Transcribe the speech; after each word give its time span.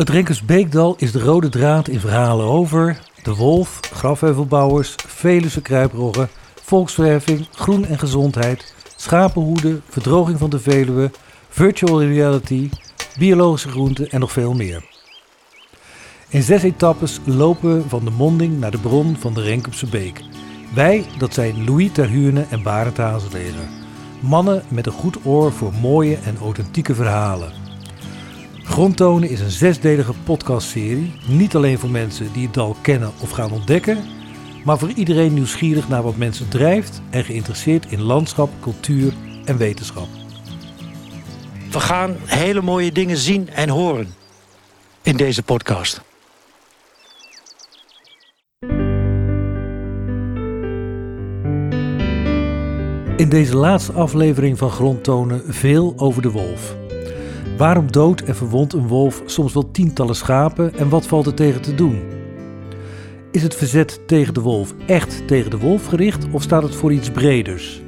Het 0.00 0.08
Renkersbeekdal 0.08 0.94
is 0.98 1.12
de 1.12 1.20
rode 1.20 1.48
draad 1.48 1.88
in 1.88 2.00
verhalen 2.00 2.46
over 2.46 3.00
de 3.22 3.34
wolf, 3.34 3.80
grafheuvelbouwers, 3.80 4.94
Veluwe 5.06 5.60
kruiproggen, 5.62 6.28
volksverheffing, 6.62 7.46
groen 7.50 7.84
en 7.84 7.98
gezondheid, 7.98 8.74
schapenhoeden, 8.96 9.82
verdroging 9.88 10.38
van 10.38 10.50
de 10.50 10.58
Veluwe, 10.58 11.10
virtual 11.48 12.02
reality, 12.02 12.70
biologische 13.18 13.68
groenten 13.68 14.10
en 14.10 14.20
nog 14.20 14.32
veel 14.32 14.52
meer. 14.52 14.84
In 16.28 16.42
zes 16.42 16.62
etappes 16.62 17.20
lopen 17.24 17.76
we 17.76 17.88
van 17.88 18.04
de 18.04 18.10
monding 18.10 18.58
naar 18.58 18.70
de 18.70 18.78
bron 18.78 19.16
van 19.16 19.34
de 19.34 19.42
Renkumse 19.42 19.86
Beek. 19.86 20.22
Wij, 20.74 21.06
dat 21.18 21.34
zijn 21.34 21.64
Louis 21.64 21.92
Terhuurne 21.92 22.46
en 22.50 22.62
Barend 22.62 22.96
Hazelegen. 22.96 23.68
Mannen 24.20 24.62
met 24.68 24.86
een 24.86 24.92
goed 24.92 25.16
oor 25.24 25.52
voor 25.52 25.72
mooie 25.80 26.16
en 26.16 26.36
authentieke 26.38 26.94
verhalen. 26.94 27.69
Grondtonen 28.70 29.28
is 29.28 29.40
een 29.40 29.50
zesdelige 29.50 30.12
podcastserie. 30.24 31.12
Niet 31.26 31.54
alleen 31.54 31.78
voor 31.78 31.90
mensen 31.90 32.32
die 32.32 32.44
het 32.44 32.54
dal 32.54 32.76
kennen 32.80 33.12
of 33.20 33.30
gaan 33.30 33.52
ontdekken, 33.52 34.04
maar 34.64 34.78
voor 34.78 34.90
iedereen 34.90 35.34
nieuwsgierig 35.34 35.88
naar 35.88 36.02
wat 36.02 36.16
mensen 36.16 36.48
drijft 36.48 37.00
en 37.10 37.24
geïnteresseerd 37.24 37.86
in 37.92 38.00
landschap, 38.00 38.50
cultuur 38.60 39.12
en 39.44 39.56
wetenschap. 39.56 40.06
We 41.70 41.80
gaan 41.80 42.16
hele 42.24 42.62
mooie 42.62 42.92
dingen 42.92 43.16
zien 43.16 43.48
en 43.48 43.68
horen 43.68 44.14
in 45.02 45.16
deze 45.16 45.42
podcast. 45.42 46.00
In 53.16 53.28
deze 53.28 53.56
laatste 53.56 53.92
aflevering 53.92 54.58
van 54.58 54.70
Grondtonen 54.70 55.42
veel 55.46 55.94
over 55.96 56.22
de 56.22 56.30
wolf. 56.30 56.79
Waarom 57.60 57.92
doodt 57.92 58.24
en 58.24 58.36
verwondt 58.36 58.72
een 58.72 58.86
wolf 58.86 59.22
soms 59.26 59.52
wel 59.52 59.70
tientallen 59.70 60.14
schapen 60.14 60.74
en 60.74 60.88
wat 60.88 61.06
valt 61.06 61.26
er 61.26 61.34
tegen 61.34 61.60
te 61.60 61.74
doen? 61.74 62.00
Is 63.30 63.42
het 63.42 63.54
verzet 63.54 64.00
tegen 64.06 64.34
de 64.34 64.40
wolf 64.40 64.74
echt 64.86 65.26
tegen 65.26 65.50
de 65.50 65.58
wolf 65.58 65.86
gericht 65.86 66.26
of 66.30 66.42
staat 66.42 66.62
het 66.62 66.74
voor 66.74 66.92
iets 66.92 67.10
breders? 67.10 67.82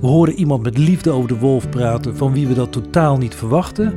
We 0.00 0.06
horen 0.06 0.34
iemand 0.34 0.62
met 0.62 0.78
liefde 0.78 1.10
over 1.10 1.28
de 1.28 1.38
wolf 1.38 1.68
praten 1.68 2.16
van 2.16 2.32
wie 2.32 2.46
we 2.46 2.54
dat 2.54 2.72
totaal 2.72 3.16
niet 3.16 3.34
verwachten. 3.34 3.94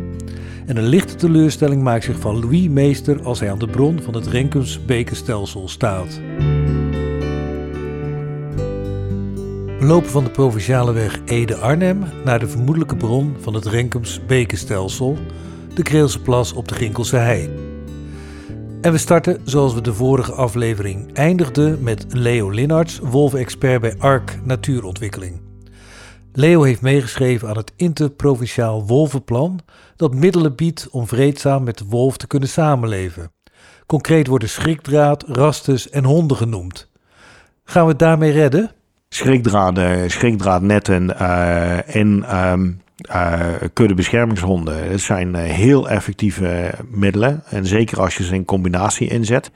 En 0.66 0.78
een 0.78 0.88
lichte 0.88 1.16
teleurstelling 1.16 1.84
maakt 1.84 2.04
zich 2.04 2.20
van 2.20 2.40
Louis 2.40 2.68
meester 2.68 3.24
als 3.24 3.40
hij 3.40 3.52
aan 3.52 3.60
de 3.60 3.68
bron 3.68 4.02
van 4.02 4.16
het 4.16 4.28
Renkens 4.28 4.86
bekenstelsel 4.86 5.68
staat. 5.68 6.20
Lopen 9.86 10.10
van 10.10 10.24
de 10.24 10.30
provinciale 10.30 10.94
weg 10.94 11.20
Ede-Arnhem 11.26 12.04
naar 12.24 12.40
de 12.40 12.48
vermoedelijke 12.48 12.96
bron 12.96 13.36
van 13.40 13.54
het 13.54 13.66
Renkems 13.66 14.26
bekenstelsel, 14.26 15.18
de 15.74 15.82
Kreelse 15.82 16.22
Plas 16.22 16.54
op 16.54 16.68
de 16.68 16.76
Ginkelse 16.76 17.16
Hei. 17.16 17.50
En 18.82 18.92
we 18.92 18.98
starten 18.98 19.42
zoals 19.44 19.74
we 19.74 19.82
de 19.82 19.94
vorige 19.94 20.32
aflevering 20.32 21.14
eindigden 21.14 21.84
met 21.84 22.06
Leo 22.10 22.50
Linnarts, 22.50 23.00
wolfexpert 23.00 23.82
bij 23.82 23.96
ARK 23.98 24.40
Natuurontwikkeling. 24.44 25.42
Leo 26.34 26.64
heeft 26.64 26.82
meegeschreven 26.82 27.50
aan 27.50 27.58
het 27.58 27.74
interprovinciaal 27.76 28.86
wolvenplan 28.88 29.60
dat 29.96 30.14
middelen 30.14 30.56
biedt 30.56 30.88
om 30.90 31.08
vreedzaam 31.08 31.64
met 31.64 31.78
de 31.78 31.86
wolf 31.86 32.18
te 32.18 32.28
kunnen 32.28 32.50
samenleven. 32.50 33.32
Concreet 33.86 34.28
worden 34.28 34.50
schrikdraad, 34.50 35.24
rastes 35.28 35.90
en 35.90 36.04
honden 36.04 36.38
genoemd. 36.38 36.90
Gaan 37.64 37.84
we 37.84 37.90
het 37.90 38.00
daarmee 38.00 38.32
redden? 38.32 38.72
Schrikdraden, 39.14 40.12
schrikdraadnetten 40.12 41.10
uh, 41.22 41.96
en 41.96 42.38
um, 42.52 42.82
uh, 43.10 43.40
kuddebeschermingshonden. 43.74 44.92
Het 44.92 45.02
zijn 45.02 45.36
heel 45.36 45.90
effectieve 45.90 46.72
middelen. 46.90 47.44
En 47.50 47.66
zeker 47.66 48.02
als 48.02 48.16
je 48.16 48.24
ze 48.24 48.36
in 48.36 48.46
combinatie 48.46 49.08
inzet. 49.08 49.52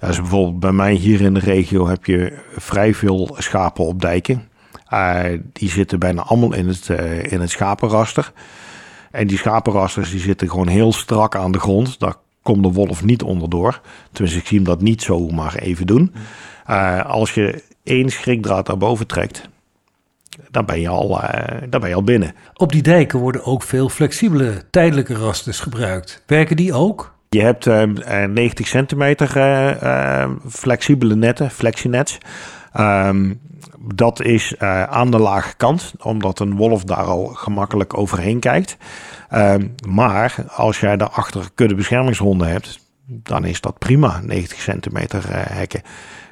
Dus 0.00 0.16
bijvoorbeeld 0.16 0.60
bij 0.60 0.72
mij 0.72 0.92
hier 0.92 1.20
in 1.20 1.34
de 1.34 1.40
regio 1.40 1.88
heb 1.88 2.04
je 2.04 2.38
vrij 2.56 2.94
veel 2.94 3.36
schapen 3.38 3.84
op 3.84 4.00
dijken. 4.00 4.48
die 5.52 5.70
zitten 5.70 5.98
bijna 5.98 6.22
allemaal 6.22 6.54
in 6.54 6.68
het, 6.68 6.88
in 7.22 7.40
het 7.40 7.50
schapenraster. 7.50 8.32
En 9.10 9.26
die 9.26 9.38
schapenrasters 9.38 10.10
die 10.10 10.20
zitten 10.20 10.50
gewoon 10.50 10.68
heel 10.68 10.92
strak 10.92 11.36
aan 11.36 11.52
de 11.52 11.60
grond. 11.60 11.98
Daar 11.98 12.14
komt 12.42 12.62
de 12.62 12.72
wolf 12.72 13.04
niet 13.04 13.22
onderdoor. 13.22 13.80
Tenminste, 14.12 14.40
ik 14.40 14.46
zie 14.46 14.56
hem 14.56 14.66
dat 14.66 14.80
niet 14.80 15.02
zomaar 15.02 15.54
even 15.54 15.86
doen. 15.86 16.12
als 17.06 17.34
je 17.34 17.62
één 17.88 18.10
schrikdraad 18.10 18.66
daarboven 18.66 19.06
trekt, 19.06 19.48
dan 20.50 20.64
ben, 20.64 20.80
je 20.80 20.88
al, 20.88 21.22
uh, 21.22 21.28
dan 21.68 21.80
ben 21.80 21.88
je 21.88 21.94
al 21.94 22.02
binnen. 22.02 22.34
Op 22.54 22.72
die 22.72 22.82
dijken 22.82 23.18
worden 23.18 23.44
ook 23.44 23.62
veel 23.62 23.88
flexibele 23.88 24.62
tijdelijke 24.70 25.14
rasters 25.14 25.60
gebruikt. 25.60 26.22
Werken 26.26 26.56
die 26.56 26.72
ook? 26.72 27.16
Je 27.28 27.40
hebt 27.40 27.66
uh, 27.66 27.82
90 28.24 28.66
centimeter 28.66 29.36
uh, 29.36 30.30
flexibele 30.48 31.16
netten, 31.16 31.50
flexinets. 31.50 32.18
Um, 32.80 33.40
dat 33.92 34.22
is 34.22 34.58
aan 34.88 35.10
de 35.10 35.18
lage 35.18 35.56
kant, 35.56 35.92
omdat 35.98 36.38
een 36.38 36.56
wolf 36.56 36.84
daar 36.84 37.04
al 37.04 37.26
gemakkelijk 37.26 37.98
overheen 37.98 38.40
kijkt. 38.40 38.76
Um, 39.34 39.74
maar 39.88 40.34
als 40.48 40.80
jij 40.80 40.96
daarachter 40.96 41.48
kuddebeschermingshonden 41.54 42.48
hebt, 42.48 42.80
dan 43.06 43.44
is 43.44 43.60
dat 43.60 43.78
prima, 43.78 44.20
90 44.24 44.60
centimeter 44.60 45.22
hekken. 45.28 45.82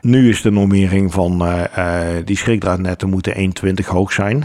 Nu 0.01 0.29
is 0.29 0.43
de 0.43 0.51
normering 0.51 1.12
van 1.12 1.43
uh, 1.43 1.65
uh, 1.79 2.25
die 2.25 2.37
schrikdraadnetten 2.37 3.09
moeten 3.09 3.53
1,20 3.67 3.87
hoog 3.87 4.12
zijn. 4.12 4.45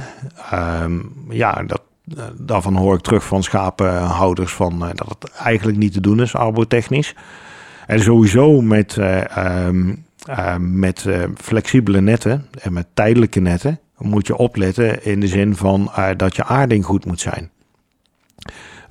Um, 0.84 1.14
ja, 1.30 1.64
dat, 1.64 1.82
uh, 2.18 2.24
daarvan 2.38 2.76
hoor 2.76 2.96
ik 2.96 3.02
terug 3.02 3.24
van 3.24 3.44
schapenhouders 3.44 4.54
van, 4.54 4.80
dat 4.80 5.16
het 5.20 5.32
eigenlijk 5.32 5.78
niet 5.78 5.94
te 5.94 6.02
doen 6.02 6.22
is, 6.22 6.36
arbotechnisch. 6.36 7.16
En 7.88 8.00
sowieso 8.00 8.62
met, 8.62 8.98
um, 9.38 10.06
met 10.60 11.08
flexibele 11.36 12.02
netten 12.02 12.46
en 12.62 12.74
met 12.74 12.88
tijdelijke 12.94 13.40
netten 13.40 13.80
moet 13.98 14.28
je 14.28 14.38
opletten 14.38 15.06
in 15.06 15.20
de 15.20 15.28
zin 15.28 15.56
van 15.56 15.92
dat 16.18 16.36
je 16.36 16.44
aarding 16.44 16.86
goed 16.86 17.06
moet 17.06 17.20
zijn. 17.20 17.50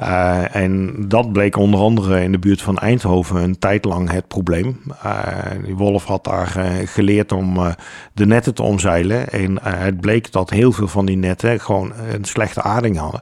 Uh, 0.00 0.54
en 0.54 0.94
dat 1.08 1.32
bleek 1.32 1.56
onder 1.56 1.80
andere 1.80 2.22
in 2.22 2.32
de 2.32 2.38
buurt 2.38 2.62
van 2.62 2.78
Eindhoven 2.78 3.36
een 3.36 3.58
tijd 3.58 3.84
lang 3.84 4.10
het 4.10 4.28
probleem. 4.28 4.80
Uh, 5.04 5.26
die 5.64 5.76
wolf 5.76 6.04
had 6.04 6.24
daar 6.24 6.54
uh, 6.56 6.64
geleerd 6.84 7.32
om 7.32 7.74
de 8.12 8.26
netten 8.26 8.54
te 8.54 8.62
omzeilen. 8.62 9.28
En 9.28 9.62
het 9.62 10.00
bleek 10.00 10.32
dat 10.32 10.50
heel 10.50 10.72
veel 10.72 10.88
van 10.88 11.06
die 11.06 11.16
netten 11.16 11.60
gewoon 11.60 11.92
een 12.12 12.24
slechte 12.24 12.62
aarding 12.62 12.96
hadden. 12.96 13.20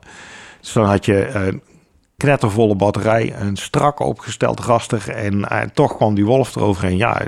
Dus 0.61 0.73
dan 0.73 0.85
had 0.85 1.05
je 1.05 1.29
een 1.29 1.63
knettervolle 2.17 2.75
batterij, 2.75 3.35
een 3.39 3.57
strak 3.57 4.01
opgesteld 4.01 4.61
raster 4.61 5.11
en 5.11 5.47
toch 5.75 5.97
kwam 5.97 6.15
die 6.15 6.25
wolf 6.25 6.57
eroverheen. 6.57 6.97
Ja, 6.97 7.23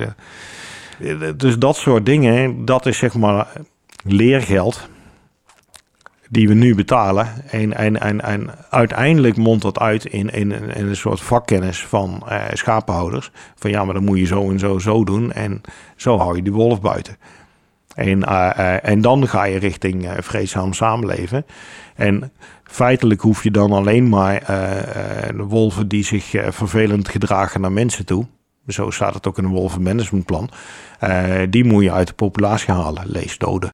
dus 1.36 1.58
dat 1.58 1.76
soort 1.76 2.06
dingen, 2.06 2.64
dat 2.64 2.86
is 2.86 2.98
zeg 2.98 3.14
maar 3.14 3.46
leergeld 4.04 4.88
die 6.32 6.48
we 6.48 6.54
nu 6.54 6.74
betalen. 6.74 7.50
En, 7.50 8.50
uiteindelijk 8.70 9.36
mondt 9.36 9.62
dat 9.62 9.78
uit 9.78 10.04
in, 10.04 10.52
een 10.78 10.96
soort 10.96 11.20
vakkennis 11.20 11.86
van 11.86 12.22
uh, 12.28 12.44
schapenhouders. 12.52 13.30
Van 13.54 13.70
ja, 13.70 13.84
maar 13.84 13.94
dan 13.94 14.04
moet 14.04 14.18
je 14.18 14.26
zo 14.26 14.50
en 14.50 14.58
zo 14.58 14.78
zo 14.78 15.04
doen. 15.04 15.32
En 15.32 15.60
zo 15.96 16.18
hou 16.18 16.36
je 16.36 16.42
die 16.42 16.52
wolf 16.52 16.80
buiten. 16.80 17.16
En, 17.94 18.18
uh, 18.18 18.50
uh, 18.58 18.88
en 18.88 19.00
dan 19.00 19.28
ga 19.28 19.44
je 19.44 19.58
richting 19.58 20.08
vreedzaam 20.18 20.72
samenleven. 20.72 21.46
En 21.94 22.32
feitelijk 22.64 23.20
hoef 23.20 23.42
je 23.42 23.50
dan 23.50 23.72
alleen 23.72 24.08
maar 24.08 24.42
wolven 25.36 25.88
die 25.88 26.04
zich 26.04 26.24
vervelend 26.48 27.08
gedragen 27.08 27.60
naar 27.60 27.72
mensen 27.72 28.06
toe. 28.06 28.26
Zo 28.66 28.90
staat 28.90 29.14
het 29.14 29.26
ook 29.26 29.38
in 29.38 29.44
een 29.44 29.50
wolvenmanagementplan. 29.50 30.50
die 31.50 31.64
moet 31.64 31.82
je 31.82 31.92
uit 31.92 32.06
de 32.06 32.14
populatie 32.14 32.72
halen, 32.72 33.02
lees 33.06 33.38
doden. 33.38 33.70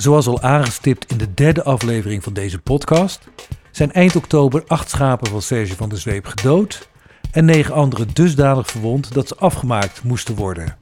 Zoals 0.00 0.26
al 0.26 0.42
aangestipt 0.42 1.10
in 1.10 1.18
de 1.18 1.34
derde 1.34 1.62
aflevering 1.62 2.22
van 2.22 2.32
deze 2.32 2.58
podcast, 2.58 3.28
zijn 3.70 3.92
eind 3.92 4.16
oktober 4.16 4.64
acht 4.66 4.90
schapen 4.90 5.30
van 5.30 5.42
Serge 5.42 5.76
van 5.76 5.88
der 5.88 5.98
Zweep 5.98 6.26
gedood 6.26 6.88
en 7.30 7.44
negen 7.44 7.74
anderen 7.74 8.08
dusdanig 8.12 8.66
verwond 8.66 9.14
dat 9.14 9.28
ze 9.28 9.36
afgemaakt 9.36 10.02
moesten 10.02 10.34
worden. 10.34 10.76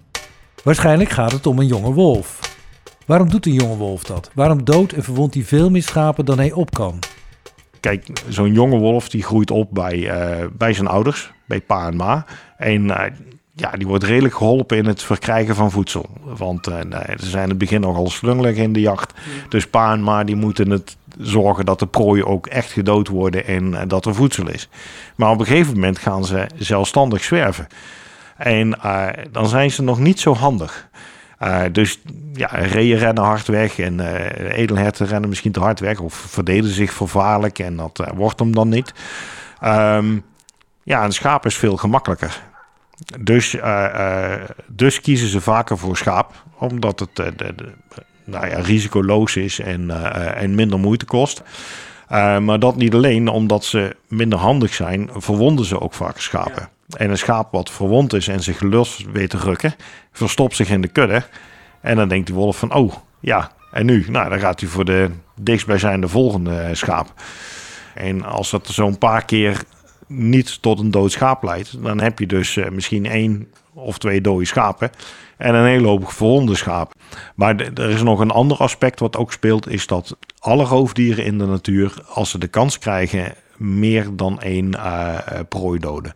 Waarschijnlijk 0.65 1.11
gaat 1.11 1.32
het 1.32 1.47
om 1.47 1.59
een 1.59 1.67
jonge 1.67 1.93
wolf. 1.93 2.56
Waarom 3.06 3.31
doet 3.31 3.47
een 3.47 3.53
jonge 3.53 3.76
wolf 3.76 4.05
dat? 4.05 4.31
Waarom 4.35 4.65
doodt 4.65 4.93
en 4.93 5.03
verwondt 5.03 5.35
hij 5.35 5.44
veel 5.44 5.71
meer 5.71 5.82
schapen 5.82 6.25
dan 6.25 6.38
hij 6.38 6.53
op 6.53 6.71
kan? 6.71 6.99
Kijk, 7.81 8.23
zo'n 8.29 8.53
jonge 8.53 8.79
wolf 8.79 9.09
die 9.09 9.23
groeit 9.23 9.50
op 9.50 9.69
bij, 9.71 9.97
uh, 9.97 10.47
bij 10.53 10.73
zijn 10.73 10.87
ouders, 10.87 11.32
bij 11.47 11.61
pa 11.61 11.87
en 11.87 11.97
ma. 11.97 12.26
En 12.56 12.85
uh, 12.85 13.05
ja, 13.61 13.71
die 13.71 13.87
wordt 13.87 14.05
redelijk 14.05 14.35
geholpen 14.35 14.77
in 14.77 14.87
het 14.87 15.03
verkrijgen 15.03 15.55
van 15.55 15.71
voedsel. 15.71 16.07
Want 16.23 16.69
uh, 16.69 16.81
ze 17.19 17.29
zijn 17.29 17.43
in 17.43 17.49
het 17.49 17.59
begin 17.59 17.81
nogal 17.81 18.11
slungelig 18.11 18.57
in 18.57 18.73
de 18.73 18.81
jacht. 18.81 19.13
Dus 19.49 19.67
pa 19.67 19.93
en 19.93 20.03
ma 20.03 20.25
die 20.25 20.37
moeten 20.37 20.71
het 20.71 20.97
zorgen 21.19 21.65
dat 21.65 21.79
de 21.79 21.87
prooi 21.87 22.25
ook 22.25 22.47
echt 22.47 22.71
gedood 22.71 23.09
worden 23.09 23.47
en 23.47 23.73
uh, 23.73 23.81
dat 23.87 24.07
er 24.07 24.15
voedsel 24.15 24.49
is. 24.49 24.69
Maar 25.17 25.31
op 25.31 25.41
een 25.41 25.47
gegeven 25.47 25.75
moment 25.75 25.99
gaan 25.99 26.25
ze 26.25 26.47
zelfstandig 26.57 27.25
zwerven. 27.25 27.67
En 28.37 28.79
uh, 28.85 29.07
dan 29.31 29.47
zijn 29.47 29.71
ze 29.71 29.83
nog 29.83 29.99
niet 29.99 30.21
zo 30.21 30.35
handig. 30.35 30.89
Dus 31.73 32.01
ja, 32.33 32.49
reeën 32.53 32.99
rennen 32.99 33.25
hard 33.25 33.47
weg 33.47 33.79
en 33.79 34.01
edelherten 34.51 35.07
rennen 35.07 35.29
misschien 35.29 35.53
te 35.53 35.61
hard 35.61 35.81
weg 35.81 36.01
of 36.01 36.15
verdedigen 36.15 36.75
zich 36.75 36.93
vervaarlijk 36.93 37.59
en 37.59 37.77
dat 37.77 38.05
wordt 38.15 38.39
hem 38.39 38.55
dan 38.55 38.69
niet. 38.69 38.93
Um, 39.65 40.25
ja, 40.83 41.05
een 41.05 41.13
schaap 41.13 41.47
is 41.47 41.57
veel 41.57 41.77
gemakkelijker. 41.77 42.43
Dus, 43.21 43.56
dus 44.67 45.00
kiezen 45.00 45.29
ze 45.29 45.41
vaker 45.41 45.79
voor 45.79 45.97
schaap, 45.97 46.45
omdat 46.59 47.00
het 47.00 47.17
de, 47.17 47.33
de, 47.37 47.55
nou 48.25 48.47
ja, 48.47 48.59
risicoloos 48.59 49.37
is 49.37 49.59
en, 49.59 50.12
en 50.35 50.55
minder 50.55 50.79
moeite 50.79 51.05
kost. 51.05 51.43
maar 52.41 52.59
dat 52.59 52.77
niet 52.77 52.95
alleen, 52.95 53.29
omdat 53.29 53.65
ze 53.65 53.97
minder 54.09 54.39
handig 54.39 54.75
zijn, 54.75 55.11
verwonden 55.12 55.65
ze 55.65 55.81
ook 55.81 55.95
vaak 55.95 56.19
schapen. 56.19 56.69
En 56.97 57.11
een 57.11 57.19
schaap 57.19 57.53
wat 57.53 57.71
verwond 57.71 58.12
is 58.12 58.29
en 58.29 58.43
zich 58.43 58.61
los 58.61 59.05
weet 59.12 59.31
te 59.31 59.37
rukken, 59.37 59.75
verstopt 60.12 60.56
zich 60.56 60.71
in 60.71 60.81
de 60.81 60.89
kudde. 60.89 61.23
En 61.81 61.97
dan 61.97 62.09
denkt 62.09 62.27
de 62.27 62.33
wolf 62.33 62.59
van, 62.59 62.75
oh 62.75 62.95
ja, 63.21 63.50
en 63.71 63.87
nu? 63.87 64.05
Nou, 64.09 64.29
dan 64.29 64.41
gaat 64.41 64.61
hij 64.61 64.69
voor 64.69 64.85
de 64.85 65.11
dichtstbijzijnde 65.35 66.09
volgende 66.09 66.56
eh, 66.56 66.75
schaap. 66.75 67.12
En 67.95 68.25
als 68.25 68.50
dat 68.50 68.67
zo'n 68.67 68.99
paar 68.99 69.25
keer 69.25 69.62
niet 70.09 70.63
tot 70.63 70.79
een 70.81 70.91
dood 70.91 71.13
schaap 71.13 71.43
leidt, 71.43 71.83
dan 71.83 72.01
heb 72.01 72.19
je 72.19 72.27
dus 72.27 72.57
uh, 72.57 72.69
misschien 72.69 73.07
één 73.07 73.49
of 73.75 73.99
twee 73.99 74.21
dode 74.21 74.45
schapen 74.45 74.91
en 75.37 75.55
een 75.55 75.67
hele 75.67 75.87
hoop 75.87 76.11
verwonde 76.11 76.55
schapen. 76.55 77.01
Maar 77.35 77.57
er 77.57 77.91
is 77.91 78.03
nog 78.03 78.21
een 78.21 78.31
ander 78.31 78.57
aspect 78.57 79.01
wat 79.01 79.17
ook 79.17 79.33
speelt, 79.33 79.69
is 79.69 79.87
dat 79.87 80.17
alle 80.39 80.65
roofdieren 80.65 81.25
in 81.25 81.39
de 81.39 81.47
natuur, 81.47 81.95
als 82.09 82.31
ze 82.31 82.39
de 82.39 82.49
kans 82.49 82.79
krijgen, 82.79 83.35
meer 83.57 84.07
dan 84.13 84.41
één 84.41 84.69
uh, 84.75 85.19
prooi 85.49 85.79
doden. 85.79 86.13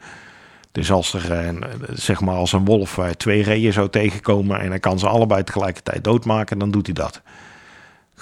Dus 0.72 0.90
als 0.90 1.14
er, 1.14 1.32
eh, 1.32 1.54
zeg 1.92 2.20
maar, 2.20 2.34
als 2.34 2.52
een 2.52 2.64
wolf 2.64 2.98
eh, 2.98 3.08
twee 3.08 3.42
reeën 3.42 3.72
zou 3.72 3.88
tegenkomen 3.88 4.60
en 4.60 4.68
hij 4.68 4.78
kan 4.78 4.98
ze 4.98 5.08
allebei 5.08 5.44
tegelijkertijd 5.44 6.04
doodmaken, 6.04 6.58
dan 6.58 6.70
doet 6.70 6.86
hij 6.86 6.94
dat. 6.94 7.22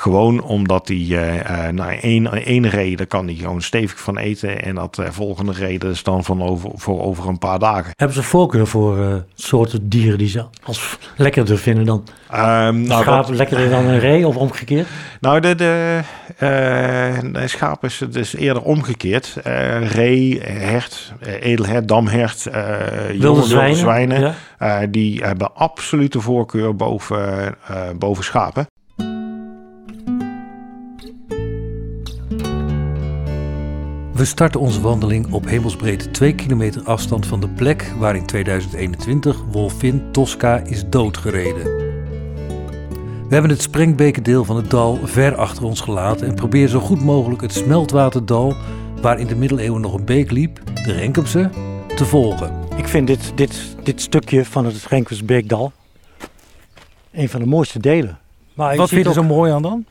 Gewoon 0.00 0.42
omdat 0.42 0.88
hij 0.88 0.96
uh, 0.96 1.68
nou, 1.68 1.98
één, 2.00 2.44
één 2.44 2.68
reden, 2.68 3.06
kan 3.06 3.26
hij 3.26 3.34
gewoon 3.34 3.62
stevig 3.62 4.00
van 4.00 4.18
eten. 4.18 4.62
En 4.62 4.74
dat 4.74 4.98
volgende 5.10 5.52
reden 5.52 5.90
is 5.90 6.02
dan 6.02 6.24
van 6.24 6.42
over, 6.42 6.70
voor 6.74 7.02
over 7.02 7.28
een 7.28 7.38
paar 7.38 7.58
dagen. 7.58 7.92
Hebben 7.96 8.16
ze 8.16 8.22
voorkeur 8.22 8.66
voor 8.66 9.24
soorten 9.34 9.88
dieren 9.88 10.18
die 10.18 10.28
ze 10.28 10.44
als 10.62 10.98
lekkerder 11.16 11.58
vinden 11.58 11.84
dan 11.84 12.04
um, 12.34 12.82
nou, 12.82 13.02
schaap 13.02 13.28
lekkerder 13.28 13.70
dan 13.70 13.84
een 13.84 13.98
ree 13.98 14.26
of 14.26 14.36
omgekeerd? 14.36 14.86
Nou, 15.20 15.40
de, 15.40 15.54
de, 15.54 16.00
de 17.32 17.48
schaap 17.48 17.84
is 17.84 18.02
dus 18.10 18.34
eerder 18.34 18.62
omgekeerd. 18.62 19.36
ree, 19.80 20.40
hert, 20.42 21.12
edelhert, 21.40 21.88
damhert, 21.88 22.48
wilde 23.18 23.42
zwijnen, 23.42 23.76
zwijnen 23.76 24.34
die 24.90 25.22
hebben 25.22 25.54
absolute 25.54 26.20
voorkeur 26.20 26.76
boven, 26.76 27.54
boven 27.98 28.24
schapen. 28.24 28.66
We 34.20 34.26
starten 34.26 34.60
onze 34.60 34.80
wandeling 34.80 35.32
op 35.32 35.44
hemelsbreedte 35.44 36.10
2 36.10 36.34
kilometer 36.34 36.82
afstand 36.82 37.26
van 37.26 37.40
de 37.40 37.48
plek 37.48 37.92
waar 37.98 38.16
in 38.16 38.26
2021 38.26 39.42
Wolfin 39.50 40.12
Tosca 40.12 40.58
is 40.58 40.88
doodgereden. 40.88 41.64
We 43.28 43.28
hebben 43.28 43.50
het 43.50 43.62
Sprengbekendeel 43.62 44.44
van 44.44 44.56
het 44.56 44.70
dal 44.70 44.98
ver 45.02 45.36
achter 45.36 45.64
ons 45.64 45.80
gelaten 45.80 46.26
en 46.26 46.34
proberen 46.34 46.68
zo 46.68 46.80
goed 46.80 47.02
mogelijk 47.02 47.42
het 47.42 47.52
smeltwaterdal, 47.52 48.54
waar 49.00 49.18
in 49.18 49.26
de 49.26 49.36
middeleeuwen 49.36 49.80
nog 49.80 49.94
een 49.94 50.04
beek 50.04 50.30
liep, 50.30 50.60
de 50.84 50.92
Renkemse, 50.92 51.50
te 51.96 52.04
volgen. 52.04 52.54
Ik 52.76 52.88
vind 52.88 53.06
dit, 53.06 53.32
dit, 53.34 53.76
dit 53.82 54.00
stukje 54.00 54.44
van 54.44 54.64
het 54.64 54.86
Renkemsbeekdal 54.86 55.72
een 57.12 57.28
van 57.28 57.40
de 57.40 57.46
mooiste 57.46 57.78
delen. 57.78 58.18
Maar 58.54 58.76
Wat 58.76 58.88
vind 58.88 59.02
je 59.02 59.08
er 59.08 59.14
zo 59.14 59.22
mooi 59.22 59.52
aan 59.52 59.62
dan? 59.62 59.84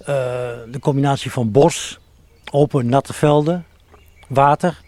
Uh, 0.00 0.06
de 0.70 0.78
combinatie 0.80 1.30
van 1.30 1.50
bos, 1.50 1.98
open, 2.54 2.88
natte 2.88 3.12
velden, 3.12 3.66
water. 4.28 4.80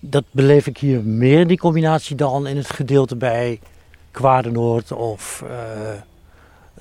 Dat 0.00 0.24
beleef 0.30 0.66
ik 0.66 0.78
hier 0.78 1.02
meer, 1.02 1.46
die 1.46 1.58
combinatie, 1.58 2.16
dan 2.16 2.46
in 2.46 2.56
het 2.56 2.70
gedeelte 2.70 3.16
bij 3.16 3.60
Kwadenoord 4.10 4.92
of 4.92 5.44
uh, 5.44 5.50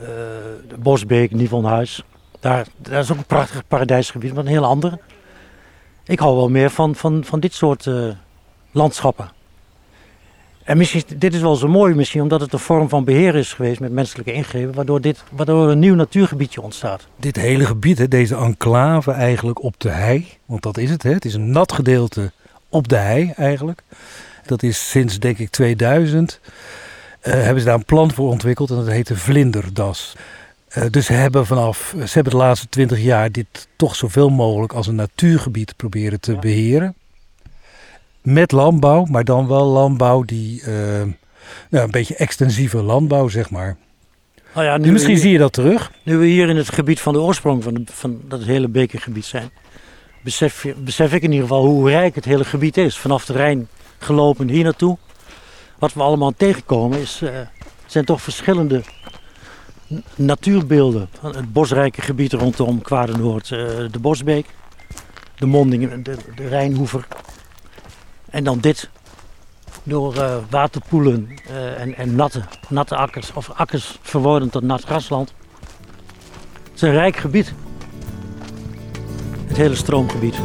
uh, 0.01 0.80
Bosbeek, 0.80 1.31
Nivonhuis. 1.31 2.04
Daar, 2.39 2.68
daar 2.77 3.00
is 3.00 3.12
ook 3.12 3.18
een 3.18 3.25
prachtig 3.25 3.68
paradijsgebied, 3.68 4.33
maar 4.33 4.44
een 4.44 4.50
heel 4.50 4.65
ander. 4.65 5.00
Ik 6.04 6.19
hou 6.19 6.36
wel 6.36 6.50
meer 6.50 6.69
van, 6.69 6.95
van, 6.95 7.24
van 7.24 7.39
dit 7.39 7.54
soort 7.54 7.86
uh, 7.86 8.09
landschappen. 8.71 9.31
En 10.67 10.77
misschien, 10.77 11.03
dit 11.17 11.33
is 11.33 11.41
wel 11.41 11.55
zo 11.55 11.67
mooi 11.67 11.95
misschien, 11.95 12.21
omdat 12.21 12.41
het 12.41 12.53
een 12.53 12.59
vorm 12.59 12.89
van 12.89 13.03
beheer 13.03 13.35
is 13.35 13.53
geweest 13.53 13.79
met 13.79 13.91
menselijke 13.91 14.33
ingrepen, 14.33 14.73
waardoor, 14.73 15.01
dit, 15.01 15.23
waardoor 15.31 15.69
een 15.69 15.79
nieuw 15.79 15.95
natuurgebiedje 15.95 16.61
ontstaat. 16.61 17.07
Dit 17.15 17.35
hele 17.35 17.65
gebied, 17.65 17.97
hè, 17.97 18.07
deze 18.07 18.35
enclave 18.35 19.11
eigenlijk 19.11 19.63
op 19.63 19.73
de 19.77 19.89
hei, 19.89 20.27
want 20.45 20.63
dat 20.63 20.77
is 20.77 20.89
het, 20.89 21.03
hè, 21.03 21.11
het 21.11 21.25
is 21.25 21.33
een 21.33 21.51
nat 21.51 21.71
gedeelte 21.71 22.31
op 22.69 22.87
de 22.87 22.95
hei 22.95 23.33
eigenlijk. 23.35 23.81
Dat 24.45 24.63
is 24.63 24.89
sinds 24.89 25.19
denk 25.19 25.37
ik 25.37 25.49
2000, 25.49 26.39
uh, 27.21 27.33
eh, 27.33 27.41
hebben 27.41 27.59
ze 27.59 27.65
daar 27.65 27.77
een 27.77 27.85
plan 27.85 28.11
voor 28.11 28.29
ontwikkeld 28.29 28.69
en 28.69 28.75
dat 28.75 28.87
heet 28.87 29.07
de 29.07 29.17
Vlinderdas. 29.17 30.15
Uh, 30.77 30.83
dus 30.89 31.05
ze 31.05 31.13
hebben 31.13 31.45
vanaf, 31.45 31.95
ze 31.97 32.13
hebben 32.13 32.33
de 32.33 32.39
laatste 32.39 32.69
twintig 32.69 32.99
jaar 32.99 33.31
dit 33.31 33.67
toch 33.75 33.95
zoveel 33.95 34.29
mogelijk 34.29 34.73
als 34.73 34.87
een 34.87 34.95
natuurgebied 34.95 35.75
proberen 35.75 36.19
te 36.19 36.35
beheren 36.35 36.95
met 38.27 38.51
landbouw, 38.51 39.06
maar 39.06 39.24
dan 39.24 39.47
wel 39.47 39.65
landbouw 39.65 40.24
die 40.24 40.62
uh, 40.62 40.68
nou, 41.69 41.85
een 41.85 41.91
beetje 41.91 42.15
extensieve 42.15 42.81
landbouw, 42.81 43.27
zeg 43.27 43.50
maar. 43.50 43.77
Oh 44.56 44.63
ja, 44.63 44.77
nu 44.77 44.91
misschien 44.91 45.18
zie 45.18 45.31
je 45.31 45.38
dat 45.38 45.53
terug. 45.53 45.91
Nu 46.03 46.18
we 46.18 46.25
hier 46.25 46.50
in 46.50 46.57
het 46.57 46.69
gebied 46.71 47.00
van 47.00 47.13
de 47.13 47.19
oorsprong 47.19 47.63
van, 47.63 47.74
de, 47.74 47.83
van 47.85 48.21
dat 48.27 48.44
hele 48.44 48.68
bekergebied 48.68 49.25
zijn, 49.25 49.50
besef, 50.24 50.65
besef 50.77 51.13
ik 51.13 51.21
in 51.21 51.31
ieder 51.31 51.47
geval 51.47 51.65
hoe 51.65 51.89
rijk 51.89 52.15
het 52.15 52.25
hele 52.25 52.45
gebied 52.45 52.77
is. 52.77 52.97
Vanaf 52.97 53.25
de 53.25 53.33
Rijn 53.33 53.68
gelopen 53.97 54.50
hier 54.50 54.63
naartoe. 54.63 54.97
Wat 55.80 55.94
we 55.94 56.01
allemaal 56.01 56.33
tegenkomen 56.38 57.00
is, 57.00 57.21
uh, 57.23 57.30
zijn 57.85 58.06
toch 58.06 58.21
verschillende 58.21 58.81
natuurbeelden. 60.15 61.09
Het 61.21 61.53
bosrijke 61.53 62.01
gebied 62.01 62.33
rondom 62.33 62.81
Kwadenoord, 62.81 63.50
uh, 63.50 63.59
de 63.91 64.00
Bosbeek, 64.01 64.45
de 65.35 65.45
monding, 65.45 66.03
de, 66.03 66.15
de 66.35 66.47
Rijnhoever, 66.47 67.07
en 68.29 68.44
dan 68.44 68.59
dit 68.59 68.89
door 69.83 70.15
uh, 70.15 70.35
waterpoelen 70.50 71.29
uh, 71.50 71.79
en, 71.79 71.95
en, 71.95 72.15
natte, 72.15 72.44
natte 72.69 72.95
akkers, 72.95 73.33
of 73.33 73.50
akkers 73.50 73.97
verworden 74.01 74.50
tot 74.50 74.63
nat 74.63 74.83
grasland. 74.83 75.33
Het 76.63 76.75
is 76.75 76.81
een 76.81 76.92
rijk 76.92 77.16
gebied. 77.16 77.54
Het 79.47 79.57
hele 79.57 79.75
stroomgebied. 79.75 80.35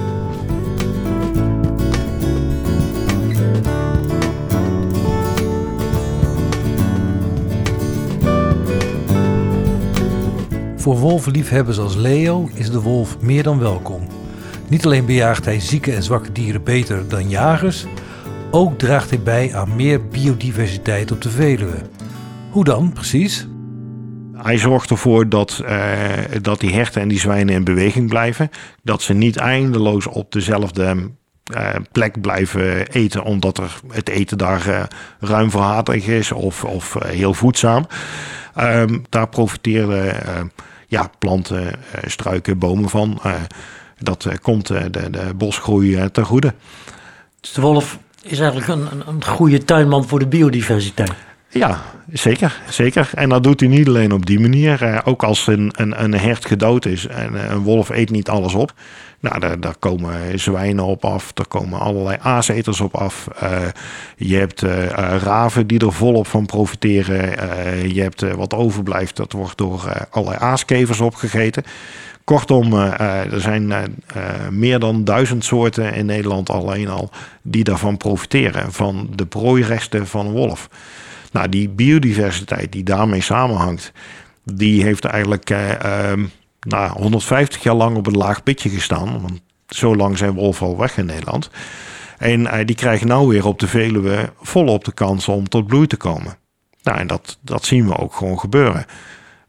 Voor 10.77 10.99
wolvenliefhebbers 10.99 11.79
als 11.79 11.95
Leo 11.95 12.49
is 12.55 12.71
de 12.71 12.81
wolf 12.81 13.21
meer 13.21 13.43
dan 13.43 13.59
welkom. 13.59 14.12
Niet 14.73 14.85
alleen 14.87 15.07
bejaagt 15.07 15.45
hij 15.45 15.61
zieke 15.61 15.93
en 15.93 16.03
zwakke 16.03 16.33
dieren 16.33 16.63
beter 16.63 17.09
dan 17.09 17.29
jagers, 17.29 17.87
ook 18.51 18.79
draagt 18.79 19.11
hij 19.11 19.21
bij 19.21 19.55
aan 19.55 19.77
meer 19.77 20.07
biodiversiteit 20.09 21.13
op 21.13 21.23
de 21.23 21.31
Veluwe. 21.31 21.77
Hoe 22.51 22.65
dan 22.65 22.93
precies? 22.93 23.47
Hij 24.33 24.59
zorgt 24.59 24.91
ervoor 24.91 25.29
dat, 25.29 25.63
uh, 25.65 26.03
dat 26.43 26.61
die 26.61 26.75
herten 26.75 27.03
en 27.03 27.09
die 27.09 27.19
zwijnen 27.19 27.55
in 27.55 27.65
beweging 27.65 28.09
blijven. 28.09 28.51
Dat 28.83 29.03
ze 29.03 29.13
niet 29.13 29.37
eindeloos 29.37 30.07
op 30.07 30.33
dezelfde 30.33 31.11
uh, 31.55 31.69
plek 31.93 32.21
blijven 32.21 32.87
eten, 32.87 33.23
omdat 33.23 33.59
er 33.59 33.81
het 33.89 34.09
eten 34.09 34.39
daar 34.39 34.69
uh, 34.69 34.83
ruim 35.21 35.51
verhaterd 35.51 36.07
is 36.09 36.33
of, 36.33 36.65
of 36.65 36.97
heel 37.07 37.35
voedzaam. 37.35 37.87
Um, 38.61 39.05
daar 39.09 39.29
profiteren 39.29 40.51
ja, 40.87 41.11
planten, 41.19 41.75
struiken, 42.07 42.59
bomen 42.59 42.89
van 42.89 43.21
dat 44.05 44.25
eh, 44.25 44.35
komt 44.43 44.71
eh, 44.71 44.83
de, 44.91 45.11
de 45.11 45.35
bosgroei 45.37 45.97
eh, 45.97 46.05
ten 46.05 46.25
goede. 46.25 46.55
Dus 47.41 47.53
de 47.53 47.61
wolf 47.61 47.99
is 48.23 48.41
eigenlijk 48.41 48.69
een, 48.69 49.03
een 49.07 49.25
goede 49.25 49.65
tuinman 49.65 50.09
voor 50.09 50.19
de 50.19 50.27
biodiversiteit. 50.27 51.13
Ja, 51.49 51.83
zeker, 52.13 52.61
zeker. 52.69 53.11
En 53.15 53.29
dat 53.29 53.43
doet 53.43 53.61
hij 53.61 53.69
niet 53.69 53.89
alleen 53.89 54.13
op 54.13 54.27
die 54.27 54.41
manier. 54.41 55.03
ook 55.05 55.23
als 55.23 55.47
een, 55.47 55.73
een, 55.77 56.03
een 56.03 56.15
hert 56.15 56.47
gedood 56.47 56.87
is 56.87 57.07
en 57.07 57.51
een 57.53 57.63
wolf 57.63 57.89
eet 57.89 58.11
niet 58.11 58.29
alles 58.29 58.55
op. 58.55 58.73
Nou, 59.21 59.39
daar, 59.39 59.61
daar 59.61 59.77
komen 59.79 60.39
zwijnen 60.39 60.85
op 60.85 61.05
af, 61.05 61.31
er 61.35 61.47
komen 61.47 61.81
allerlei 61.81 62.17
aaseters 62.21 62.81
op 62.81 62.95
af. 62.97 63.29
je 64.17 64.37
hebt 64.37 64.61
raven 65.23 65.67
die 65.67 65.79
er 65.79 65.93
volop 65.93 66.27
van 66.27 66.47
profiteren. 66.47 67.25
je 67.95 68.03
hebt 68.03 68.35
wat 68.35 68.55
overblijft, 68.55 69.17
dat 69.17 69.33
wordt 69.33 69.59
door 69.59 70.07
allerlei 70.11 70.41
aaskevers 70.41 71.01
opgegeten. 71.01 71.65
Kortom, 72.25 72.73
uh, 72.73 73.33
er 73.33 73.41
zijn 73.41 73.71
uh, 73.71 73.83
meer 74.51 74.79
dan 74.79 75.05
duizend 75.05 75.45
soorten 75.45 75.95
in 75.95 76.07
Nederland 76.07 76.51
alleen 76.51 76.89
al 76.89 77.11
die 77.43 77.65
daarvan 77.65 77.97
profiteren, 77.97 78.73
van 78.73 79.09
de 79.15 79.27
prooiresten 79.27 80.07
van 80.07 80.31
wolf. 80.31 80.69
Nou, 81.33 81.49
die 81.49 81.69
biodiversiteit 81.69 82.73
die 82.73 82.85
daarmee 82.85 83.21
samenhangt, 83.21 83.93
die 84.45 84.83
heeft 84.83 85.05
eigenlijk 85.05 85.55
nou, 86.61 86.93
150 86.93 87.63
jaar 87.63 87.75
lang 87.75 87.97
op 87.97 88.07
een 88.07 88.17
laag 88.17 88.43
pitje 88.43 88.69
gestaan. 88.69 89.21
Want 89.21 89.41
zo 89.67 89.97
lang 89.97 90.19
zijn 90.19 90.33
wolven 90.33 90.67
al 90.67 90.79
weg 90.79 90.97
in 90.97 91.07
Nederland. 91.07 91.51
En 92.19 92.67
die 92.67 92.77
krijgen 92.77 93.07
nou 93.07 93.29
weer 93.29 93.47
op 93.47 93.59
de 93.59 93.67
Veluwe 93.69 94.33
volop 94.41 94.85
de 94.85 94.93
kans 94.93 95.29
om 95.29 95.49
tot 95.49 95.67
bloei 95.67 95.87
te 95.87 95.97
komen. 95.97 96.37
Nou, 96.83 96.99
en 96.99 97.07
dat, 97.07 97.39
dat 97.41 97.65
zien 97.65 97.87
we 97.87 97.99
ook 97.99 98.15
gewoon 98.15 98.39
gebeuren. 98.39 98.87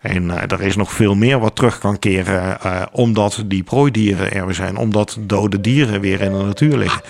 En 0.03 0.23
uh, 0.23 0.41
er 0.41 0.61
is 0.61 0.75
nog 0.75 0.91
veel 0.91 1.15
meer 1.15 1.39
wat 1.39 1.55
terug 1.55 1.77
kan 1.77 1.99
keren, 1.99 2.57
uh, 2.65 2.85
omdat 2.91 3.43
die 3.45 3.63
prooidieren 3.63 4.31
er 4.31 4.45
weer 4.45 4.55
zijn, 4.55 4.77
omdat 4.77 5.17
dode 5.19 5.61
dieren 5.61 6.01
weer 6.01 6.21
in 6.21 6.31
de 6.31 6.43
natuur 6.43 6.77
liggen. 6.77 7.01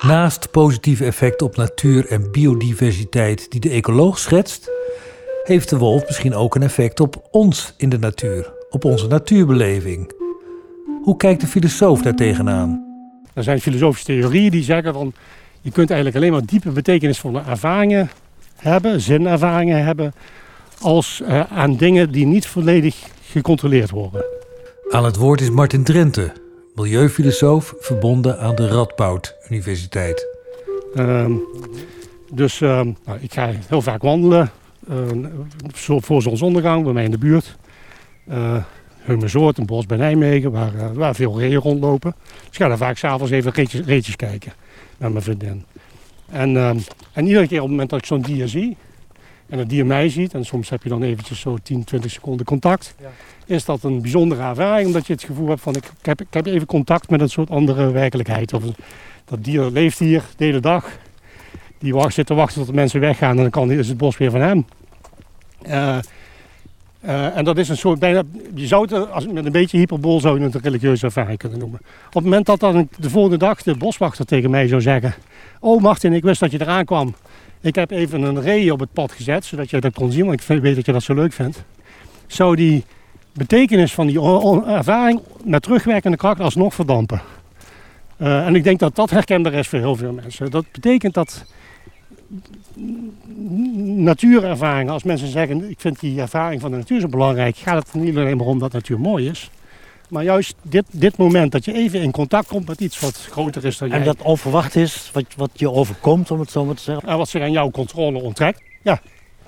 Naast 0.00 0.50
positieve 0.50 1.04
effecten 1.04 1.46
op 1.46 1.56
natuur 1.56 2.06
en 2.06 2.30
biodiversiteit 2.30 3.50
die 3.50 3.60
de 3.60 3.70
ecoloog 3.70 4.18
schetst, 4.18 4.70
heeft 5.44 5.68
de 5.68 5.78
wolf 5.78 6.06
misschien 6.06 6.34
ook 6.34 6.54
een 6.54 6.62
effect 6.62 7.00
op 7.00 7.28
ons 7.30 7.74
in 7.76 7.88
de 7.88 7.98
natuur, 7.98 8.52
op 8.70 8.84
onze 8.84 9.06
natuurbeleving. 9.06 10.12
Hoe 11.02 11.16
kijkt 11.16 11.40
de 11.40 11.46
filosoof 11.46 12.02
daar 12.02 12.14
tegenaan? 12.14 12.84
Er 13.34 13.42
zijn 13.42 13.60
filosofische 13.60 14.06
theorieën 14.06 14.50
die 14.50 14.62
zeggen 14.62 14.92
van 14.92 15.12
je 15.66 15.72
kunt 15.72 15.90
eigenlijk 15.90 16.16
alleen 16.16 16.32
maar 16.32 16.44
diepe 16.44 16.70
betekenisvolle 16.70 17.42
ervaringen 17.46 18.10
hebben, 18.56 19.00
zinervaringen 19.00 19.84
hebben, 19.84 20.14
als 20.80 21.22
uh, 21.22 21.40
aan 21.52 21.76
dingen 21.76 22.10
die 22.10 22.26
niet 22.26 22.46
volledig 22.46 22.96
gecontroleerd 23.30 23.90
worden. 23.90 24.24
Aan 24.90 25.04
het 25.04 25.16
woord 25.16 25.40
is 25.40 25.50
Martin 25.50 25.84
Drenthe, 25.84 26.32
milieufilosoof 26.74 27.74
verbonden 27.78 28.38
aan 28.38 28.54
de 28.54 28.68
Radboud 28.68 29.36
Universiteit. 29.48 30.26
Uh, 30.94 31.30
dus 32.32 32.60
uh, 32.60 32.80
nou, 33.04 33.18
ik 33.20 33.32
ga 33.32 33.50
heel 33.68 33.82
vaak 33.82 34.02
wandelen 34.02 34.50
uh, 34.90 35.26
voor 36.00 36.22
zonsondergang 36.22 36.84
bij 36.84 36.92
mij 36.92 37.04
in 37.04 37.10
de 37.10 37.18
buurt. 37.18 37.56
Uh, 38.28 38.56
Heumersoort, 38.98 39.58
een 39.58 39.66
bos 39.66 39.86
bij 39.86 39.96
Nijmegen, 39.96 40.50
waar, 40.50 40.74
uh, 40.74 40.86
waar 40.92 41.14
veel 41.14 41.38
reeën 41.38 41.60
rondlopen. 41.60 42.14
Dus 42.24 42.46
ik 42.46 42.56
ga 42.56 42.68
daar 42.68 42.76
vaak 42.76 42.96
s'avonds 42.96 43.32
even 43.32 43.52
reetjes, 43.52 43.86
reetjes 43.86 44.16
kijken 44.16 44.52
met 44.98 45.10
mijn 45.12 45.24
vriendin. 45.24 45.64
En, 46.30 46.56
ehm, 46.56 46.78
en 47.12 47.26
iedere 47.26 47.46
keer 47.46 47.56
op 47.56 47.62
het 47.62 47.70
moment 47.70 47.90
dat 47.90 47.98
ik 47.98 48.06
zo'n 48.06 48.20
dier 48.20 48.48
zie 48.48 48.76
en 49.48 49.58
het 49.58 49.68
dier 49.68 49.86
mij 49.86 50.08
ziet, 50.08 50.34
en 50.34 50.44
soms 50.44 50.68
heb 50.68 50.82
je 50.82 50.88
dan 50.88 51.02
eventjes 51.02 51.40
zo 51.40 51.56
10, 51.62 51.84
20 51.84 52.10
seconden 52.10 52.46
contact, 52.46 52.94
ja. 53.00 53.08
is 53.46 53.64
dat 53.64 53.82
een 53.82 54.02
bijzondere 54.02 54.42
ervaring, 54.42 54.86
omdat 54.86 55.06
je 55.06 55.12
het 55.12 55.24
gevoel 55.24 55.48
hebt 55.48 55.60
van 55.60 55.74
ik, 55.74 55.84
ik, 55.84 56.06
heb, 56.06 56.20
ik 56.20 56.34
heb 56.34 56.46
even 56.46 56.66
contact 56.66 57.10
met 57.10 57.20
een 57.20 57.28
soort 57.28 57.50
andere 57.50 57.90
werkelijkheid. 57.90 58.52
Of 58.52 58.62
dat 59.24 59.44
dier 59.44 59.62
leeft 59.62 59.98
hier 59.98 60.24
de 60.36 60.44
hele 60.44 60.60
dag, 60.60 60.98
die 61.78 61.94
wacht, 61.94 62.14
zit 62.14 62.26
te 62.26 62.34
wachten 62.34 62.58
tot 62.58 62.66
de 62.66 62.74
mensen 62.74 63.00
weggaan 63.00 63.30
en 63.30 63.42
dan 63.42 63.50
kan, 63.50 63.70
is 63.70 63.88
het 63.88 63.96
bos 63.96 64.16
weer 64.16 64.30
van 64.30 64.40
hem. 64.40 64.66
Uh, 65.66 65.98
uh, 67.04 67.36
en 67.36 67.44
dat 67.44 67.58
is 67.58 67.68
een 67.68 67.76
soort 67.76 67.98
bijna, 67.98 68.22
je 68.54 68.66
zou 68.66 68.82
het 68.82 69.10
als, 69.10 69.26
met 69.26 69.46
een 69.46 69.52
beetje 69.52 69.78
hyperbol 69.78 70.20
zou 70.20 70.42
het 70.42 70.54
een 70.54 70.60
religieuze 70.60 71.06
ervaring 71.06 71.38
kunnen 71.38 71.58
noemen. 71.58 71.80
Op 72.06 72.14
het 72.14 72.24
moment 72.24 72.46
dat 72.46 72.60
dan 72.60 72.88
de 72.98 73.10
volgende 73.10 73.38
dag 73.38 73.62
de 73.62 73.76
boswachter 73.76 74.24
tegen 74.24 74.50
mij 74.50 74.68
zou 74.68 74.80
zeggen: 74.80 75.14
Oh 75.60 75.82
Martin, 75.82 76.12
ik 76.12 76.22
wist 76.22 76.40
dat 76.40 76.50
je 76.50 76.60
eraan 76.60 76.84
kwam. 76.84 77.14
Ik 77.60 77.74
heb 77.74 77.90
even 77.90 78.22
een 78.22 78.40
ree 78.40 78.72
op 78.72 78.80
het 78.80 78.92
pad 78.92 79.12
gezet, 79.12 79.44
zodat 79.44 79.70
je 79.70 79.80
dat 79.80 79.94
kon 79.94 80.12
zien, 80.12 80.26
want 80.26 80.40
ik 80.40 80.62
weet 80.62 80.74
dat 80.74 80.86
je 80.86 80.92
dat 80.92 81.02
zo 81.02 81.14
leuk 81.14 81.32
vindt. 81.32 81.64
Zou 82.26 82.56
die 82.56 82.84
betekenis 83.32 83.94
van 83.94 84.06
die 84.06 84.20
ervaring 84.66 85.20
met 85.44 85.62
terugwerkende 85.62 86.16
kracht 86.16 86.40
alsnog 86.40 86.74
verdampen. 86.74 87.20
Uh, 88.18 88.46
en 88.46 88.54
ik 88.54 88.64
denk 88.64 88.78
dat 88.78 88.94
dat 88.94 89.10
herkenbaar 89.10 89.52
is 89.52 89.68
voor 89.68 89.78
heel 89.78 89.96
veel 89.96 90.12
mensen. 90.12 90.50
Dat 90.50 90.64
betekent 90.72 91.14
dat 91.14 91.44
natuurervaringen, 93.84 94.92
als 94.92 95.02
mensen 95.02 95.28
zeggen, 95.28 95.70
ik 95.70 95.80
vind 95.80 96.00
die 96.00 96.20
ervaring 96.20 96.60
van 96.60 96.70
de 96.70 96.76
natuur 96.76 97.00
zo 97.00 97.08
belangrijk, 97.08 97.56
gaat 97.56 97.92
het 97.92 98.02
niet 98.02 98.16
alleen 98.16 98.36
maar 98.36 98.46
om 98.46 98.58
dat 98.58 98.72
natuur 98.72 99.00
mooi 99.00 99.28
is. 99.28 99.50
Maar 100.08 100.24
juist 100.24 100.54
dit, 100.62 100.84
dit 100.90 101.16
moment 101.16 101.52
dat 101.52 101.64
je 101.64 101.72
even 101.72 102.00
in 102.00 102.10
contact 102.10 102.48
komt 102.48 102.68
met 102.68 102.80
iets 102.80 103.00
wat 103.00 103.28
groter 103.30 103.64
is 103.64 103.78
dan 103.78 103.88
jij. 103.88 103.98
En 103.98 104.04
dat 104.04 104.22
onverwacht 104.22 104.76
is, 104.76 105.10
wat, 105.12 105.24
wat 105.36 105.50
je 105.54 105.70
overkomt, 105.70 106.30
om 106.30 106.40
het 106.40 106.50
zo 106.50 106.64
maar 106.64 106.74
te 106.74 106.82
zeggen. 106.82 107.08
En 107.08 107.16
wat 107.16 107.28
zich 107.28 107.42
aan 107.42 107.52
jouw 107.52 107.70
controle 107.70 108.22
onttrekt. 108.22 108.62
Ja. 108.82 109.00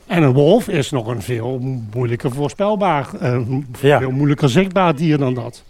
En 0.07 0.23
een 0.23 0.33
wolf 0.33 0.69
is 0.69 0.91
nog 0.91 1.07
een 1.07 1.23
veel 1.23 1.59
moeilijker 1.95 2.33
voorspelbaar, 2.33 3.09
ja. 3.81 3.99
veel 3.99 4.11
moeilijker 4.11 4.49
zichtbaar 4.49 4.97
dier 4.97 5.19
dan 5.19 5.35
dat. 5.35 5.65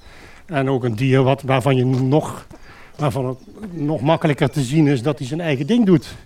En 0.47 0.71
ook 0.71 0.85
een 0.85 0.95
dier 0.95 1.23
wat, 1.23 1.43
waarvan, 1.43 1.77
je 1.77 1.85
nog, 1.85 2.47
waarvan 2.97 3.27
het 3.27 3.39
nog 3.73 4.01
makkelijker 4.01 4.51
te 4.51 4.63
zien 4.63 4.87
is 4.87 5.03
dat 5.03 5.19
hij 5.19 5.27
zijn 5.27 5.41
eigen 5.41 5.67
ding 5.67 5.87
doet 5.87 6.17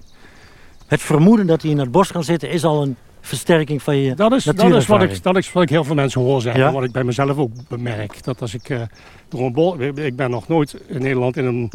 het 0.92 1.02
vermoeden 1.02 1.46
dat 1.46 1.62
hij 1.62 1.70
in 1.70 1.78
het 1.78 1.90
bos 1.90 2.12
kan 2.12 2.25
zitten 2.25 2.50
is 2.50 2.64
al 2.64 2.82
een 2.82 2.96
versterking 3.20 3.82
van 3.82 3.96
je 3.96 4.14
dat 4.14 4.32
is, 4.32 4.44
dat 4.44 4.75
is, 4.75 4.87
wat 4.87 5.02
ik, 5.02 5.22
dat 5.22 5.37
is 5.37 5.52
wat 5.52 5.62
ik 5.62 5.68
heel 5.68 5.84
veel 5.84 5.94
mensen 5.94 6.20
hoor 6.20 6.40
zeggen. 6.40 6.62
Ja? 6.62 6.72
Wat 6.72 6.84
ik 6.84 6.92
bij 6.92 7.04
mezelf 7.04 7.37
ook 7.37 7.50
bemerk. 7.68 8.25
Dat 8.25 8.40
als 8.40 8.54
ik 8.54 8.68
uh, 8.68 8.80
door 9.28 9.40
een 9.40 9.52
bos... 9.52 9.76
Ik 9.94 10.16
ben 10.16 10.30
nog 10.30 10.49
nooit 10.49 10.76
in 10.87 11.00
Nederland 11.00 11.37
in 11.37 11.44
een, 11.44 11.70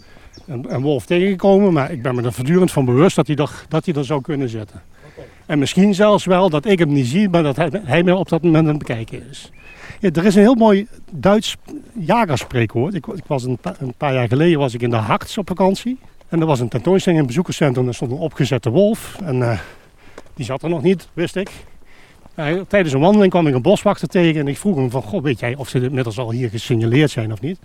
een, 0.45 0.73
een, 0.73 0.81
wolf 0.81 1.05
tegengekomen. 1.05 1.73
Maar 1.73 1.91
ik 1.91 2.01
ben 2.01 2.15
me 2.15 2.21
er 2.21 2.33
voortdurend 2.33 2.71
van 2.71 2.85
bewust 2.85 3.15
dat 3.15 3.27
hij, 3.27 3.35
er, 3.35 3.65
dat 3.67 3.85
hij 3.85 3.93
er 3.93 4.05
zou 4.05 4.21
kunnen 4.21 4.49
zitten. 4.49 4.81
Okay. 5.11 5.25
En 5.45 5.59
misschien 5.59 5.93
zelfs 5.93 6.25
wel 6.25 6.49
dat 6.49 6.65
ik 6.65 6.79
hem 6.79 6.93
niet 6.93 7.07
zie. 7.07 7.29
Maar 7.29 7.43
dat 7.43 7.55
hij, 7.55 7.69
hij 7.83 8.03
me 8.03 8.15
op 8.15 8.29
dat 8.29 8.41
moment 8.41 8.63
aan 8.63 8.75
het 8.75 8.87
bekijken 8.87 9.29
is. 9.29 9.51
Ja, 9.99 10.09
er 10.13 10.25
is 10.25 10.35
een 10.35 10.41
heel 10.41 10.55
mooi 10.55 10.87
Duits 11.11 11.55
jagerspreekwoord. 11.93 12.93
Ik, 12.93 13.07
ik 13.07 13.25
was 13.27 13.43
een, 13.43 13.59
een, 13.79 13.93
paar 13.97 14.13
jaar 14.13 14.27
geleden 14.27 14.59
was 14.59 14.73
ik 14.73 14.81
in 14.81 14.89
de 14.89 14.95
Harts 14.95 15.37
op 15.37 15.47
vakantie. 15.47 15.97
En 16.29 16.39
er 16.39 16.45
was 16.45 16.59
een 16.59 16.67
tentoonstelling 16.67 17.19
in 17.19 17.25
het 17.25 17.35
bezoekerscentrum. 17.35 17.87
Er 17.87 17.93
stond 17.93 18.11
een 18.11 18.17
opgezette 18.17 18.69
wolf. 18.69 19.17
En 19.23 19.35
uh, 19.35 19.59
die 20.33 20.45
zat 20.45 20.63
er 20.63 20.69
nog 20.69 20.81
niet, 20.81 21.07
wist 21.13 21.35
ik. 21.35 21.49
Uh, 22.35 22.61
tijdens 22.67 22.93
een 22.93 22.99
wandeling 22.99 23.31
kwam 23.31 23.47
ik 23.47 23.53
een 23.53 23.61
boswachter 23.61 24.07
tegen. 24.07 24.39
En 24.39 24.47
ik 24.47 24.57
vroeg 24.57 24.75
hem 24.75 24.91
van, 24.91 25.01
god, 25.01 25.23
weet 25.23 25.39
jij 25.39 25.55
of 25.55 25.69
ze 25.69 25.81
inmiddels 25.81 26.17
al 26.17 26.31
hier 26.31 26.49
gesignaleerd 26.49 27.11
zijn 27.11 27.31
of 27.31 27.41
niet? 27.41 27.59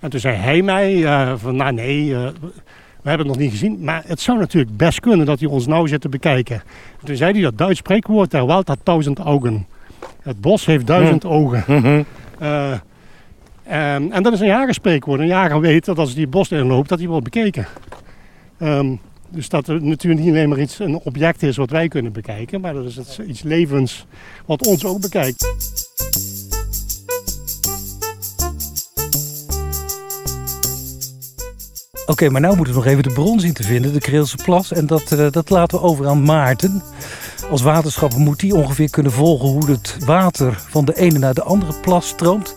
En 0.00 0.10
toen 0.10 0.20
zei 0.20 0.36
hij 0.36 0.62
mij 0.62 0.94
uh, 0.94 1.32
van, 1.36 1.56
nou 1.56 1.72
nee, 1.72 2.14
we 2.14 3.08
hebben 3.08 3.26
het 3.26 3.36
nog 3.36 3.38
niet 3.38 3.50
gezien. 3.50 3.84
Maar 3.84 4.02
het 4.06 4.20
zou 4.20 4.38
natuurlijk 4.38 4.76
best 4.76 5.00
kunnen 5.00 5.26
dat 5.26 5.40
hij 5.40 5.48
ons 5.48 5.66
nou 5.66 5.88
zit 5.88 6.00
te 6.00 6.08
bekijken. 6.08 6.56
En 7.00 7.06
toen 7.06 7.16
zei 7.16 7.32
hij 7.32 7.42
dat 7.42 7.58
Duits 7.58 7.78
spreekwoord, 7.78 8.30
der 8.30 8.46
Wald 8.46 8.68
had 8.68 8.78
duizend 8.82 9.24
ogen. 9.24 9.66
Het 10.22 10.40
bos 10.40 10.66
heeft 10.66 10.86
duizend 10.86 11.24
ogen. 11.24 11.64
Um, 12.42 12.80
en 13.64 14.22
dat 14.22 14.32
is 14.32 14.40
een 14.40 14.46
jagerspreekwoord. 14.46 15.20
Een 15.20 15.26
jager 15.26 15.60
weet 15.60 15.84
dat 15.84 15.98
als 15.98 16.12
hij 16.12 16.20
het 16.20 16.30
bos 16.30 16.50
inloopt, 16.50 16.88
dat 16.88 16.98
hij 16.98 17.08
wordt 17.08 17.24
bekeken. 17.24 17.66
Um, 18.60 19.00
dus 19.28 19.48
dat 19.48 19.66
het 19.66 19.82
natuurlijk 19.82 20.22
niet 20.22 20.30
alleen 20.30 20.48
maar 20.48 20.60
iets, 20.60 20.78
een 20.78 20.98
object 20.98 21.42
is 21.42 21.56
wat 21.56 21.70
wij 21.70 21.88
kunnen 21.88 22.12
bekijken, 22.12 22.60
maar 22.60 22.74
dat 22.74 22.84
is 22.84 22.96
het, 22.96 23.20
iets 23.26 23.42
levens 23.42 24.06
wat 24.46 24.66
ons 24.66 24.84
ook 24.84 25.00
bekijkt. 25.00 25.46
Oké, 32.06 32.30
maar 32.30 32.40
nu 32.40 32.46
moeten 32.46 32.74
we 32.74 32.80
nog 32.80 32.86
even 32.86 33.02
de 33.02 33.12
bron 33.12 33.40
zien 33.40 33.52
te 33.52 33.62
vinden, 33.62 33.92
de 33.92 33.98
Kreelse 33.98 34.36
Plas. 34.36 34.72
En 34.72 34.86
dat, 34.86 35.12
uh, 35.12 35.30
dat 35.30 35.50
laten 35.50 35.78
we 35.78 35.84
over 35.84 36.06
aan 36.06 36.22
Maarten. 36.22 36.82
Als 37.50 37.62
waterschapper 37.62 38.20
moet 38.20 38.40
hij 38.40 38.50
ongeveer 38.50 38.90
kunnen 38.90 39.12
volgen 39.12 39.48
hoe 39.48 39.70
het 39.70 39.96
water 40.04 40.64
van 40.68 40.84
de 40.84 40.96
ene 40.96 41.18
naar 41.18 41.34
de 41.34 41.42
andere 41.42 41.72
plas 41.80 42.08
stroomt. 42.08 42.54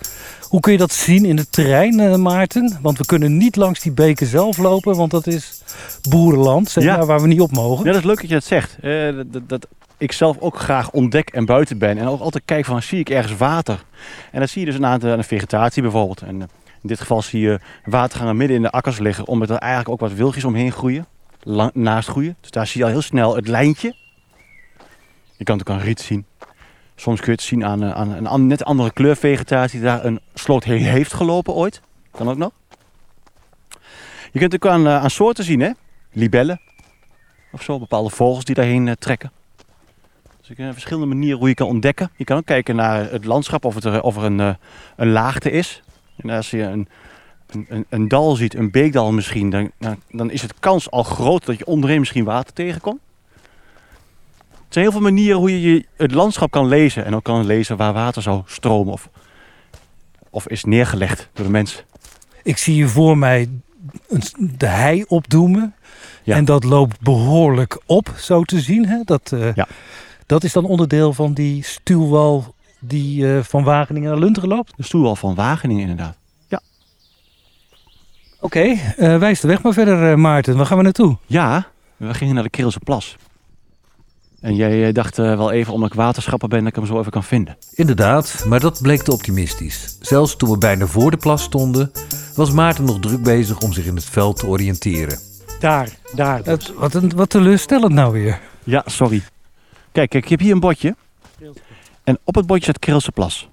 Hoe 0.56 0.64
kun 0.64 0.74
je 0.74 0.80
dat 0.80 0.94
zien 0.94 1.26
in 1.26 1.38
het 1.38 1.52
terrein, 1.52 2.00
uh, 2.00 2.16
Maarten? 2.16 2.78
Want 2.82 2.98
we 2.98 3.06
kunnen 3.06 3.38
niet 3.38 3.56
langs 3.56 3.80
die 3.80 3.92
beken 3.92 4.28
zelf 4.28 4.58
lopen, 4.58 4.96
want 4.96 5.12
dat 5.12 5.28
is 5.28 5.62
boerenland, 6.10 6.70
zeg 6.70 6.84
ja. 6.84 6.98
maar, 6.98 7.06
waar 7.06 7.22
we 7.22 7.28
niet 7.28 7.42
op 7.42 7.52
mogen. 7.52 7.86
Ja, 7.86 7.92
dat 7.92 8.02
is 8.02 8.08
leuk 8.08 8.20
dat 8.20 8.30
je 8.30 8.34
dat 8.34 8.44
zegt. 8.44 8.78
Uh, 8.82 9.22
dat, 9.26 9.50
dat, 9.50 9.68
ik 9.98 10.12
zelf 10.12 10.38
ook 10.40 10.60
graag 10.60 10.92
ontdek 10.92 11.30
en 11.30 11.46
buiten 11.46 11.78
ben. 11.78 11.98
En 11.98 12.08
ook 12.08 12.20
altijd 12.20 12.44
kijk 12.46 12.66
van, 12.66 12.82
zie 12.82 13.00
ik 13.00 13.10
ergens 13.10 13.38
water? 13.38 13.84
En 14.32 14.40
dan 14.40 14.48
zie 14.48 14.66
je 14.66 14.72
dus 14.72 14.82
aan 14.82 15.00
de, 15.00 15.12
aan 15.12 15.18
de 15.18 15.24
vegetatie 15.24 15.82
bijvoorbeeld. 15.82 16.22
En 16.22 16.42
in 16.42 16.48
dit 16.82 17.00
geval 17.00 17.22
zie 17.22 17.40
je 17.40 17.60
watergangen 17.86 18.38
midden 18.38 18.56
in 18.58 18.64
de 18.64 18.72
akkers 18.72 19.00
liggen, 19.00 19.28
omdat 19.28 19.50
er 19.50 19.58
eigenlijk 19.58 19.90
ook 19.90 20.10
wat 20.10 20.18
wilgjes 20.18 20.44
omheen 20.44 20.72
groeien. 20.72 21.06
Lang, 21.44 21.74
naast 21.74 22.10
groeien. 22.10 22.38
Dus 22.42 22.52
daar 22.52 22.68
zie 22.68 22.80
je 22.80 22.86
al 22.86 22.92
heel 22.92 23.02
snel 23.02 23.36
het 23.36 23.48
lijntje. 23.48 23.96
Je 25.38 25.44
kan 25.44 25.58
het 25.58 25.70
ook 25.70 25.76
aan 25.76 25.84
riet 25.84 26.02
zien. 26.02 26.26
Soms 26.96 27.20
kun 27.20 27.28
je 27.28 27.38
het 27.38 27.42
zien 27.42 27.66
aan, 27.66 27.84
aan 27.94 28.26
een 28.26 28.48
net 28.48 28.64
andere 28.64 28.92
kleurvegetatie 28.92 29.80
die 29.80 29.88
daar 29.88 30.06
een 30.06 30.20
sloot 30.34 30.64
heen 30.64 30.84
heeft 30.84 31.14
gelopen 31.14 31.54
ooit. 31.54 31.82
Kan 32.12 32.30
ook 32.30 32.38
nog. 32.38 32.52
Je 34.32 34.40
kunt 34.40 34.54
ook 34.54 34.68
aan, 34.68 34.88
aan 34.88 35.10
soorten 35.10 35.44
zien, 35.44 35.60
hè? 35.60 35.72
Libellen. 36.12 36.62
Of 37.52 37.62
zo, 37.62 37.80
bepaalde 37.80 38.10
vogels 38.10 38.46
die 38.46 38.56
daarheen 38.56 38.88
uh, 38.88 38.94
trekken. 39.00 39.32
Dus 40.40 40.50
er 40.50 40.56
zijn 40.56 40.74
verschillende 40.74 41.08
manieren 41.08 41.40
hoe 41.40 41.48
je 41.48 41.54
kan 41.54 41.68
ontdekken. 41.68 42.12
Je 42.16 42.24
kan 42.24 42.38
ook 42.38 42.46
kijken 42.46 42.76
naar 42.76 43.12
het 43.12 43.26
landschap, 43.26 43.66
of, 43.66 43.76
het 43.76 43.84
er, 43.84 44.02
of 44.02 44.18
er 44.18 44.24
een, 44.24 44.58
een 44.96 45.12
laagte 45.12 45.52
is. 45.52 45.84
En 46.18 46.30
als 46.30 46.50
je 46.50 46.62
een, 46.62 46.88
een, 47.68 47.86
een, 47.90 48.08
dal 48.08 48.36
ziet, 48.36 48.56
een 48.56 48.72
beekdal 48.72 49.12
misschien, 49.12 49.50
dan, 49.50 49.72
dan 50.10 50.32
is 50.32 50.42
het 50.42 50.60
kans 50.60 50.92
al 50.92 51.04
groot 51.04 51.46
dat 51.46 51.58
je 51.58 51.66
onderin 51.66 52.00
misschien 52.00 52.26
water 52.26 52.54
tegenkomt. 52.54 53.00
Er 54.76 54.82
zijn 54.82 54.94
heel 54.94 55.02
veel 55.02 55.12
manieren 55.12 55.40
hoe 55.40 55.62
je 55.62 55.86
het 55.98 56.12
landschap 56.12 56.52
kan 56.52 56.68
lezen. 56.68 57.06
En 57.06 57.16
ook 57.16 57.24
kan 57.24 57.46
lezen 57.46 57.78
waar 57.78 57.94
water 57.94 58.22
zou 58.22 58.42
stromen 58.46 58.94
of, 58.94 59.10
of 60.30 60.48
is 60.48 60.64
neergelegd 60.64 61.30
door 61.34 61.46
de 61.46 61.52
mens. 61.52 61.84
Ik 62.44 62.58
zie 62.58 62.76
je 62.76 62.88
voor 62.88 63.18
mij 63.18 63.50
de 64.38 64.66
hei 64.66 65.04
opdoemen. 65.08 65.76
Ja. 66.24 66.36
En 66.36 66.46
dat 66.46 66.64
loopt 66.64 67.00
behoorlijk 67.02 67.82
op, 67.86 68.14
zo 68.18 68.44
te 68.44 68.60
zien. 68.60 68.88
Hè? 68.88 69.02
Dat, 69.04 69.32
eh, 69.32 69.54
Ja. 69.54 69.68
dat 70.26 70.44
is 70.44 70.54
dan 70.54 70.66
onderdeel 70.66 71.14
van 71.14 71.34
die 71.34 71.64
stuwwal 71.64 72.56
die 72.80 73.36
eh, 73.36 73.44
van 73.44 73.64
Wageningen 73.64 74.10
naar 74.10 74.20
Lunteren 74.20 74.50
loopt. 74.50 74.74
De 74.76 74.84
stoel 74.84 75.16
van 75.16 75.36
Wageningen 75.36 75.82
inderdaad. 75.82 76.18
Oké, 78.40 78.60
eh, 78.98 79.18
wijs 79.18 79.40
de 79.40 79.48
weg 79.48 79.62
maar 79.62 79.74
verder, 79.74 80.20
Maarten. 80.20 80.58
Waar 80.58 80.66
gaan 80.66 80.78
we 80.78 80.84
naartoe? 80.84 81.18
Ja, 81.26 81.68
we 81.98 82.14
gingen 82.14 82.34
naar 82.34 82.44
de 82.44 82.50
Kreelse 82.50 82.80
Plas. 82.80 83.16
En 84.46 84.56
jij 84.56 84.88
eh, 84.88 84.94
dacht 84.94 85.20
eh, 85.20 85.38
wel 85.38 85.52
even, 85.52 85.74
omdat 85.74 85.90
ik 85.90 85.96
waterschapper 85.96 86.48
ben, 86.48 86.60
dat 86.60 86.68
ik 86.68 86.76
hem 86.76 86.86
zo 86.86 87.00
even 87.00 87.12
kan 87.12 87.24
vinden. 87.24 87.58
Inderdaad, 87.74 88.44
maar 88.48 88.60
dat 88.60 88.82
bleek 88.82 89.02
te 89.02 89.12
optimistisch. 89.12 89.98
Zelfs 90.02 90.36
toen 90.36 90.50
we 90.50 90.58
bijna 90.58 90.86
voor 90.86 91.12
de 91.12 91.18
plas 91.18 91.44
stonden, 91.44 91.92
was 92.36 92.52
Maarten 92.52 92.84
nog 92.86 93.00
druk 93.00 93.24
bezig 93.24 93.60
om 93.60 93.74
zich 93.74 93.86
in 93.86 93.96
het 93.96 94.06
veld 94.06 94.38
te 94.38 94.48
oriënteren. 94.48 95.20
Daar, 95.60 95.90
daar. 96.14 96.42
Het- 96.44 96.74
wat, 96.74 96.94
een, 96.94 97.12
wat 97.16 97.30
teleurstellend 97.30 97.94
nou 97.94 98.14
weer. 98.14 98.40
Ja, 98.64 98.84
sorry. 98.86 99.22
Kijk, 99.92 100.10
kijk, 100.10 100.24
ik 100.24 100.30
heb 100.30 100.40
hier 100.40 100.52
een 100.52 100.60
bordje. 100.60 100.96
En 102.04 102.20
op 102.24 102.36
het 102.36 102.46
bordje 102.46 102.64
staat 102.64 102.80
Kreelse 102.80 103.12
Plas. 103.12 103.50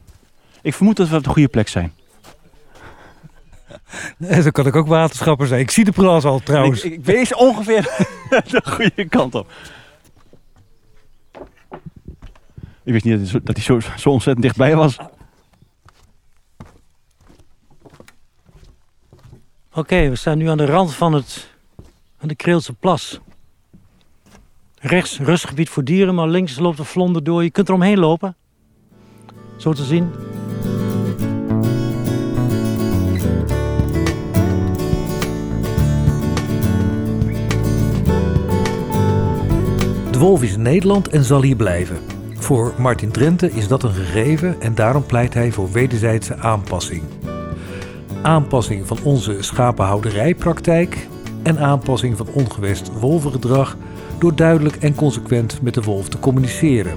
Ik 0.62 0.75
vermoed 0.75 0.96
dat 0.96 1.08
we 1.08 1.16
op 1.16 1.25
de 1.25 1.30
goede 1.30 1.49
plek 1.49 1.68
zijn. 1.68 1.92
Nee, 4.16 4.42
zo 4.42 4.50
kan 4.50 4.66
ik 4.66 4.76
ook 4.76 4.87
waterschapper 4.87 5.46
zijn. 5.46 5.61
Ik 5.61 5.70
zie 5.70 5.84
de 5.84 5.92
plas 5.92 6.25
al 6.25 6.38
trouwens. 6.40 6.82
Ik, 6.82 6.92
ik 6.92 7.04
wees 7.04 7.34
ongeveer 7.34 7.82
de 8.50 8.62
goede 8.64 9.08
kant 9.08 9.34
op. 9.34 9.50
Ik 12.84 12.92
wist 12.92 13.04
niet 13.04 13.12
dat 13.12 13.22
hij 13.22 13.30
zo, 13.30 13.40
dat 13.42 13.56
hij 13.56 13.64
zo, 13.64 13.80
zo 13.98 14.10
ontzettend 14.10 14.44
dichtbij 14.44 14.76
was. 14.76 14.96
Oké, 19.74 20.08
we 20.08 20.16
staan 20.16 20.38
nu 20.38 20.48
aan 20.48 20.56
de 20.56 20.64
rand 20.64 20.94
van 20.94 21.12
het, 21.12 21.50
aan 22.18 22.28
de 22.28 22.34
Kreelse 22.34 22.72
Plas. 22.72 23.20
Rechts 24.78 25.18
rustgebied 25.18 25.68
voor 25.68 25.84
dieren, 25.84 26.14
maar 26.14 26.28
links 26.28 26.58
loopt 26.58 26.76
de 26.76 26.84
vlonder 26.84 27.24
door. 27.24 27.42
Je 27.42 27.50
kunt 27.50 27.68
er 27.68 27.74
omheen 27.74 27.98
lopen. 27.98 28.36
Zo 29.56 29.72
te 29.72 29.84
zien. 29.84 30.10
De 40.10 40.18
wolf 40.18 40.42
is 40.42 40.52
in 40.52 40.62
Nederland 40.62 41.08
en 41.08 41.24
zal 41.24 41.42
hier 41.42 41.56
blijven. 41.56 42.12
Voor 42.42 42.72
Martin 42.78 43.11
Drenthe 43.11 43.50
is 43.52 43.68
dat 43.68 43.82
een 43.82 43.92
gegeven 43.92 44.61
en 44.61 44.75
daarom 44.75 45.06
pleit 45.06 45.34
hij 45.34 45.50
voor 45.52 45.70
wederzijdse 45.72 46.37
aanpassing. 46.37 47.02
Aanpassing 48.22 48.87
van 48.87 48.99
onze 49.02 49.37
schapenhouderijpraktijk 49.42 51.06
en 51.42 51.58
aanpassing 51.58 52.16
van 52.16 52.26
ongewest 52.32 52.92
wolvengedrag 53.00 53.76
door 54.18 54.34
duidelijk 54.37 54.76
en 54.76 54.94
consequent 54.94 55.62
met 55.62 55.75
de 55.75 55.82
wolf 55.82 56.08
te 56.08 56.18
communiceren. 56.18 56.94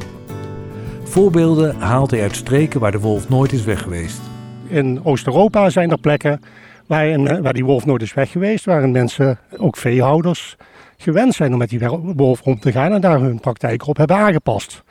Voorbeelden 1.04 1.75
haalt 1.80 2.12
hij 2.12 2.22
uit 2.22 2.36
streken 2.36 2.80
waar 2.80 2.92
de 2.92 3.00
wolf 3.00 3.30
nooit 3.30 3.52
is 3.52 3.64
weg 3.64 3.82
geweest. 3.82 4.22
In 4.68 5.00
Oost-Europa 5.04 5.70
zijn 5.70 5.92
er 5.92 6.00
plekken 6.00 6.40
waar, 6.88 7.08
een- 7.08 7.42
waar 7.42 7.54
die 7.54 7.66
wolf 7.66 7.86
nooit 7.86 8.02
is 8.02 8.14
weg 8.14 8.32
geweest, 8.32 8.66
waarin 8.66 8.92
mensen, 8.92 9.40
ook 9.58 9.78
veehouders, 9.78 10.56
gewend 10.98 11.34
zijn 11.34 11.52
om 11.52 11.58
met 11.58 11.70
die 11.70 11.80
wolf 12.16 12.42
om 12.42 12.60
te 12.60 12.72
gaan 12.72 12.92
en 12.92 13.02
daar 13.02 13.20
hun 13.20 13.40
praktijk 13.40 13.88
op 13.88 13.98
hebben 13.98 14.18
aangepast. 14.18 14.84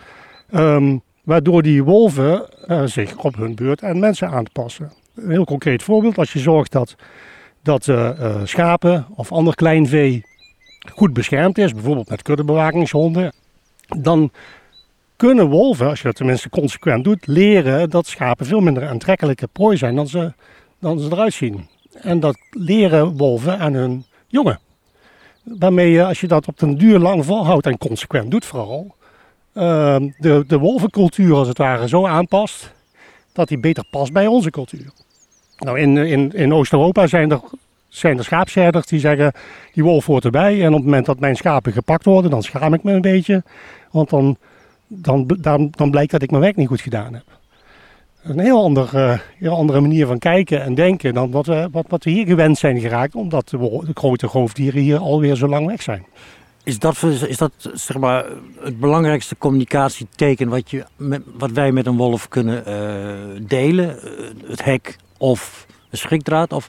Ehm, 0.50 0.96
waardoor 1.24 1.62
die 1.62 1.84
wolven 1.84 2.48
eh, 2.66 2.84
zich 2.84 3.16
op 3.16 3.36
hun 3.36 3.54
beurt 3.54 3.82
aan 3.82 3.98
mensen 3.98 4.28
aanpassen. 4.28 4.92
Een 5.14 5.30
heel 5.30 5.44
concreet 5.44 5.82
voorbeeld, 5.82 6.18
als 6.18 6.32
je 6.32 6.38
zorgt 6.38 6.72
dat, 6.72 6.96
dat 7.62 7.88
eh, 7.88 8.08
eh, 8.08 8.40
schapen 8.44 9.06
of 9.14 9.32
ander 9.32 9.54
klein 9.54 9.86
vee 9.86 10.22
goed 10.92 11.12
beschermd 11.12 11.58
is, 11.58 11.72
bijvoorbeeld 11.72 12.08
met 12.08 12.22
kuddebewakingshonden, 12.22 13.32
dan 13.98 14.30
kunnen 15.16 15.48
wolven, 15.48 15.88
als 15.88 15.98
je 15.98 16.04
dat 16.04 16.16
tenminste 16.16 16.48
consequent 16.48 17.04
doet, 17.04 17.26
leren 17.26 17.90
dat 17.90 18.06
schapen 18.06 18.46
veel 18.46 18.60
minder 18.60 18.88
aantrekkelijke 18.88 19.48
prooi 19.52 19.76
zijn 19.76 19.96
dan 19.96 20.08
ze, 20.08 20.32
dan 20.78 20.98
ze 20.98 21.12
eruit 21.12 21.32
zien. 21.32 21.68
En 21.92 22.20
dat 22.20 22.38
leren 22.50 23.16
wolven 23.16 23.58
aan 23.58 23.74
hun 23.74 24.04
jongen. 24.26 24.60
Waarmee 25.42 25.90
je, 25.90 26.04
als 26.04 26.20
je 26.20 26.26
dat 26.26 26.48
op 26.48 26.58
den 26.58 26.78
duur 26.78 26.98
lang 26.98 27.24
volhoudt 27.24 27.66
en 27.66 27.78
consequent 27.78 28.30
doet 28.30 28.44
vooral, 28.44 28.94
ehm, 29.54 30.10
de, 30.18 30.44
de 30.46 30.58
wolvencultuur 30.58 31.34
als 31.34 31.48
het 31.48 31.58
ware 31.58 31.88
zo 31.88 32.06
aanpast 32.06 32.72
dat 33.32 33.48
die 33.48 33.58
beter 33.58 33.84
past 33.90 34.12
bij 34.12 34.26
onze 34.26 34.50
cultuur. 34.50 34.92
Nou, 35.58 35.78
in, 35.78 35.96
in, 35.96 36.32
in 36.32 36.54
Oost-Europa 36.54 37.06
zijn 37.06 37.30
er, 37.30 37.40
zijn 37.88 38.18
er 38.18 38.24
schaapsherders 38.24 38.86
die 38.86 39.00
zeggen, 39.00 39.32
die 39.72 39.84
wolf 39.84 40.06
hoort 40.06 40.24
erbij. 40.24 40.60
En 40.60 40.68
op 40.68 40.74
het 40.74 40.84
moment 40.84 41.06
dat 41.06 41.20
mijn 41.20 41.36
schapen 41.36 41.72
gepakt 41.72 42.04
worden, 42.04 42.30
dan 42.30 42.42
schaam 42.42 42.74
ik 42.74 42.82
me 42.82 42.92
een 42.92 43.00
beetje. 43.00 43.42
Want 43.90 44.10
dan 44.10 44.36
dan, 44.86 45.26
dan, 45.40 45.68
dan 45.70 45.90
blijkt 45.90 46.10
dat 46.10 46.22
ik 46.22 46.30
mijn 46.30 46.42
werk 46.42 46.56
niet 46.56 46.68
goed 46.68 46.80
gedaan 46.80 47.14
heb. 47.14 47.24
Een 48.22 48.38
heel, 48.38 48.62
ander, 48.62 48.88
eh, 48.94 49.18
heel 49.38 49.56
andere 49.56 49.80
manier 49.80 50.06
van 50.06 50.18
kijken 50.18 50.62
en 50.62 50.74
denken 50.74 51.14
dan 51.14 51.30
wat 51.30 51.46
we, 51.46 51.68
wat, 51.72 51.84
wat 51.88 52.04
we 52.04 52.10
hier 52.10 52.26
gewend 52.26 52.58
zijn 52.58 52.80
geraakt, 52.80 53.14
omdat 53.14 53.48
de, 53.48 53.58
de 53.58 53.92
grote 53.94 54.26
roofdieren 54.26 54.80
hier 54.80 54.98
alweer 54.98 55.36
zo 55.36 55.48
lang 55.48 55.66
weg 55.66 55.82
zijn. 55.82 56.06
Is 56.64 56.78
dat, 56.78 57.02
is 57.02 57.36
dat 57.38 57.52
zeg 57.72 57.96
maar, 57.98 58.24
het 58.60 58.80
belangrijkste 58.80 59.36
communicatieteken 59.38 60.48
wat, 60.48 60.70
je, 60.70 60.84
wat 61.36 61.50
wij 61.50 61.72
met 61.72 61.86
een 61.86 61.96
wolf 61.96 62.28
kunnen 62.28 62.66
eh, 62.66 63.40
delen? 63.46 64.02
Eh, 64.02 64.10
het 64.46 64.64
hek 64.64 64.96
of 65.18 65.66
een 65.90 65.98
schrikdraad? 65.98 66.52
Of 66.52 66.66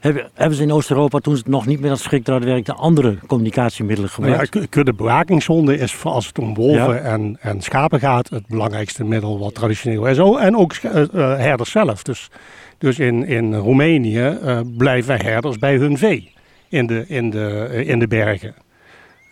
hebben, 0.00 0.30
hebben 0.34 0.56
ze 0.56 0.62
in 0.64 0.72
Oost-Europa, 0.72 1.18
toen 1.18 1.34
het 1.34 1.48
nog 1.48 1.66
niet 1.66 1.80
met 1.80 1.90
dat 1.90 1.98
schrikdraad 1.98 2.44
werkte, 2.44 2.72
andere 2.72 3.18
communicatiemiddelen 3.26 4.10
Nou 4.16 4.30
ja, 4.30 4.38
gebruikt? 4.38 4.66
k- 4.68 4.70
kuddebewakingshonden 4.70 5.78
is 5.78 5.92
voor 5.94 6.10
als 6.10 6.26
het 6.26 6.38
om 6.38 6.54
wolven 6.54 6.94
Ja. 6.94 6.98
en, 7.00 7.36
en 7.40 7.60
schapen 7.60 8.00
gaat 8.00 8.28
het 8.30 8.46
belangrijkste 8.46 9.04
middel 9.04 9.38
wat 9.38 9.54
traditioneel 9.54 10.06
is. 10.06 10.18
Oh, 10.18 10.42
en 10.42 10.56
ook 10.56 10.72
eh, 10.72 10.92
herders 11.36 11.70
zelf. 11.70 12.02
Dus, 12.02 12.30
dus 12.78 12.98
in, 12.98 13.26
in 13.26 13.54
Roemenië 13.54 14.38
blijven 14.76 15.22
herders 15.22 15.58
bij 15.58 15.76
hun 15.76 15.98
vee 15.98 16.32
in 16.68 16.86
de, 16.86 17.04
in 17.08 17.30
de, 17.30 17.68
in 17.86 17.98
de 17.98 18.08
bergen. 18.08 18.54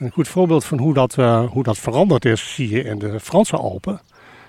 Een 0.03 0.11
goed 0.11 0.29
voorbeeld 0.29 0.65
van 0.65 0.79
hoe 0.79 0.95
dat, 0.95 1.19
eh, 1.19 1.45
hoe 1.51 1.63
dat 1.63 1.79
veranderd 1.79 2.25
is, 2.25 2.55
zie 2.55 2.71
je 2.71 2.83
in 2.83 2.99
de 2.99 3.21
Franse 3.21 3.57
Alpen. 3.57 4.01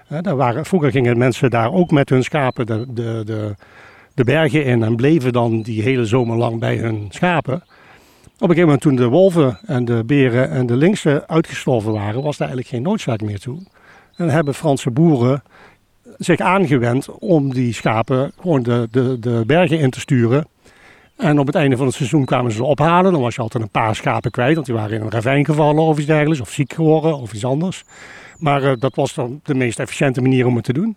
Eh, 0.08 0.18
daar 0.22 0.36
waren, 0.36 0.66
vroeger 0.66 0.92
gingen 0.92 1.18
mensen 1.18 1.50
daar 1.50 1.74
ook 1.74 1.92
met 1.92 2.10
hun 2.10 2.24
schapen 2.24 2.66
de, 2.66 2.86
de, 2.94 3.56
de, 4.14 4.24
bergen 4.24 4.66
in 4.66 4.84
en 4.84 4.96
bleven 4.96 5.34
dan 5.34 5.62
die 5.62 5.82
hele 5.82 6.06
zomer 6.06 6.38
lang 6.38 6.60
bij 6.60 6.78
hun 6.78 7.08
schapen. 7.10 7.54
Op 7.54 7.62
een 8.50 8.56
gegeven 8.56 8.64
moment 8.64 8.82
toen 8.82 8.96
de 8.96 9.08
wolven 9.08 9.60
en 9.66 9.86
de 9.86 10.04
beren 10.06 10.50
en 10.50 10.66
de 10.66 10.76
linksen 10.76 11.28
uitgestorven 11.28 11.92
waren, 11.92 12.24
was 12.24 12.38
daar 12.38 12.48
eigenlijk 12.48 12.68
geen 12.68 12.82
noodzaak 12.92 13.22
meer 13.22 13.40
toe. 13.40 13.60
En 14.16 14.30
hebben 14.30 14.54
Franse 14.54 14.92
boeren 14.92 15.44
zich 16.18 16.40
aangewend 16.40 17.10
om 17.20 17.54
die 17.54 17.74
schapen 17.74 18.32
gewoon 18.40 18.64
de, 18.64 18.88
de, 18.92 19.20
de 19.20 19.44
bergen 19.46 19.80
in 19.80 19.90
te 19.90 20.00
sturen. 20.00 20.48
En 21.24 21.40
op 21.40 21.48
het 21.48 21.56
einde 21.56 21.78
van 21.78 21.86
het 21.86 21.96
seizoen 21.96 22.26
kwamen 22.26 22.52
ze 22.52 22.58
ze 22.58 22.64
ophalen. 22.64 23.12
Dan 23.12 23.22
was 23.22 23.36
je 23.36 23.42
altijd 23.42 23.64
een 23.64 23.70
paar 23.70 23.96
schapen 23.96 24.32
kwijt, 24.32 24.54
want 24.54 24.66
die 24.66 24.76
waren 24.76 24.96
in 24.98 25.02
een 25.02 25.12
ravijn 25.12 25.46
gevallen 25.46 25.84
of 25.84 25.98
iets 25.98 26.08
dergelijks, 26.08 26.42
of 26.42 26.50
ziek 26.50 26.74
geworden 26.74 27.18
of 27.18 27.34
iets 27.34 27.46
anders. 27.46 27.84
Maar 28.38 28.64
eh, 28.64 28.72
dat 28.80 28.96
was 28.96 29.14
dan 29.14 29.40
de 29.44 29.54
meest 29.54 29.80
efficiënte 29.80 30.22
manier 30.22 30.46
om 30.46 30.56
het 30.56 30.64
te 30.64 30.74
doen. 30.74 30.96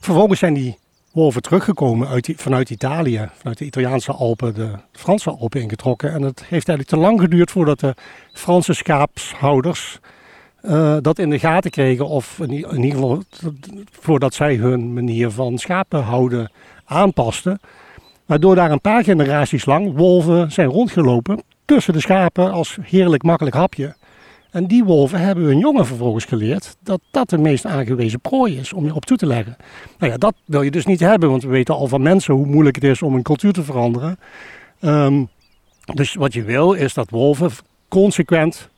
Vervolgens 0.00 0.38
zijn 0.38 0.54
die 0.54 0.78
wolven 1.12 1.42
teruggekomen 1.42 2.08
uit, 2.08 2.32
vanuit 2.36 2.70
Italië, 2.70 3.28
vanuit 3.36 3.58
de 3.58 3.64
Italiaanse 3.64 4.12
Alpen, 4.12 4.54
de 4.54 4.70
Franse 4.92 5.30
Alpen 5.30 5.60
ingetrokken. 5.60 6.12
En 6.12 6.22
het 6.22 6.38
heeft 6.40 6.68
eigenlijk 6.68 6.88
te 6.88 6.96
lang 6.96 7.20
geduurd 7.20 7.50
voordat 7.50 7.80
de 7.80 7.94
Franse 8.32 8.74
schaapshouders 8.74 9.98
eh, 10.60 10.96
dat 11.00 11.18
in 11.18 11.30
de 11.30 11.38
gaten 11.38 11.70
kregen. 11.70 12.08
Of 12.08 12.38
in, 12.38 12.50
in 12.50 12.82
ieder 12.82 12.98
geval 12.98 13.22
voordat 13.90 14.34
zij 14.34 14.54
hun 14.54 14.92
manier 14.92 15.30
van 15.30 15.58
schapen 15.58 16.02
houden 16.02 16.52
aanpasten. 16.84 17.60
Waardoor 18.28 18.54
daar 18.54 18.70
een 18.70 18.80
paar 18.80 19.04
generaties 19.04 19.64
lang 19.64 19.96
wolven 19.96 20.52
zijn 20.52 20.68
rondgelopen 20.68 21.42
tussen 21.64 21.92
de 21.92 22.00
schapen 22.00 22.52
als 22.52 22.78
heerlijk 22.82 23.22
makkelijk 23.22 23.56
hapje. 23.56 23.96
En 24.50 24.66
die 24.66 24.84
wolven 24.84 25.20
hebben 25.20 25.44
hun 25.44 25.58
jongen 25.58 25.86
vervolgens 25.86 26.24
geleerd 26.24 26.76
dat 26.82 27.00
dat 27.10 27.30
de 27.30 27.38
meest 27.38 27.66
aangewezen 27.66 28.20
prooi 28.20 28.58
is 28.58 28.72
om 28.72 28.84
je 28.84 28.94
op 28.94 29.04
toe 29.04 29.16
te 29.16 29.26
leggen. 29.26 29.56
Nou 29.98 30.12
ja, 30.12 30.18
dat 30.18 30.34
wil 30.44 30.62
je 30.62 30.70
dus 30.70 30.86
niet 30.86 31.00
hebben, 31.00 31.30
want 31.30 31.42
we 31.42 31.48
weten 31.48 31.74
al 31.74 31.86
van 31.86 32.02
mensen 32.02 32.34
hoe 32.34 32.46
moeilijk 32.46 32.74
het 32.74 32.84
is 32.84 33.02
om 33.02 33.14
een 33.14 33.22
cultuur 33.22 33.52
te 33.52 33.62
veranderen. 33.62 34.18
Ehm, 34.80 35.24
dus 35.94 36.14
wat 36.14 36.32
je 36.32 36.42
wil 36.42 36.72
is 36.72 36.94
dat 36.94 37.10
wolven 37.10 37.50
consequent 37.88 38.68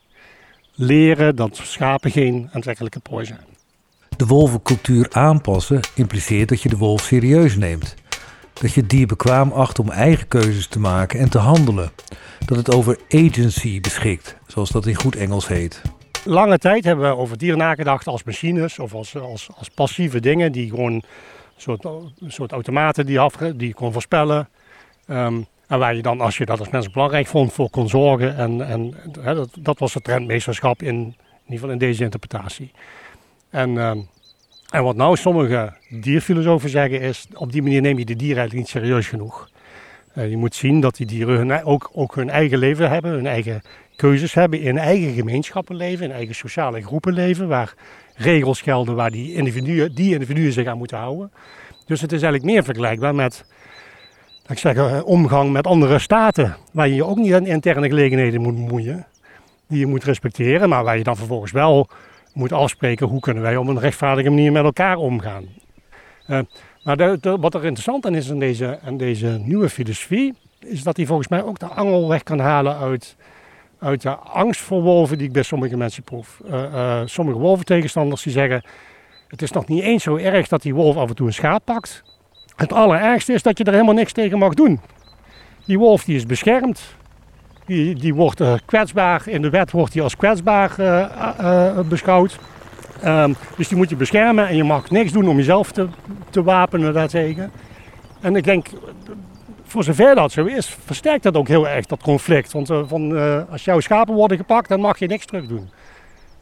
leren 0.73 1.35
dat 1.35 1.59
schapen 1.63 2.11
geen 2.11 2.49
aantrekkelijke 2.53 2.99
prooi 2.99 3.25
zijn. 3.25 3.45
De 4.17 4.25
wolvencultuur 4.25 5.07
aanpassen 5.09 5.79
impliceert 5.95 6.49
dat 6.49 6.61
je 6.61 6.69
de 6.69 6.77
wolf 6.77 7.01
serieus 7.01 7.55
neemt. 7.55 7.95
Dat 8.61 8.73
je 8.73 8.85
dier 8.85 9.07
bekwaam 9.07 9.51
acht 9.51 9.79
om 9.79 9.89
eigen 9.89 10.27
keuzes 10.27 10.67
te 10.67 10.79
maken 10.79 11.19
en 11.19 11.29
te 11.29 11.37
handelen. 11.37 11.91
Dat 12.45 12.57
het 12.57 12.73
over 12.73 12.97
agency 13.09 13.81
beschikt, 13.81 14.37
zoals 14.47 14.69
dat 14.69 14.85
in 14.85 14.95
goed 14.95 15.15
Engels 15.15 15.47
heet. 15.47 15.81
Lange 16.23 16.57
tijd 16.57 16.83
hebben 16.83 17.09
we 17.09 17.15
over 17.15 17.37
dieren 17.37 17.57
nagedacht 17.57 18.07
als 18.07 18.23
machines 18.23 18.79
of 18.79 18.93
als, 18.93 19.17
als, 19.17 19.49
als 19.55 19.69
passieve 19.69 20.19
dingen 20.19 20.51
die 20.51 20.69
gewoon 20.69 20.93
een 20.93 21.03
soort, 21.57 21.83
een 21.83 22.31
soort 22.31 22.51
automaten 22.51 23.05
die, 23.05 23.19
af, 23.19 23.35
die 23.35 23.73
kon 23.73 23.93
voorspellen. 23.93 24.49
Ehm, 25.07 25.41
en 25.67 25.79
waar 25.79 25.95
je 25.95 26.01
dan, 26.01 26.21
als 26.21 26.37
je 26.37 26.45
dat 26.45 26.59
als 26.59 26.69
mensen 26.69 26.91
belangrijk 26.91 27.27
vond, 27.27 27.53
voor 27.53 27.69
kon 27.69 27.89
zorgen. 27.89 28.37
En, 28.37 28.67
en 28.67 28.95
dat, 29.23 29.49
dat 29.59 29.79
was 29.79 29.93
het 29.93 30.03
trendmeesterschap 30.03 30.81
in, 30.81 30.95
in 30.95 31.05
ieder 31.05 31.15
geval 31.53 31.69
in 31.69 31.77
deze 31.77 32.03
interpretatie. 32.03 32.71
En, 33.49 33.77
ehm, 33.77 33.99
en 34.71 34.83
wat 34.83 34.95
nou 34.95 35.15
sommige 35.15 35.73
dierfilosofen 35.89 36.69
zeggen 36.69 37.01
is, 37.01 37.27
op 37.33 37.51
die 37.51 37.61
manier 37.61 37.81
neem 37.81 37.97
je 37.97 38.05
de 38.05 38.15
dieren 38.15 38.37
eigenlijk 38.37 38.67
niet 38.67 38.83
serieus 38.83 39.07
genoeg. 39.07 39.49
Uh, 40.15 40.29
je 40.29 40.37
moet 40.37 40.55
zien 40.55 40.79
dat 40.79 40.95
die 40.95 41.05
dieren 41.05 41.63
ook, 41.63 41.89
ook 41.93 42.15
hun 42.15 42.29
eigen 42.29 42.57
leven 42.57 42.89
hebben, 42.89 43.11
hun 43.11 43.27
eigen 43.27 43.61
keuzes 43.95 44.33
hebben, 44.33 44.61
in 44.61 44.77
eigen 44.77 45.13
gemeenschappen 45.13 45.75
leven, 45.75 46.05
in 46.05 46.11
eigen 46.11 46.35
sociale 46.35 46.81
groepen 46.81 47.13
leven, 47.13 47.47
waar 47.47 47.73
regels 48.15 48.61
gelden 48.61 48.95
waar 48.95 49.11
die 49.11 49.33
individuen, 49.33 49.95
die 49.95 50.13
individuen 50.13 50.51
zich 50.51 50.67
aan 50.67 50.77
moeten 50.77 50.97
houden. 50.97 51.31
Dus 51.85 52.01
het 52.01 52.11
is 52.11 52.21
eigenlijk 52.21 52.53
meer 52.53 52.63
vergelijkbaar 52.63 53.15
met 53.15 53.45
ik 54.47 54.57
zeg, 54.57 54.75
eh, 54.75 54.99
omgang 55.05 55.51
met 55.51 55.67
andere 55.67 55.99
staten, 55.99 56.55
waar 56.71 56.87
je 56.87 56.95
je 56.95 57.05
ook 57.05 57.17
niet 57.17 57.33
aan 57.33 57.45
interne 57.45 57.87
gelegenheden 57.87 58.41
moet 58.41 58.55
bemoeien, 58.55 59.05
die 59.67 59.79
je 59.79 59.85
moet 59.85 60.03
respecteren, 60.03 60.69
maar 60.69 60.83
waar 60.83 60.97
je 60.97 61.03
dan 61.03 61.17
vervolgens 61.17 61.51
wel 61.51 61.89
moet 62.33 62.51
afspreken 62.51 63.07
hoe 63.07 63.19
kunnen 63.19 63.43
wij 63.43 63.57
op 63.57 63.67
een 63.67 63.79
rechtvaardige 63.79 64.29
manier 64.29 64.51
met 64.51 64.63
elkaar 64.63 64.95
omgaan. 64.95 65.45
Uh, 66.27 66.39
maar 66.83 67.17
wat 67.21 67.53
er 67.53 67.65
interessant 67.65 68.05
aan 68.05 68.15
is 68.15 68.29
in 68.29 68.39
deze, 68.39 68.79
aan 68.85 68.97
deze 68.97 69.41
nieuwe 69.43 69.69
filosofie, 69.69 70.33
is 70.59 70.83
dat 70.83 70.97
hij 70.97 71.05
volgens 71.05 71.27
mij 71.27 71.43
ook 71.43 71.59
de 71.59 71.65
angel 71.65 72.07
weg 72.07 72.23
kan 72.23 72.39
halen 72.39 72.77
uit, 72.77 73.15
uit 73.79 74.01
de 74.01 74.15
angst 74.15 74.61
voor 74.61 74.81
wolven 74.81 75.17
die 75.17 75.27
ik 75.27 75.33
bij 75.33 75.43
sommige 75.43 75.77
mensen 75.77 76.03
proef. 76.03 76.41
Uh, 76.49 77.01
sommige 77.05 77.37
wolventegenstanders 77.37 78.23
die 78.23 78.33
zeggen, 78.33 78.63
het 79.27 79.41
is 79.41 79.51
nog 79.51 79.67
niet 79.67 79.83
eens 79.83 80.03
zo 80.03 80.15
erg 80.15 80.47
dat 80.47 80.61
die 80.61 80.75
wolf 80.75 80.95
af 80.95 81.09
en 81.09 81.15
toe 81.15 81.27
een 81.27 81.33
schaap 81.33 81.65
pakt. 81.65 82.03
Het 82.55 82.73
allerergste 82.73 83.33
is 83.33 83.43
dat 83.43 83.57
je 83.57 83.63
er 83.63 83.73
helemaal 83.73 83.93
niks 83.93 84.11
tegen 84.11 84.37
mag 84.37 84.53
doen. 84.53 84.79
Die 85.65 85.79
wolf 85.79 86.03
die 86.03 86.15
is 86.15 86.25
beschermd. 86.25 86.95
Die, 87.65 87.95
die 87.95 88.13
wordt 88.13 88.41
uh, 88.41 88.53
kwetsbaar. 88.65 89.21
In 89.25 89.41
de 89.41 89.49
wet 89.49 89.71
wordt 89.71 89.93
hij 89.93 90.03
als 90.03 90.15
kwetsbaar 90.15 90.71
uh, 90.79 91.79
beschouwd. 91.79 92.39
Um, 93.05 93.35
dus 93.57 93.67
die 93.67 93.77
moet 93.77 93.89
je 93.89 93.95
beschermen 93.95 94.47
en 94.47 94.55
je 94.55 94.63
mag 94.63 94.89
niks 94.89 95.11
doen 95.11 95.27
om 95.27 95.37
jezelf 95.37 95.71
te, 95.71 95.87
te 96.29 96.43
wapenen 96.43 96.93
daartegen. 96.93 97.51
En 98.21 98.35
ik 98.35 98.43
denk, 98.43 98.67
voor 99.63 99.83
zover 99.83 100.15
dat 100.15 100.31
zo 100.31 100.45
is, 100.45 100.67
versterkt 100.85 101.23
dat 101.23 101.35
ook 101.35 101.47
heel 101.47 101.67
erg 101.67 101.85
dat 101.85 102.01
conflict. 102.01 102.51
Want 102.51 102.67
van, 102.67 103.17
als 103.49 103.65
jouw 103.65 103.79
schapen 103.79 104.13
worden 104.13 104.37
gepakt, 104.37 104.69
dan 104.69 104.79
mag 104.79 104.99
je 104.99 105.07
niks 105.07 105.25
terug 105.25 105.47
doen. 105.47 105.69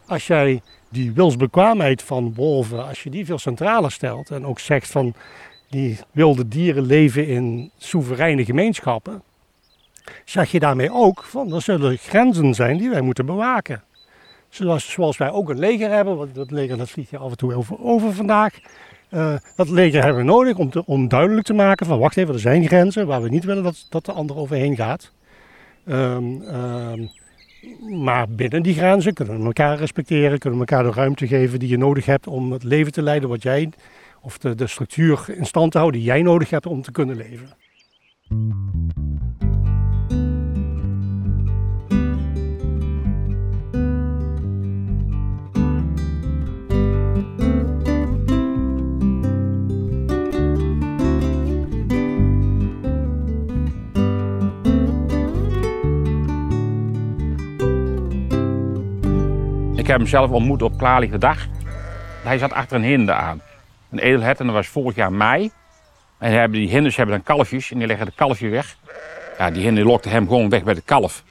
Als 0.08 0.28
jij 0.28 0.62
die 0.90 1.12
wilsbekwaamheid 1.12 2.04
van 2.04 2.34
wolven, 2.36 2.88
als 2.88 3.04
je 3.04 3.10
die 3.10 3.26
veel 3.26 3.40
centraler 3.40 3.92
stelt 3.92 4.30
en 4.30 4.46
ook 4.46 4.60
zegt 4.60 4.92
van 4.92 5.14
die 5.70 5.98
wilde 6.12 6.48
dieren 6.48 6.86
leven 6.86 7.28
in 7.28 7.72
soevereine 7.78 8.46
gemeenschappen, 8.46 9.24
zeg 10.26 10.52
je 10.52 10.60
daarmee 10.60 10.92
ook 10.94 11.24
van 11.24 11.54
er 11.54 11.62
zullen 11.62 11.98
grenzen 11.98 12.54
zijn 12.54 12.78
die 12.78 12.90
wij 12.90 13.02
moeten 13.02 13.26
bewaken. 13.26 13.84
Zoals, 14.50 14.92
zoals 14.92 15.18
wij 15.18 15.32
ook 15.32 15.50
een 15.50 15.60
leger 15.60 15.90
hebben, 15.90 16.18
want 16.18 16.36
dat 16.36 16.52
leger 16.52 16.78
dat 16.78 16.90
vliegt 16.90 17.10
je 17.10 17.18
af 17.18 17.32
en 17.32 17.38
toe 17.38 17.54
over, 17.54 17.84
over 17.84 18.14
vandaag. 18.14 18.60
Uh, 19.12 19.36
dat 19.56 19.70
leger 19.70 20.04
hebben 20.04 20.22
we 20.22 20.32
nodig 20.32 20.58
om, 20.58 20.72
om 20.86 21.08
duidelijk 21.08 21.46
te 21.46 21.54
maken 21.54 21.86
van 21.86 22.00
wacht 22.00 22.18
even, 22.18 22.34
er 22.34 22.40
zijn 22.40 22.68
grenzen 22.68 23.08
waar 23.08 23.22
we 23.22 23.30
niet 23.30 23.44
willen 23.44 23.64
dat, 23.64 23.86
dat 23.90 24.06
de 24.06 24.12
ander 24.12 24.38
overheen 24.38 24.76
gaat. 24.76 25.12
Um, 25.86 26.42
um, 26.42 27.10
maar 28.02 28.30
binnen 28.30 28.64
die 28.64 28.74
grenzen 28.74 29.14
kunnen 29.14 29.40
we 29.40 29.46
elkaar 29.46 29.78
respecteren, 29.78 30.40
kunnen 30.40 30.60
we 30.60 30.66
elkaar 30.66 30.92
de 30.92 31.00
ruimte 31.00 31.28
geven 31.28 31.60
die 31.60 31.70
je 31.70 31.78
nodig 31.78 32.06
hebt 32.06 32.28
om 32.28 32.52
het 32.52 32.64
leven 32.64 32.92
te 32.92 33.02
leiden 33.02 33.30
wat 33.30 33.44
jij 33.44 33.70
of 34.22 34.38
de, 34.38 34.56
de 34.56 34.68
structuur 34.68 35.26
in 35.28 35.46
stand 35.46 35.72
te 35.72 35.78
houden 35.78 36.00
die 36.00 36.10
jij 36.10 36.22
nodig 36.22 36.50
hebt 36.50 36.66
om 36.66 36.82
te 36.82 36.92
kunnen 36.92 37.16
leven. 37.16 37.50
Heb 59.90 59.98
hem 59.98 60.08
zelf 60.08 60.30
ontmoet 60.30 60.62
op 60.62 60.78
klaarlichte 60.78 61.18
dag. 61.18 61.48
Hij 62.24 62.38
zat 62.38 62.54
achter 62.54 62.76
een 62.76 62.84
hinde 62.84 63.14
aan 63.14 63.42
een 63.92 64.00
edelhert 64.00 64.40
en 64.40 64.46
dat 64.46 64.56
was 64.56 64.68
vorig 64.68 64.96
jaar 64.96 65.14
mei. 65.14 65.52
En 66.18 66.32
hebben 66.32 66.60
die 66.60 66.70
hinders 66.70 66.96
hebben 66.96 67.16
dan 67.16 67.24
kalfjes 67.24 67.72
en 67.72 67.78
die 67.78 67.88
leggen 67.88 68.06
de 68.06 68.12
kalfje 68.16 68.50
weg. 68.50 68.76
Ja, 69.38 69.52
die 69.52 69.64
hinder 69.64 69.86
lokte 69.86 70.10
hem 70.10 70.28
gewoon 70.28 70.50
weg 70.50 70.64
bij 70.64 70.74
de 70.74 70.82
kalf. 70.82 71.24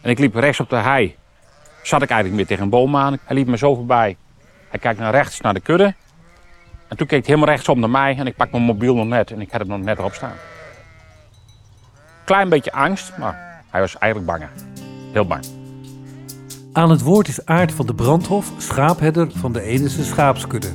En 0.00 0.10
ik 0.10 0.18
liep 0.18 0.34
rechts 0.34 0.60
op 0.60 0.70
de 0.70 0.76
hei. 0.76 1.16
Zat 1.82 2.02
ik 2.02 2.10
eigenlijk 2.10 2.36
weer 2.36 2.46
tegen 2.46 2.64
een 2.64 2.70
boom 2.70 2.96
aan. 2.96 3.18
Hij 3.24 3.36
liep 3.36 3.46
me 3.46 3.56
zo 3.56 3.74
voorbij. 3.74 4.16
Hij 4.68 4.78
kijkt 4.78 4.98
naar 4.98 5.12
rechts 5.12 5.40
naar 5.40 5.54
de 5.54 5.60
kudde. 5.60 5.94
En 6.88 6.96
toen 6.96 7.06
keek 7.06 7.26
hij 7.26 7.34
helemaal 7.34 7.54
rechtsom 7.54 7.80
naar 7.80 7.90
mij 7.90 8.16
en 8.18 8.26
ik 8.26 8.36
pak 8.36 8.50
mijn 8.50 8.62
mobiel 8.62 8.94
nog 8.94 9.06
net 9.06 9.30
en 9.30 9.40
ik 9.40 9.50
had 9.50 9.60
hem 9.60 9.70
nog 9.70 9.80
net 9.80 9.98
erop 9.98 10.14
staan. 10.14 10.36
Klein 12.24 12.48
beetje 12.48 12.72
angst, 12.72 13.18
maar 13.18 13.62
hij 13.70 13.80
was 13.80 13.98
eigenlijk 13.98 14.32
bang. 14.32 14.50
Heel 15.12 15.26
bang. 15.26 15.61
Aan 16.72 16.90
het 16.90 17.02
woord 17.02 17.28
is 17.28 17.46
Aard 17.46 17.72
van 17.72 17.86
de 17.86 17.94
Brandhof, 17.94 18.52
schaapherder 18.56 19.30
van 19.30 19.52
de 19.52 19.62
Edense 19.62 20.04
schaapskudde. 20.04 20.68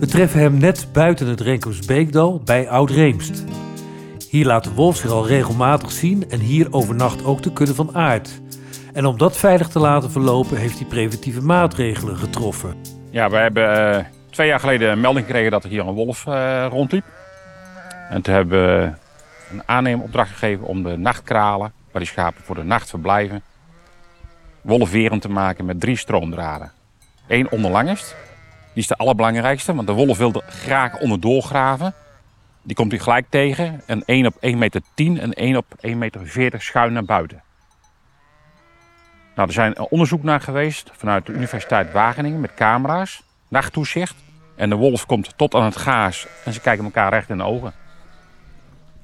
We 0.00 0.06
treffen 0.06 0.40
hem 0.40 0.58
net 0.58 0.88
buiten 0.92 1.26
het 1.26 1.40
Renkersbeekdal 1.40 2.40
bij 2.44 2.68
Oud-Reemst. 2.68 3.44
Hier 4.28 4.46
laat 4.46 4.64
de 4.64 4.72
wolf 4.72 4.96
zich 4.96 5.10
al 5.10 5.26
regelmatig 5.26 5.90
zien 5.90 6.30
en 6.30 6.40
hier 6.40 6.72
overnacht 6.72 7.24
ook 7.24 7.42
de 7.42 7.52
kudde 7.52 7.74
van 7.74 7.94
aard. 7.94 8.40
En 8.92 9.06
om 9.06 9.18
dat 9.18 9.36
veilig 9.36 9.68
te 9.68 9.78
laten 9.78 10.10
verlopen 10.10 10.56
heeft 10.56 10.78
hij 10.78 10.88
preventieve 10.88 11.42
maatregelen 11.42 12.16
getroffen. 12.16 12.74
Ja, 13.10 13.30
we 13.30 13.36
hebben 13.36 13.96
uh, 13.96 14.04
twee 14.30 14.48
jaar 14.48 14.60
geleden 14.60 14.90
een 14.90 15.00
melding 15.00 15.26
gekregen 15.26 15.50
dat 15.50 15.64
er 15.64 15.70
hier 15.70 15.86
een 15.86 15.94
wolf 15.94 16.26
uh, 16.26 16.66
rondliep. 16.70 17.04
En 18.08 18.22
toen 18.22 18.34
hebben 18.34 18.66
we 18.66 18.92
een 19.52 19.62
aannemeropdracht 19.66 20.30
gegeven 20.30 20.66
om 20.66 20.82
de 20.82 20.96
nachtkralen, 20.96 21.72
waar 21.92 22.02
die 22.02 22.10
schapen 22.10 22.44
voor 22.44 22.54
de 22.54 22.64
nacht 22.64 22.88
verblijven, 22.88 23.42
wolfwerend 24.62 25.22
te 25.22 25.28
maken 25.28 25.64
met 25.64 25.80
drie 25.80 25.96
stroomdraden. 25.96 26.72
Eén 27.26 27.50
onderlangest, 27.50 28.16
die 28.72 28.82
is 28.82 28.86
de 28.86 28.96
allerbelangrijkste, 28.96 29.74
want 29.74 29.86
de 29.86 29.92
wolf 29.92 30.18
wil 30.18 30.32
er 30.32 30.42
graag 30.52 30.98
onderdoor 30.98 31.42
graven. 31.42 31.94
Die 32.62 32.76
komt 32.76 32.90
hij 32.90 33.00
gelijk 33.00 33.26
tegen. 33.28 33.82
En 33.86 34.02
1 34.04 34.26
op 34.26 34.34
1,10 34.34 34.56
meter 34.56 34.80
10 34.94 35.20
en 35.20 35.32
1 35.32 35.56
op 35.56 35.66
1,40 35.86 35.96
meter 35.96 36.62
schuin 36.62 36.92
naar 36.92 37.04
buiten. 37.04 37.42
Nou, 39.34 39.48
er 39.48 39.54
zijn 39.54 39.78
onderzoek 39.78 40.22
naar 40.22 40.40
geweest 40.40 40.90
vanuit 40.92 41.26
de 41.26 41.32
Universiteit 41.32 41.92
Wageningen 41.92 42.40
met 42.40 42.54
camera's, 42.54 43.22
nachttoezicht. 43.48 44.14
En 44.56 44.68
de 44.68 44.76
wolf 44.76 45.06
komt 45.06 45.32
tot 45.36 45.54
aan 45.54 45.64
het 45.64 45.76
gaas 45.76 46.26
en 46.44 46.52
ze 46.52 46.60
kijken 46.60 46.84
elkaar 46.84 47.12
recht 47.12 47.30
in 47.30 47.36
de 47.36 47.44
ogen. 47.44 47.72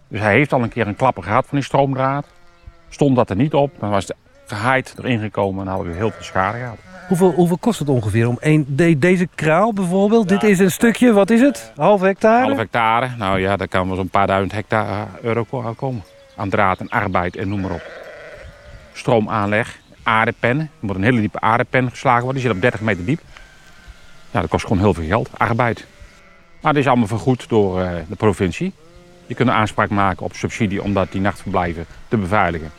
Dus 0.09 0.21
hij 0.21 0.33
heeft 0.33 0.53
al 0.53 0.62
een 0.62 0.69
keer 0.69 0.87
een 0.87 0.97
klapper 0.97 1.23
gehad 1.23 1.47
van 1.47 1.59
die 1.59 1.66
stroomdraad. 1.66 2.27
Stond 2.88 3.16
dat 3.16 3.31
er 3.31 3.37
niet 3.37 3.55
op, 3.55 3.81
dan 3.81 3.90
was 3.90 4.07
de 4.07 4.14
gehaaid 4.46 4.94
erin 4.98 5.20
gekomen 5.20 5.64
en 5.64 5.72
hadden 5.72 5.92
we 5.92 5.96
heel 5.96 6.11
veel 6.11 6.22
schade 6.22 6.59
gehad. 6.59 6.76
Hoeveel, 7.09 7.32
hoeveel 7.32 7.59
kost 7.59 7.78
het 7.78 7.88
ongeveer 7.88 8.28
om 8.28 8.38
één, 8.40 8.76
deze 8.98 9.28
kraal 9.35 9.72
bijvoorbeeld? 9.72 10.28
Dit 10.28 10.42
is 10.42 10.59
een 10.59 10.70
stukje, 10.70 11.12
wat 11.12 11.30
is 11.30 11.40
het? 11.40 11.72
Half 11.76 12.00
hectare? 12.00 12.44
Half 12.46 12.56
hectare, 12.56 13.09
nou 13.18 13.40
ja, 13.40 13.56
daar 13.56 13.68
kan 13.68 13.87
wel 13.87 13.96
zo'n 13.96 14.09
paar 14.09 14.26
duizend 14.26 14.52
hectare 14.52 14.90
eh, 14.90 15.24
euro 15.24 15.46
komen. 15.76 16.02
Aan 16.37 16.48
draad 16.48 16.80
en 16.80 16.88
arbeid 16.88 17.37
en 17.37 17.48
noem 17.48 17.61
maar 17.61 17.70
op. 17.70 17.90
Stroomaanleg, 18.92 19.78
aardepen. 20.02 20.59
Er 20.61 20.68
moet 20.80 20.96
een 20.96 21.02
hele 21.02 21.20
diepe 21.20 21.40
aardepen 21.40 21.90
geslagen 21.90 22.22
worden, 22.22 22.42
die 22.42 22.50
zit 22.50 22.56
op 22.56 22.62
30 22.62 22.80
meter 22.80 23.04
diep. 23.04 23.20
Ja, 24.30 24.40
dat 24.40 24.50
kost 24.50 24.66
gewoon 24.66 24.82
heel 24.82 24.94
veel 24.94 25.06
geld, 25.06 25.30
arbeid. 25.37 25.87
Maar 26.61 26.72
dat 26.72 26.82
is 26.82 26.88
allemaal 26.88 27.06
vergoed 27.06 27.48
door 27.48 27.80
uh, 27.80 27.90
de 28.09 28.16
provincie. 28.16 28.72
Je 29.26 29.35
kunt 29.35 29.50
aanspraak 29.50 29.90
maken 29.90 30.24
op 30.24 30.35
subsidie 30.35 30.82
om 30.82 30.94
dat 30.94 31.12
die 31.12 31.20
nachtverblijven 31.20 31.87
te 32.09 32.16
beveiligen. 32.16 32.70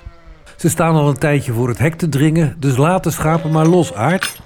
Ze 0.58 0.70
staan 0.70 0.96
al 0.96 1.10
een 1.10 1.18
tijdje 1.18 1.54
voor 1.54 1.68
het 1.68 1.78
hek 1.78 1.96
te 1.96 2.10
dringen, 2.10 2.56
dus 2.60 2.78
laat 2.78 3.04
de 3.04 3.12
schapen 3.12 3.52
maar 3.52 3.66
los, 3.68 3.94
Aard. 3.94 4.42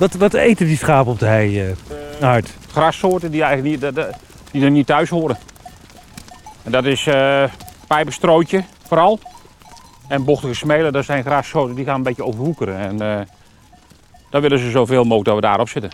Wat, 0.00 0.14
wat 0.14 0.34
eten 0.34 0.66
die 0.66 0.76
schapen 0.76 1.12
op 1.12 1.18
de 1.18 1.26
hei, 1.26 1.68
uh, 1.68 1.74
Aard? 2.20 2.50
Grassoorten 2.70 3.30
die, 3.30 3.42
eigenlijk 3.42 3.82
niet, 3.82 3.94
die 4.50 4.64
er 4.64 4.70
niet 4.70 4.86
thuis 4.86 5.08
horen. 5.08 5.38
En 6.62 6.72
dat 6.72 6.84
is 6.84 7.06
uh, 7.06 7.44
pijpenstrootje 7.86 8.64
vooral. 8.86 9.18
En 10.08 10.24
bochtige 10.24 10.54
smelen, 10.54 10.92
dat 10.92 11.04
zijn 11.04 11.24
grassoorten 11.24 11.74
die 11.74 11.84
gaan 11.84 11.94
een 11.94 12.02
beetje 12.02 12.24
overwoekeren. 12.24 12.76
En 12.76 13.02
uh, 13.02 13.26
dan 14.30 14.40
willen 14.40 14.58
ze 14.58 14.70
zoveel 14.70 15.02
mogelijk 15.02 15.24
dat 15.24 15.34
we 15.34 15.40
daarop 15.40 15.68
zitten. 15.68 15.90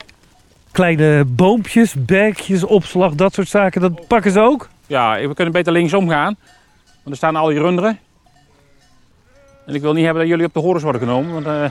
Kleine 0.71 1.25
boompjes, 1.25 1.95
berkjes, 1.95 2.65
opslag, 2.65 3.15
dat 3.15 3.35
soort 3.35 3.49
zaken, 3.49 3.81
dat 3.81 4.07
pakken 4.07 4.33
ze 4.33 4.41
ook? 4.41 4.69
Ja, 4.87 5.21
we 5.29 5.35
kunnen 5.35 5.53
beter 5.53 5.73
linksom 5.73 6.09
gaan. 6.09 6.37
Want 6.85 7.11
er 7.11 7.17
staan 7.17 7.37
al 7.37 7.49
die 7.49 7.59
runderen. 7.59 7.99
En 9.67 9.75
ik 9.75 9.83
wil 9.83 9.93
niet 9.93 10.05
hebben 10.05 10.23
dat 10.23 10.31
jullie 10.31 10.47
op 10.47 10.55
de 10.55 10.61
horens 10.61 10.83
worden 10.83 11.01
genomen. 11.01 11.33
Want, 11.33 11.47
uh... 11.47 11.65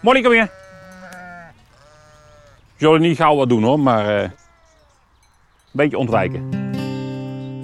Molly, 0.00 0.22
kom 0.22 0.32
hier. 0.32 0.60
Zullen 2.82 3.00
niet 3.00 3.16
gauw 3.16 3.36
wat 3.36 3.48
doen 3.48 3.62
hoor, 3.62 3.80
maar 3.80 4.16
uh... 4.16 4.22
een 4.22 4.30
beetje 5.72 5.98
ontwijken. 5.98 6.48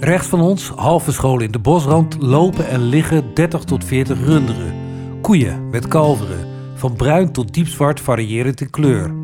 Rechts 0.01 0.29
van 0.29 0.41
ons, 0.41 0.69
half 0.69 1.05
verscholen 1.05 1.45
in 1.45 1.51
de 1.51 1.59
bosrand, 1.59 2.17
lopen 2.21 2.69
en 2.69 2.81
liggen 2.81 3.35
30 3.35 3.65
tot 3.65 3.85
40 3.85 4.25
runderen. 4.25 4.75
Koeien 5.21 5.71
met 5.71 5.89
kalveren, 5.89 6.49
van 6.75 6.97
bruin 6.97 7.33
tot 7.33 7.55
diepzwart 7.55 8.01
variërend 8.01 8.61
in 8.61 8.71
kleur. 8.71 9.15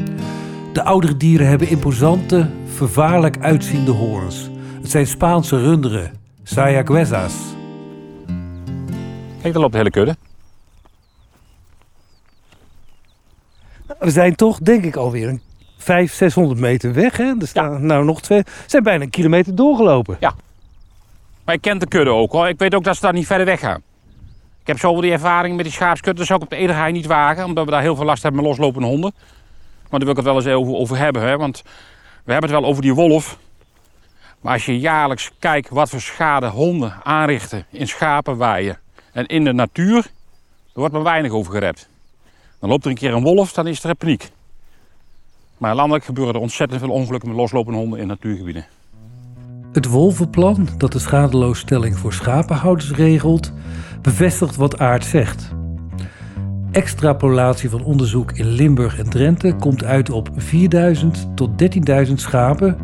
De 0.73 0.85
oudere 0.85 1.17
dieren 1.17 1.47
hebben 1.47 1.69
imposante, 1.69 2.51
vervaarlijk 2.65 3.39
uitziende 3.39 3.93
hoorns. 3.93 4.51
Het 4.81 4.91
zijn 4.91 5.07
Spaanse 5.07 5.61
runderen, 5.61 6.13
sayaguesas. 6.43 7.35
Kijk, 9.41 9.53
daar 9.53 9.63
loopt 9.63 9.73
de 9.73 9.79
hele 9.79 9.91
kudde. 9.91 10.17
We 13.99 14.11
zijn 14.11 14.35
toch, 14.35 14.59
denk 14.59 14.85
ik, 14.85 14.97
alweer 14.97 15.29
een 15.29 15.41
500, 15.85 16.13
600 16.19 16.61
meter 16.61 16.93
weg. 16.93 17.17
Hè? 17.17 17.33
Er 17.41 17.47
staan 17.47 17.87
nou 17.87 18.05
nog 18.05 18.21
twee. 18.21 18.43
zijn 18.67 18.83
bijna 18.83 19.05
een 19.05 19.11
kilometer 19.11 19.55
doorgelopen. 19.55 20.17
Ja. 20.21 20.35
Maar 21.45 21.55
ik 21.55 21.61
ken 21.61 21.79
de 21.79 21.87
kudde 21.87 22.11
ook 22.11 22.33
hoor. 22.33 22.49
Ik 22.49 22.59
weet 22.59 22.75
ook 22.75 22.85
dat 22.85 22.95
ze 22.95 23.01
daar 23.01 23.13
niet 23.13 23.27
verder 23.27 23.47
weg 23.47 23.61
gaan. 23.61 23.83
Ik 24.61 24.67
heb 24.67 24.79
zoveel 24.79 25.01
die 25.01 25.13
ervaring 25.13 25.57
met 25.57 25.65
die 25.65 25.75
schaapskudde, 25.75 26.25
zou 26.25 26.39
ik 26.39 26.45
op 26.45 26.51
de 26.51 26.57
Ederhaai 26.57 26.93
niet 26.93 27.07
wagen. 27.07 27.45
Omdat 27.45 27.65
we 27.65 27.71
daar 27.71 27.81
heel 27.81 27.97
veel 27.97 28.05
last 28.05 28.23
hebben 28.23 28.41
met 28.41 28.51
loslopende 28.51 28.89
honden. 28.89 29.13
Maar 29.91 30.01
daar 30.01 30.01
wil 30.01 30.11
ik 30.11 30.17
het 30.17 30.25
wel 30.25 30.35
eens 30.35 30.47
over, 30.47 30.75
over 30.75 30.97
hebben. 30.97 31.23
Hè? 31.23 31.37
Want 31.37 31.63
we 32.25 32.33
hebben 32.33 32.51
het 32.51 32.61
wel 32.61 32.69
over 32.71 32.83
die 32.83 32.95
wolf. 32.95 33.39
Maar 34.41 34.53
als 34.53 34.67
je 34.67 34.79
jaarlijks 34.79 35.31
kijkt 35.39 35.69
wat 35.69 35.91
voor 35.91 36.01
schade 36.01 36.47
honden 36.47 36.95
aanrichten 37.03 37.67
in 37.71 37.89
schapenwaaien 37.89 38.79
en 39.13 39.27
in 39.27 39.45
de 39.45 39.53
natuur, 39.53 39.97
er 39.97 40.81
wordt 40.81 40.95
maar 40.95 41.03
weinig 41.03 41.33
over 41.33 41.53
gerept. 41.53 41.89
Dan 42.61 42.71
loopt 42.71 42.85
er 42.85 42.91
een 42.91 42.97
keer 42.97 43.15
een 43.15 43.23
wolf, 43.23 43.53
dan 43.53 43.67
is 43.67 43.85
er 43.85 43.95
paniek. 43.95 44.31
Maar 45.65 45.75
landelijk 45.75 46.05
gebeuren 46.05 46.35
er 46.35 46.41
ontzettend 46.41 46.81
veel 46.81 46.91
ongelukken 46.91 47.29
met 47.29 47.39
loslopende 47.39 47.79
honden 47.79 47.99
in 47.99 48.07
natuurgebieden. 48.07 48.67
Het 49.73 49.87
wolvenplan, 49.87 50.69
dat 50.77 50.93
de 50.93 50.99
schadeloosstelling 50.99 51.99
voor 51.99 52.13
schapenhouders 52.13 52.91
regelt, 52.91 53.53
bevestigt 54.03 54.57
wat 54.57 54.79
Aard 54.79 55.05
zegt. 55.05 55.55
Extrapolatie 56.71 57.71
van 57.71 57.85
onderzoek 57.85 58.33
in 58.33 58.47
Limburg 58.47 58.99
en 58.99 59.11
Drenthe 59.11 59.57
komt 59.57 59.85
uit 59.85 60.11
op 60.11 60.29
4000 60.37 61.29
tot 61.35 61.51
13.000 62.09 62.13
schapen 62.15 62.77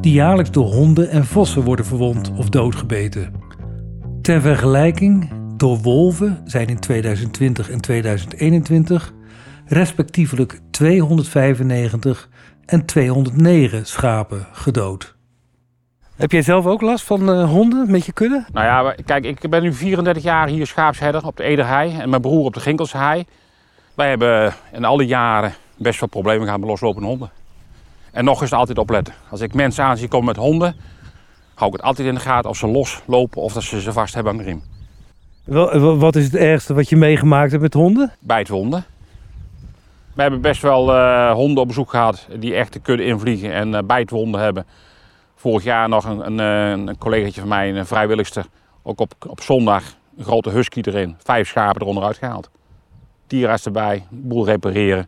die 0.00 0.12
jaarlijks 0.12 0.50
door 0.50 0.72
honden 0.72 1.10
en 1.10 1.24
vossen 1.24 1.62
worden 1.62 1.84
verwond 1.84 2.32
of 2.36 2.48
doodgebeten. 2.48 3.32
Ter 4.22 4.40
vergelijking, 4.40 5.30
door 5.56 5.78
wolven 5.78 6.42
zijn 6.44 6.66
in 6.66 6.78
2020 6.78 7.70
en 7.70 7.80
2021 7.80 9.12
respectievelijk 9.68 10.60
295 10.70 12.28
en 12.66 12.86
209 12.86 13.86
schapen 13.86 14.46
gedood. 14.52 15.16
Heb 16.16 16.32
jij 16.32 16.42
zelf 16.42 16.66
ook 16.66 16.80
last 16.80 17.04
van 17.04 17.30
uh, 17.30 17.50
honden 17.50 17.90
met 17.90 18.06
je 18.06 18.12
kudde? 18.12 18.44
Nou 18.52 18.66
ja, 18.66 18.94
kijk, 19.04 19.24
ik 19.24 19.50
ben 19.50 19.62
nu 19.62 19.72
34 19.72 20.22
jaar 20.22 20.48
hier 20.48 20.66
schaapsherder 20.66 21.26
op 21.26 21.36
de 21.36 21.42
Ederhei 21.42 21.98
en 21.98 22.08
mijn 22.08 22.22
broer 22.22 22.44
op 22.44 22.54
de 22.54 22.60
Ginkelse 22.60 22.96
hei. 22.96 23.24
Wij 23.94 24.08
hebben 24.08 24.54
in 24.72 24.84
alle 24.84 25.06
jaren 25.06 25.52
best 25.76 26.00
wel 26.00 26.08
problemen 26.08 26.44
gehad 26.44 26.60
met 26.60 26.68
loslopende 26.68 27.08
honden. 27.08 27.30
En 28.12 28.24
nog 28.24 28.40
eens 28.40 28.52
altijd 28.52 28.78
opletten. 28.78 29.14
Als 29.30 29.40
ik 29.40 29.54
mensen 29.54 29.84
aan 29.84 29.96
zie 29.96 30.08
komen 30.08 30.26
met 30.26 30.36
honden, 30.36 30.76
hou 31.54 31.70
ik 31.70 31.76
het 31.76 31.86
altijd 31.86 32.08
in 32.08 32.14
de 32.14 32.20
gaten 32.20 32.50
of 32.50 32.56
ze 32.56 32.66
loslopen 32.66 33.42
of 33.42 33.52
dat 33.52 33.62
ze 33.62 33.80
ze 33.80 33.92
vast 33.92 34.14
hebben 34.14 34.32
aan 34.32 34.38
de 34.38 34.44
riem. 34.44 34.62
Wat 35.98 36.16
is 36.16 36.24
het 36.24 36.34
ergste 36.34 36.74
wat 36.74 36.88
je 36.88 36.96
meegemaakt 36.96 37.50
hebt 37.50 37.62
met 37.62 37.74
honden? 37.74 38.12
Bijtwonden. 38.20 38.84
We 40.18 40.24
hebben 40.24 40.42
best 40.42 40.62
wel 40.62 40.94
uh, 40.94 41.32
honden 41.32 41.62
op 41.62 41.68
bezoek 41.68 41.90
gehad 41.90 42.26
die 42.38 42.54
echt 42.54 42.72
de 42.72 42.78
kudde 42.78 43.04
invliegen 43.04 43.52
en 43.52 43.72
uh, 43.72 43.78
bijtwonden 43.84 44.40
hebben. 44.40 44.66
Vorig 45.34 45.64
jaar 45.64 45.88
nog 45.88 46.04
een, 46.04 46.26
een, 46.26 46.40
eh, 46.40 47.22
een 47.24 47.32
van 47.32 47.48
mij, 47.48 47.74
een 47.74 47.86
vrijwilligster, 47.86 48.46
ook 48.82 49.00
op, 49.00 49.12
op 49.26 49.40
zondag 49.40 49.82
een 50.16 50.24
grote 50.24 50.50
husky 50.50 50.80
erin. 50.84 51.16
Vijf 51.18 51.48
schapen 51.48 51.82
eronder 51.82 52.04
uitgehaald. 52.04 52.50
Dierenarts 53.26 53.64
erbij, 53.64 54.06
boel 54.10 54.46
repareren. 54.46 55.06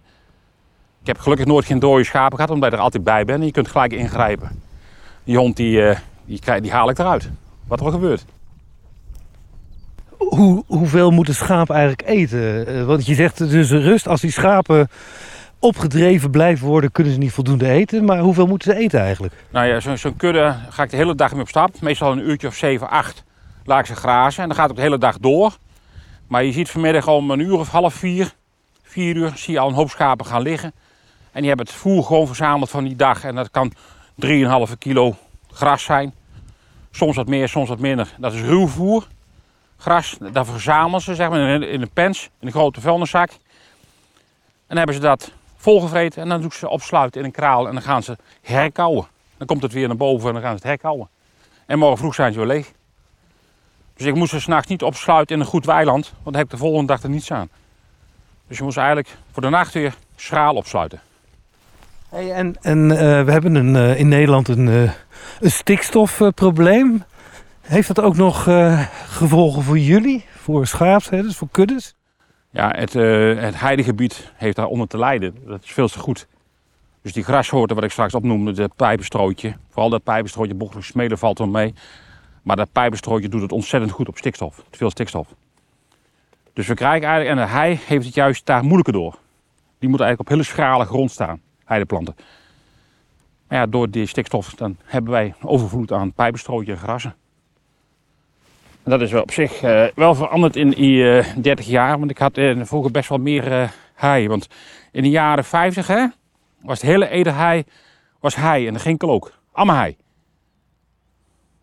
Ik 1.01 1.07
heb 1.07 1.19
gelukkig 1.19 1.47
nooit 1.47 1.65
geen 1.65 1.79
dode 1.79 2.05
schapen 2.05 2.37
gehad, 2.37 2.51
omdat 2.51 2.71
je 2.71 2.77
er 2.77 2.83
altijd 2.83 3.05
bij 3.05 3.25
bent. 3.25 3.41
En 3.41 3.47
je 3.47 3.53
kunt 3.53 3.69
gelijk 3.69 3.93
ingrijpen. 3.93 4.63
Die 5.25 5.37
hond 5.37 5.57
die, 5.57 5.95
die, 6.25 6.61
die 6.61 6.73
haal 6.73 6.91
ik 6.91 6.99
eruit. 6.99 7.31
Wat 7.67 7.81
er 7.81 7.91
gebeurt. 7.91 8.25
Hoe, 10.29 10.65
hoeveel 10.67 11.11
moet 11.11 11.29
een 11.29 11.35
schaap 11.35 11.71
eigenlijk 11.71 12.09
eten? 12.09 12.87
Want 12.87 13.07
je 13.07 13.15
zegt 13.15 13.51
dus 13.51 13.71
rust 13.71 14.09
als 14.09 14.21
die 14.21 14.31
schapen 14.31 14.89
opgedreven 15.59 16.31
blijven 16.31 16.67
worden, 16.67 16.93
kunnen 16.93 17.13
ze 17.13 17.19
niet 17.19 17.33
voldoende 17.33 17.69
eten. 17.69 18.05
Maar 18.05 18.19
hoeveel 18.19 18.47
moeten 18.47 18.73
ze 18.73 18.79
eten 18.79 19.01
eigenlijk? 19.01 19.35
Nou 19.51 19.67
ja, 19.67 19.81
zo'n 19.81 19.97
zo 19.97 20.13
kudde 20.17 20.57
ga 20.69 20.83
ik 20.83 20.91
de 20.91 20.97
hele 20.97 21.15
dag 21.15 21.33
mee 21.33 21.41
op 21.41 21.49
stap. 21.49 21.81
Meestal 21.81 22.13
een 22.13 22.29
uurtje 22.29 22.47
of 22.47 22.55
7, 22.55 22.91
8 22.91 23.25
laat 23.65 23.81
ik 23.81 23.87
ze 23.87 23.95
grazen. 23.95 24.43
En 24.43 24.49
dan 24.49 24.59
gaat 24.59 24.69
het 24.69 24.77
de 24.77 24.83
hele 24.83 24.99
dag 24.99 25.19
door. 25.19 25.57
Maar 26.27 26.45
je 26.45 26.53
ziet 26.53 26.71
vanmiddag 26.71 27.09
om 27.09 27.31
een 27.31 27.41
uur 27.41 27.59
of 27.59 27.69
half 27.69 27.95
vier, 27.95 28.33
vier 28.83 29.17
uur, 29.17 29.33
zie 29.35 29.53
je 29.53 29.61
al 29.61 29.69
een 29.69 29.75
hoop 29.75 29.91
schapen 29.91 30.27
gaan 30.27 30.43
liggen. 30.43 30.73
En 31.33 31.41
die 31.41 31.49
hebben 31.49 31.67
het 31.67 31.75
voer 31.75 32.05
gewoon 32.05 32.27
verzameld 32.27 32.71
van 32.71 32.85
die 32.85 32.97
dag. 32.97 33.25
En 33.25 33.35
dat 33.35 33.51
kan 33.51 33.73
3,5 34.27 34.79
kilo 34.79 35.17
gras 35.53 35.83
zijn. 35.83 36.15
Soms 36.91 37.17
wat 37.17 37.29
meer, 37.29 37.49
soms 37.49 37.69
wat 37.69 37.79
minder. 37.79 38.15
Dat 38.19 38.33
is 38.33 38.41
ruw 38.41 38.67
voer. 38.67 39.07
Gras, 39.81 40.17
dat 40.33 40.47
verzamelen 40.47 41.01
ze 41.01 41.15
zeg 41.15 41.29
maar, 41.29 41.63
in 41.63 41.81
een 41.81 41.91
pens, 41.91 42.31
in 42.41 42.47
een 42.47 42.53
grote 42.53 42.81
vuilniszak. 42.81 43.31
En 43.31 43.39
dan 44.67 44.77
hebben 44.77 44.95
ze 44.95 45.01
dat 45.01 45.33
volgevreten 45.57 46.23
en 46.23 46.29
dan 46.29 46.41
doen 46.41 46.53
ze 46.53 46.69
opsluiten 46.69 47.21
in 47.21 47.27
een 47.27 47.33
kraal 47.33 47.67
en 47.67 47.73
dan 47.73 47.83
gaan 47.83 48.03
ze 48.03 48.17
herkauwen. 48.43 49.07
Dan 49.37 49.47
komt 49.47 49.63
het 49.63 49.73
weer 49.73 49.89
naar 49.89 49.97
boven 49.97 50.27
en 50.27 50.33
dan 50.33 50.43
gaan 50.43 50.51
ze 50.51 50.57
het 50.57 50.67
herkauwen. 50.67 51.09
En 51.67 51.79
morgen 51.79 51.99
vroeg 51.99 52.15
zijn 52.15 52.33
ze 52.33 52.39
weer 52.39 52.49
leeg. 52.49 52.73
Dus 53.97 54.07
ik 54.07 54.15
moest 54.15 54.31
ze 54.31 54.41
s'nachts 54.41 54.69
niet 54.69 54.83
opsluiten 54.83 55.35
in 55.35 55.41
een 55.41 55.47
goed 55.47 55.67
weiland, 55.67 56.05
want 56.11 56.25
dan 56.25 56.35
heb 56.35 56.45
ik 56.45 56.51
de 56.51 56.57
volgende 56.57 56.87
dag 56.87 57.03
er 57.03 57.11
niets 57.11 57.33
aan. 57.33 57.49
Dus 58.49 58.59
je 58.59 58.65
moest 58.65 58.77
eigenlijk 58.77 59.17
voor 59.33 59.43
de 59.43 59.49
nacht 59.49 59.73
weer 59.73 59.95
schraal 60.17 60.55
opsluiten. 60.55 61.01
Hey, 62.09 62.33
en 62.33 62.57
en 62.61 62.91
uh, 62.91 62.99
we 62.99 63.33
hebben 63.33 63.55
een, 63.55 63.75
uh, 63.75 63.99
in 63.99 64.09
Nederland 64.09 64.49
een, 64.49 64.67
uh, 64.67 64.93
een 65.41 65.51
stikstofprobleem. 65.51 67.05
Heeft 67.71 67.95
dat 67.95 68.01
ook 68.01 68.17
nog 68.17 68.43
gevolgen 69.07 69.63
voor 69.63 69.79
jullie, 69.79 70.25
voor 70.31 70.67
schaapsherders, 70.67 71.37
voor 71.37 71.49
kuddes? 71.51 71.95
Ja, 72.51 72.71
het, 72.77 72.95
uh, 72.95 73.41
het 73.41 73.61
heidegebied 73.61 74.33
heeft 74.35 74.57
daaronder 74.57 74.89
te 74.89 74.99
lijden. 74.99 75.35
Dat 75.47 75.63
is 75.65 75.71
veel 75.71 75.89
te 75.89 75.99
goed. 75.99 76.27
Dus 77.03 77.13
die 77.13 77.25
grassoorten 77.25 77.77
wat 77.77 77.85
ik 77.85 77.91
straks 77.91 78.15
opnoemde, 78.15 78.53
de 78.53 78.71
pijpenstrootje. 78.77 79.55
Vooral 79.69 79.91
dat 79.91 80.03
pijpenstrootje, 80.03 80.55
bochtelijk 80.55 80.87
smeden 80.87 81.19
valt 81.19 81.39
er 81.39 81.49
mee. 81.49 81.75
Maar 82.43 82.57
dat 82.57 82.73
pijpenstrootje 82.73 83.29
doet 83.29 83.43
het 83.43 83.53
ontzettend 83.53 83.93
goed 83.93 84.09
op 84.09 84.17
stikstof. 84.17 84.57
Te 84.71 84.79
veel 84.79 84.91
stikstof. 84.91 85.29
Dus 86.53 86.67
we 86.67 86.75
krijgen 86.75 87.09
eigenlijk, 87.09 87.39
en 87.39 87.47
de 87.47 87.53
hei 87.53 87.81
heeft 87.87 88.05
het 88.05 88.15
juist 88.15 88.47
daar 88.47 88.63
moeilijker 88.63 88.93
door. 88.93 89.19
Die 89.79 89.89
moet 89.89 90.01
eigenlijk 90.01 90.31
op 90.31 90.37
hele 90.37 90.49
schrale 90.49 90.85
grond 90.85 91.11
staan, 91.11 91.41
heideplanten. 91.65 92.15
Maar 93.49 93.59
ja, 93.59 93.67
door 93.67 93.91
die 93.91 94.07
stikstof 94.07 94.55
dan 94.55 94.77
hebben 94.85 95.13
wij 95.13 95.35
overvloed 95.43 95.93
aan 95.93 96.13
pijpenstrootje 96.13 96.73
en 96.73 96.79
grassen 96.79 97.15
dat 98.85 99.01
is 99.01 99.13
wel 99.13 99.23
op 99.23 99.31
zich 99.31 99.63
uh, 99.63 99.85
wel 99.95 100.15
veranderd 100.15 100.57
in 100.57 100.71
die 100.71 100.97
uh, 100.97 101.19
eh, 101.19 101.37
30 101.37 101.67
jaar. 101.67 101.99
Want 101.99 102.11
ik 102.11 102.19
had 102.19 102.39
uh, 102.39 102.65
vroeger 102.65 102.91
best 102.91 103.09
wel 103.09 103.19
meer 103.19 103.73
hei. 103.95 104.29
Want 104.29 104.49
in 104.93 105.03
de 105.03 105.11
jaren 105.11 105.45
50 105.45 105.87
hè, 105.87 106.07
was 106.63 106.81
het 106.81 106.91
hele 106.91 107.09
Ederhei 107.09 107.65
was 108.21 108.37
hei. 108.37 108.67
En 108.67 108.73
de 108.73 108.79
Ginkel 108.79 109.11
ook. 109.11 109.33
Allemaal 109.53 109.77
hei. 109.77 109.97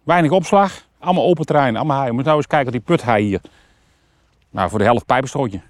Weinig 0.04 0.32
opslag. 0.32 0.86
Allemaal 1.00 1.26
open 1.26 1.46
terrein. 1.46 1.76
Allemaal 1.76 1.98
hei. 1.98 2.08
Je 2.08 2.14
moet 2.14 2.26
nou 2.26 2.38
eens 2.38 2.48
kijken 2.48 2.68
op 2.68 2.74
die 2.74 2.82
puthei 2.82 3.26
hier. 3.26 3.42
Nou, 4.50 4.70
voor 4.70 4.80
de 4.80 4.86
helft 4.86 5.06
pijpenstrootje. 5.06 5.62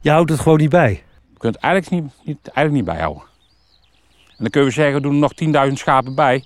Je 0.00 0.10
houdt 0.10 0.30
het 0.30 0.40
gewoon 0.40 0.58
niet 0.58 0.70
bij? 0.70 1.02
Je 1.32 1.38
kunt 1.38 1.54
het 1.54 1.62
eigenlijk 1.62 2.02
niet, 2.02 2.12
niet, 2.24 2.38
eigenlijk 2.42 2.72
niet 2.72 2.84
bijhouden. 2.84 3.22
En 4.28 4.42
dan 4.42 4.50
kunnen 4.50 4.68
we 4.68 4.74
zeggen, 4.74 4.94
we 4.94 5.00
doen 5.00 5.22
er 5.22 5.52
nog 5.52 5.66
10.000 5.68 5.72
schapen 5.72 6.14
bij. 6.14 6.44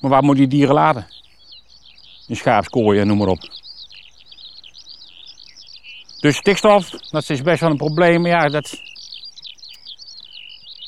Maar 0.00 0.10
waar 0.10 0.22
moet 0.22 0.36
je 0.36 0.46
die 0.46 0.58
dieren 0.58 0.74
laten? 0.74 1.06
In 2.32 2.38
schaapskooien, 2.38 3.06
noem 3.06 3.18
maar 3.18 3.28
op. 3.28 3.40
Dus 6.20 6.36
stikstof, 6.36 6.90
dat 6.90 7.30
is 7.30 7.42
best 7.42 7.60
wel 7.60 7.70
een 7.70 7.76
probleem. 7.76 8.26
Ja, 8.26 8.48
dat... 8.48 8.72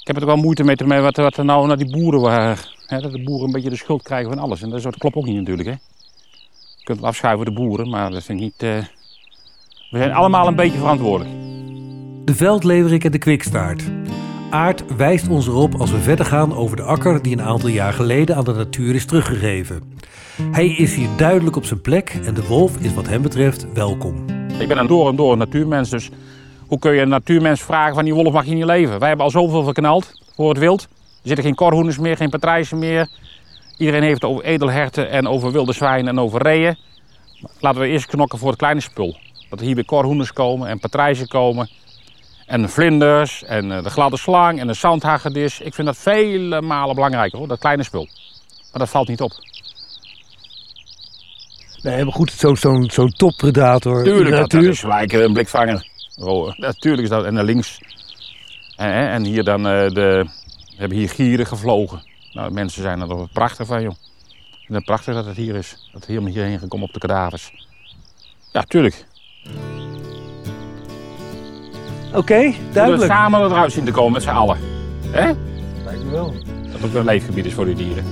Ik 0.01 0.07
heb 0.07 0.17
er 0.17 0.27
wel 0.27 0.37
moeite 0.37 0.65
mee, 0.65 0.77
mee 0.85 1.01
wat, 1.01 1.17
wat 1.17 1.37
er 1.37 1.45
nou 1.45 1.67
naar 1.67 1.77
die 1.77 1.91
boeren 1.91 2.21
waren. 2.21 2.57
Dat 2.89 3.13
de 3.13 3.23
boeren 3.23 3.47
een 3.47 3.53
beetje 3.53 3.71
de 3.71 3.77
schuld 3.77 4.03
krijgen 4.03 4.33
van 4.33 4.39
alles. 4.39 4.63
En 4.63 4.71
dat, 4.71 4.97
klopt 4.99 5.17
ook 5.17 5.27
niet 5.27 5.37
natuurlijk. 5.37 5.69
Hè. 5.69 5.75
Je 5.75 6.85
kunt 6.85 7.01
wel 7.01 7.09
afschuiven 7.09 7.45
de 7.45 7.53
boeren, 7.53 7.89
maar 7.89 8.11
dat 8.11 8.29
ik 8.29 8.37
niet, 8.37 8.63
uh, 8.63 8.85
We 9.91 9.99
zijn 9.99 10.13
allemaal 10.13 10.47
een 10.47 10.57
beetje 10.57 10.79
verantwoordelijk. 10.79 11.37
De 12.25 12.35
veldleverik 12.35 13.05
en 13.05 13.13
de 13.13 13.19
kwikstaart. 13.19 13.83
Aard 14.55 14.97
wijst 14.97 15.29
ons 15.29 15.47
erop 15.47 15.75
als 15.75 15.91
we 15.91 15.99
verder 15.99 16.27
gaan 16.27 16.55
over 16.55 16.77
de 16.77 16.83
akker 16.83 17.23
die 17.23 17.33
een 17.33 17.43
aantal 17.43 17.69
jaar 17.69 17.93
geleden 17.93 18.37
aan 18.37 18.45
de 18.45 18.53
natuur 18.53 18.95
is 18.95 19.07
teruggegeven. 19.07 19.99
Hij 20.51 20.69
is 20.69 20.95
hier 20.95 21.09
duidelijk 21.17 21.57
op 21.57 21.65
zijn 21.65 21.81
plek 21.81 22.19
en 22.25 22.35
de 22.35 22.47
wolf 22.47 22.77
is 22.77 22.95
wat 22.95 23.07
hem 23.07 23.23
betreft 23.23 23.73
welkom. 23.73 24.25
Ik 24.59 24.69
ben 24.69 24.79
een 24.79 24.87
door 24.87 25.09
en 25.09 25.17
door 25.17 25.33
een 25.33 25.39
natuurmens, 25.39 25.91
dus 25.91 26.11
hoe 26.67 26.79
kun 26.79 26.95
je 26.95 27.01
een 27.01 27.09
natuurmens 27.09 27.63
vragen 27.63 27.95
van 27.95 28.05
die 28.05 28.15
wolf 28.15 28.33
mag 28.33 28.45
je 28.45 28.55
niet 28.55 28.65
leven? 28.65 28.99
Wij 28.99 29.09
hebben 29.09 29.27
al 29.27 29.33
zoveel 29.33 29.65
verknald 29.65 30.21
voor 30.35 30.49
het 30.49 30.59
wild. 30.59 30.83
Er 30.83 30.89
zitten 31.23 31.45
geen 31.45 31.55
korhoeners 31.55 31.99
meer, 31.99 32.17
geen 32.17 32.31
patrijzen 32.31 32.79
meer. 32.79 33.09
Iedereen 33.77 34.03
heeft 34.03 34.23
het 34.23 34.31
over 34.31 34.45
edelherten 34.45 35.11
en 35.11 35.29
over 35.29 35.53
wilde 35.53 35.73
zwijnen 35.73 36.09
en 36.09 36.21
over 36.21 36.43
reeën. 36.43 36.77
Laten 37.61 37.81
we 37.81 37.87
eerst 37.87 38.07
knokken 38.07 38.39
voor 38.39 38.49
het 38.49 38.59
kleine 38.59 38.81
spul. 38.81 39.17
Dat 39.49 39.59
er 39.59 39.67
hier 39.67 39.75
weer 39.75 39.85
korhoeners 39.85 40.33
komen 40.33 40.69
en 40.69 40.79
patrijzen 40.79 41.29
komen. 41.29 41.69
En 42.47 42.63
de 42.63 42.69
vlinders 42.69 43.45
en 43.45 43.73
eh, 43.73 43.83
de 43.83 43.91
gladde 43.91 44.17
slang 44.17 44.61
en 44.61 44.67
de 44.67 44.75
zandhagedis. 44.75 45.61
Ik 45.61 45.75
vind 45.75 45.87
dat 45.87 45.97
vele 45.97 46.61
malen 46.61 46.95
belangrijker 46.95 47.39
hoor, 47.39 47.49
dat 47.49 47.59
kleine 47.59 47.83
spul. 47.83 48.09
Maar 48.71 48.81
dat 48.81 48.89
valt 48.89 49.09
niet 49.09 49.21
op. 49.21 49.33
Nee, 51.83 52.05
maar 52.05 52.13
goed, 52.13 52.33
zo'n 52.33 52.57
zo, 52.57 52.83
zo 52.89 53.07
toppredator. 53.07 54.03
Tuurlijk, 54.03 54.37
dat, 54.37 54.51
dat 54.51 54.63
is 54.63 54.81
gelijk 54.81 55.13
een 55.13 55.33
blikvanger. 55.33 55.89
Oh, 56.17 56.59
natuurlijk 56.59 57.03
is 57.03 57.09
dat. 57.09 57.25
En 57.25 57.35
naar 57.35 57.45
links. 57.45 57.79
En, 58.77 58.93
en 58.93 59.25
hier 59.25 59.45
dan, 59.45 59.67
uh, 59.67 59.89
de, 59.89 60.27
we 60.69 60.77
hebben 60.77 60.99
hier 60.99 61.09
gieren 61.09 61.47
gevlogen. 61.47 62.03
Nou, 62.33 62.53
mensen 62.53 62.83
zijn 62.83 63.01
er 63.01 63.29
prachtig 63.33 63.67
van, 63.67 63.83
joh. 63.83 63.95
Ik 64.51 64.71
vind 64.71 64.79
het 64.79 64.85
prachtig 64.85 65.15
dat 65.15 65.25
het 65.25 65.37
hier 65.37 65.55
is. 65.55 65.71
Dat 65.71 66.01
het 66.01 66.07
helemaal 66.07 66.33
hierheen 66.33 66.59
gekomen 66.59 66.87
op 66.87 66.93
de 66.93 67.01
kadavers. 67.01 67.53
Ja, 68.53 68.63
tuurlijk. 68.63 69.07
Oké, 72.15 72.33
okay, 72.33 72.57
duidelijk. 72.73 73.03
We 73.03 73.09
samen 73.09 73.41
eruit 73.41 73.73
zien 73.73 73.85
te 73.85 73.91
komen 73.91 74.13
met 74.13 74.23
z'n 74.23 74.29
allen. 74.29 74.57
Hè? 75.11 75.31
Lijkt 75.85 76.05
me 76.05 76.11
wel. 76.11 76.35
Dat 76.63 76.81
het 76.81 76.85
ook 76.85 76.95
een 76.95 77.05
leefgebied 77.05 77.45
is 77.45 77.55
voor 77.55 77.65
die 77.65 77.75
dieren. 77.75 78.05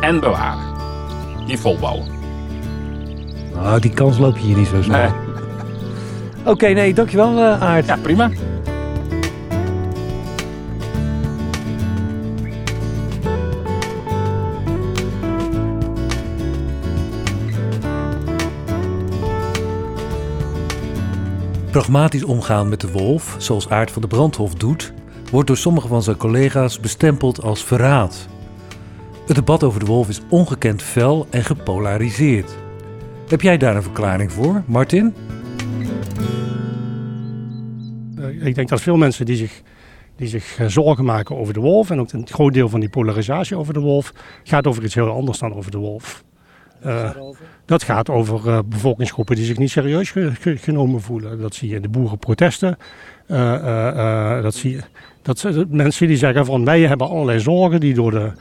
En 0.00 0.20
bewaren. 0.20 0.64
Die 1.46 1.58
volbouwen. 1.58 2.06
Nou, 3.54 3.80
die 3.80 3.90
kans 3.90 4.18
loop 4.18 4.36
je 4.36 4.46
hier 4.46 4.56
niet 4.56 4.66
zo 4.66 4.82
snel. 4.82 4.98
Nee. 4.98 5.10
Oké, 6.40 6.50
okay, 6.50 6.72
nee, 6.72 6.94
dankjewel 6.94 7.32
uh, 7.32 7.62
Aard. 7.62 7.86
Ja, 7.86 7.96
prima. 8.02 8.30
Pragmatisch 21.78 22.24
omgaan 22.24 22.68
met 22.68 22.80
de 22.80 22.90
wolf, 22.90 23.36
zoals 23.38 23.68
Aard 23.68 23.90
van 23.90 24.02
de 24.02 24.08
Brandhof 24.08 24.54
doet, 24.54 24.92
wordt 25.30 25.46
door 25.46 25.56
sommige 25.56 25.88
van 25.88 26.02
zijn 26.02 26.16
collega's 26.16 26.80
bestempeld 26.80 27.42
als 27.42 27.64
verraad. 27.64 28.28
Het 29.26 29.36
debat 29.36 29.62
over 29.62 29.80
de 29.80 29.86
wolf 29.86 30.08
is 30.08 30.20
ongekend 30.28 30.82
fel 30.82 31.26
en 31.30 31.44
gepolariseerd. 31.44 32.56
Heb 33.28 33.40
jij 33.40 33.58
daar 33.58 33.76
een 33.76 33.82
verklaring 33.82 34.32
voor, 34.32 34.62
Martin? 34.66 35.14
Eh, 38.16 38.46
ik 38.46 38.54
denk 38.54 38.68
dat 38.68 38.80
veel 38.80 38.96
mensen 38.96 39.26
die 39.26 39.36
zich, 39.36 39.62
die 40.16 40.28
zich 40.28 40.58
eh, 40.58 40.66
zorgen 40.66 41.04
maken 41.04 41.36
over 41.36 41.54
de 41.54 41.60
wolf, 41.60 41.90
en 41.90 42.00
ook 42.00 42.12
een 42.12 42.28
groot 42.28 42.52
deel 42.52 42.68
van 42.68 42.80
die 42.80 42.88
polarisatie 42.88 43.56
over 43.56 43.74
de 43.74 43.80
wolf, 43.80 44.12
gaat 44.44 44.66
over 44.66 44.84
iets 44.84 44.94
heel 44.94 45.10
anders 45.10 45.38
dan 45.38 45.54
over 45.54 45.70
de 45.70 45.78
wolf. 45.78 46.24
Uh, 46.86 47.10
dat 47.64 47.82
gaat 47.82 48.08
over 48.08 48.46
uh, 48.46 48.58
bevolkingsgroepen 48.66 49.36
die 49.36 49.44
zich 49.44 49.58
niet 49.58 49.70
serieus 49.70 50.10
ge 50.10 50.30
ge 50.40 50.56
genomen 50.56 51.00
voelen. 51.00 51.40
Dat 51.40 51.54
zie 51.54 51.68
je 51.68 51.74
in 51.74 51.82
de 51.82 51.88
boerenprotesten. 51.88 52.76
Uh, 53.28 54.42
dat 54.42 54.54
zie 54.54 54.70
je. 54.70 54.80
Dat 55.22 55.66
mensen 55.68 56.06
die 56.06 56.16
zeggen 56.16 56.46
van 56.46 56.64
wij 56.64 56.80
hebben 56.80 57.08
allerlei 57.08 57.40
zorgen 57.40 57.80
die 57.80 57.94
door 57.94 58.10
de 58.10 58.32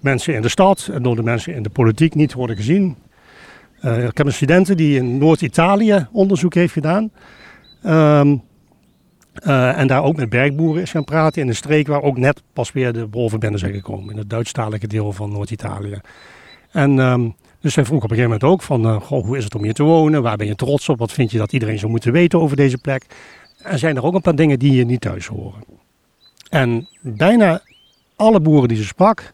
mensen 0.00 0.34
in 0.34 0.42
de 0.42 0.48
stad 0.48 0.88
en 0.92 1.02
door 1.02 1.16
de 1.16 1.22
mensen 1.22 1.54
in 1.54 1.62
de 1.62 1.70
politiek 1.70 2.14
niet 2.14 2.32
worden 2.32 2.56
gezien. 2.56 2.96
ik 3.80 4.16
heb 4.16 4.26
een 4.26 4.32
student 4.32 4.76
die 4.76 4.96
in 4.96 5.18
Noord-Italië 5.18 6.06
onderzoek 6.12 6.54
heeft 6.54 6.72
gedaan. 6.72 7.10
Um, 7.86 8.42
en 9.42 9.86
daar 9.86 10.02
ook 10.02 10.16
met 10.16 10.28
bergboeren 10.28 10.82
is 10.82 10.90
gaan 10.90 11.04
praten 11.04 11.42
in 11.42 11.48
een 11.48 11.54
streek 11.54 11.86
waar 11.86 12.02
ook 12.02 12.18
net 12.18 12.42
pas 12.52 12.72
weer 12.72 12.92
de 12.92 13.08
wolven 13.10 13.40
binnen 13.40 13.60
zijn 13.60 13.74
gekomen. 13.74 14.10
In 14.10 14.18
het 14.18 14.30
Duitsstalige 14.30 14.86
deel 14.86 15.12
van 15.12 15.32
Noord-Italië. 15.32 16.00
En 16.70 16.98
um, 16.98 17.34
dus 17.60 17.72
zij 17.72 17.84
vroeg 17.84 18.02
op 18.02 18.10
een 18.10 18.16
gegeven 18.16 18.30
moment 18.30 18.52
ook 18.52 18.62
van, 18.62 18.86
uh, 18.86 19.00
goh, 19.00 19.24
hoe 19.24 19.36
is 19.36 19.44
het 19.44 19.54
om 19.54 19.62
hier 19.62 19.74
te 19.74 19.82
wonen? 19.82 20.22
Waar 20.22 20.36
ben 20.36 20.46
je 20.46 20.54
trots 20.54 20.88
op? 20.88 20.98
Wat 20.98 21.12
vind 21.12 21.30
je 21.30 21.38
dat 21.38 21.52
iedereen 21.52 21.78
zou 21.78 21.90
moeten 21.90 22.12
weten 22.12 22.40
over 22.40 22.56
deze 22.56 22.78
plek? 22.78 23.06
En 23.58 23.78
zijn 23.78 23.96
er 23.96 24.04
ook 24.04 24.14
een 24.14 24.20
paar 24.20 24.34
dingen 24.34 24.58
die 24.58 24.72
je 24.72 24.84
niet 24.84 25.00
thuis 25.00 25.26
horen. 25.26 25.64
En 26.48 26.88
bijna 27.00 27.60
alle 28.16 28.40
boeren 28.40 28.68
die 28.68 28.76
ze 28.76 28.84
sprak, 28.84 29.32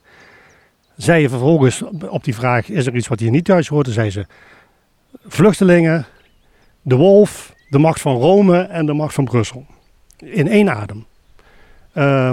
zeiden 0.96 1.30
vervolgens 1.30 1.82
op 2.08 2.24
die 2.24 2.34
vraag, 2.34 2.68
is 2.68 2.86
er 2.86 2.96
iets 2.96 3.08
wat 3.08 3.20
hier 3.20 3.30
niet 3.30 3.44
thuis 3.44 3.68
hoort? 3.68 3.84
Dan 3.84 3.94
zei 3.94 4.10
ze, 4.10 4.26
vluchtelingen, 5.26 6.06
de 6.82 6.96
wolf, 6.96 7.54
de 7.68 7.78
macht 7.78 8.00
van 8.00 8.16
Rome 8.16 8.58
en 8.58 8.86
de 8.86 8.92
macht 8.92 9.14
van 9.14 9.24
Brussel. 9.24 9.66
In 10.16 10.48
één 10.48 10.70
adem. 10.70 11.04
Uh, 11.94 12.30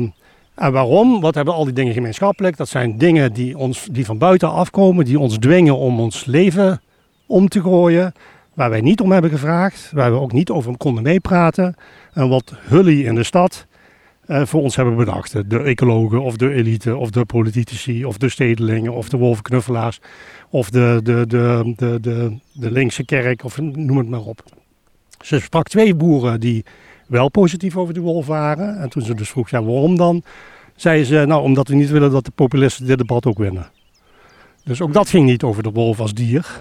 en 0.60 0.72
waarom? 0.72 1.22
Wat 1.22 1.36
hebben 1.36 1.54
al 1.54 1.64
die 1.64 1.74
dingen 1.74 1.94
gemeenschappelijk? 1.94 2.58
Dat 2.58 2.70
zijn 2.70 2.98
dingen 2.98 3.34
die, 3.34 3.58
ons, 3.58 3.88
die 3.92 4.06
van 4.06 4.18
buiten 4.18 4.52
afkomen, 4.52 5.06
die 5.06 5.20
ons 5.20 5.38
dwingen 5.38 5.78
om 5.78 6.00
ons 6.00 6.26
leven 6.26 6.82
om 7.28 7.48
te 7.48 7.62
gooien. 7.62 8.14
Waar 8.54 8.70
wij 8.70 8.82
niet 8.82 9.02
om 9.02 9.12
hebben 9.12 9.32
gevraagd, 9.32 9.92
waar 9.94 10.12
we 10.12 10.20
ook 10.20 10.32
niet 10.32 10.50
over 10.50 10.78
konden 10.78 11.04
meepraten. 11.04 11.76
En 12.14 12.30
wat 12.30 12.54
Hully 12.58 13.06
in 13.06 13.16
de 13.16 13.24
stad 13.24 13.66
eh, 14.26 14.46
voor 14.46 14.62
ons 14.62 14.76
hebben 14.76 14.96
bedacht. 14.96 15.50
De 15.50 15.60
ecologen 15.60 16.22
of 16.22 16.36
de 16.36 16.54
elite 16.54 16.96
of 16.96 17.10
de 17.10 17.26
politici 17.26 18.06
of 18.06 18.18
de 18.18 18.30
stedelingen 18.30 18.94
of 18.94 19.10
de 19.10 19.18
wolvenknuffelaars. 19.18 20.00
Of 20.50 20.70
de, 20.70 21.00
de, 21.04 21.28
de, 21.28 21.74
de, 21.76 22.00
de, 22.00 22.38
de 22.54 22.72
linkse 22.72 23.06
kerk 23.06 23.44
of 23.44 23.58
noem 23.58 23.98
het 23.98 24.10
maar 24.10 24.20
op. 24.20 24.44
Ze 25.22 25.40
sprak 25.40 25.68
twee 25.68 25.96
boeren 25.96 26.40
die 26.40 26.66
wel 27.10 27.30
positief 27.30 27.78
over 27.78 27.94
de 27.94 28.00
wolf 28.00 28.26
waren. 28.26 28.80
En 28.80 28.90
toen 28.90 29.02
ze 29.02 29.14
dus 29.14 29.30
vroeg, 29.30 29.50
ja 29.50 29.64
waarom 29.64 29.98
dan? 29.98 30.24
Zeiden 30.76 31.06
ze, 31.06 31.24
nou 31.28 31.44
omdat 31.44 31.68
we 31.68 31.76
niet 31.76 31.90
willen 31.90 32.12
dat 32.12 32.26
de 32.26 32.32
populisten 32.32 32.86
dit 32.86 32.98
debat 32.98 33.26
ook 33.26 33.38
winnen. 33.38 33.72
Dus 34.64 34.82
ook 34.82 34.94
dat 34.94 35.10
ging 35.10 35.26
niet 35.26 35.44
over 35.44 35.64
de 35.64 35.72
wolf 35.72 36.00
als 36.00 36.14
dier. 36.14 36.60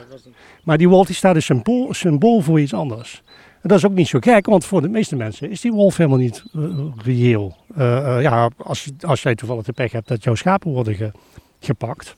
Maar 0.64 0.78
die 0.78 0.88
wolf 0.88 1.06
die 1.06 1.16
staat 1.16 1.34
een 1.34 1.42
symbool, 1.42 1.94
symbool 1.94 2.40
voor 2.40 2.60
iets 2.60 2.74
anders. 2.74 3.22
En 3.62 3.68
dat 3.68 3.78
is 3.78 3.86
ook 3.86 3.92
niet 3.92 4.08
zo 4.08 4.18
gek, 4.20 4.46
want 4.46 4.64
voor 4.64 4.82
de 4.82 4.88
meeste 4.88 5.16
mensen 5.16 5.50
is 5.50 5.60
die 5.60 5.72
wolf 5.72 5.96
helemaal 5.96 6.18
niet 6.18 6.44
uh, 6.54 6.86
reëel. 6.96 7.56
Uh, 7.78 7.86
uh, 7.86 8.22
ja, 8.22 8.50
als, 8.56 8.90
als 9.00 9.22
jij 9.22 9.34
toevallig 9.34 9.64
de 9.64 9.72
pech 9.72 9.92
hebt 9.92 10.08
dat 10.08 10.24
jouw 10.24 10.34
schapen 10.34 10.70
worden 10.70 10.94
ge, 10.94 11.12
gepakt. 11.60 12.14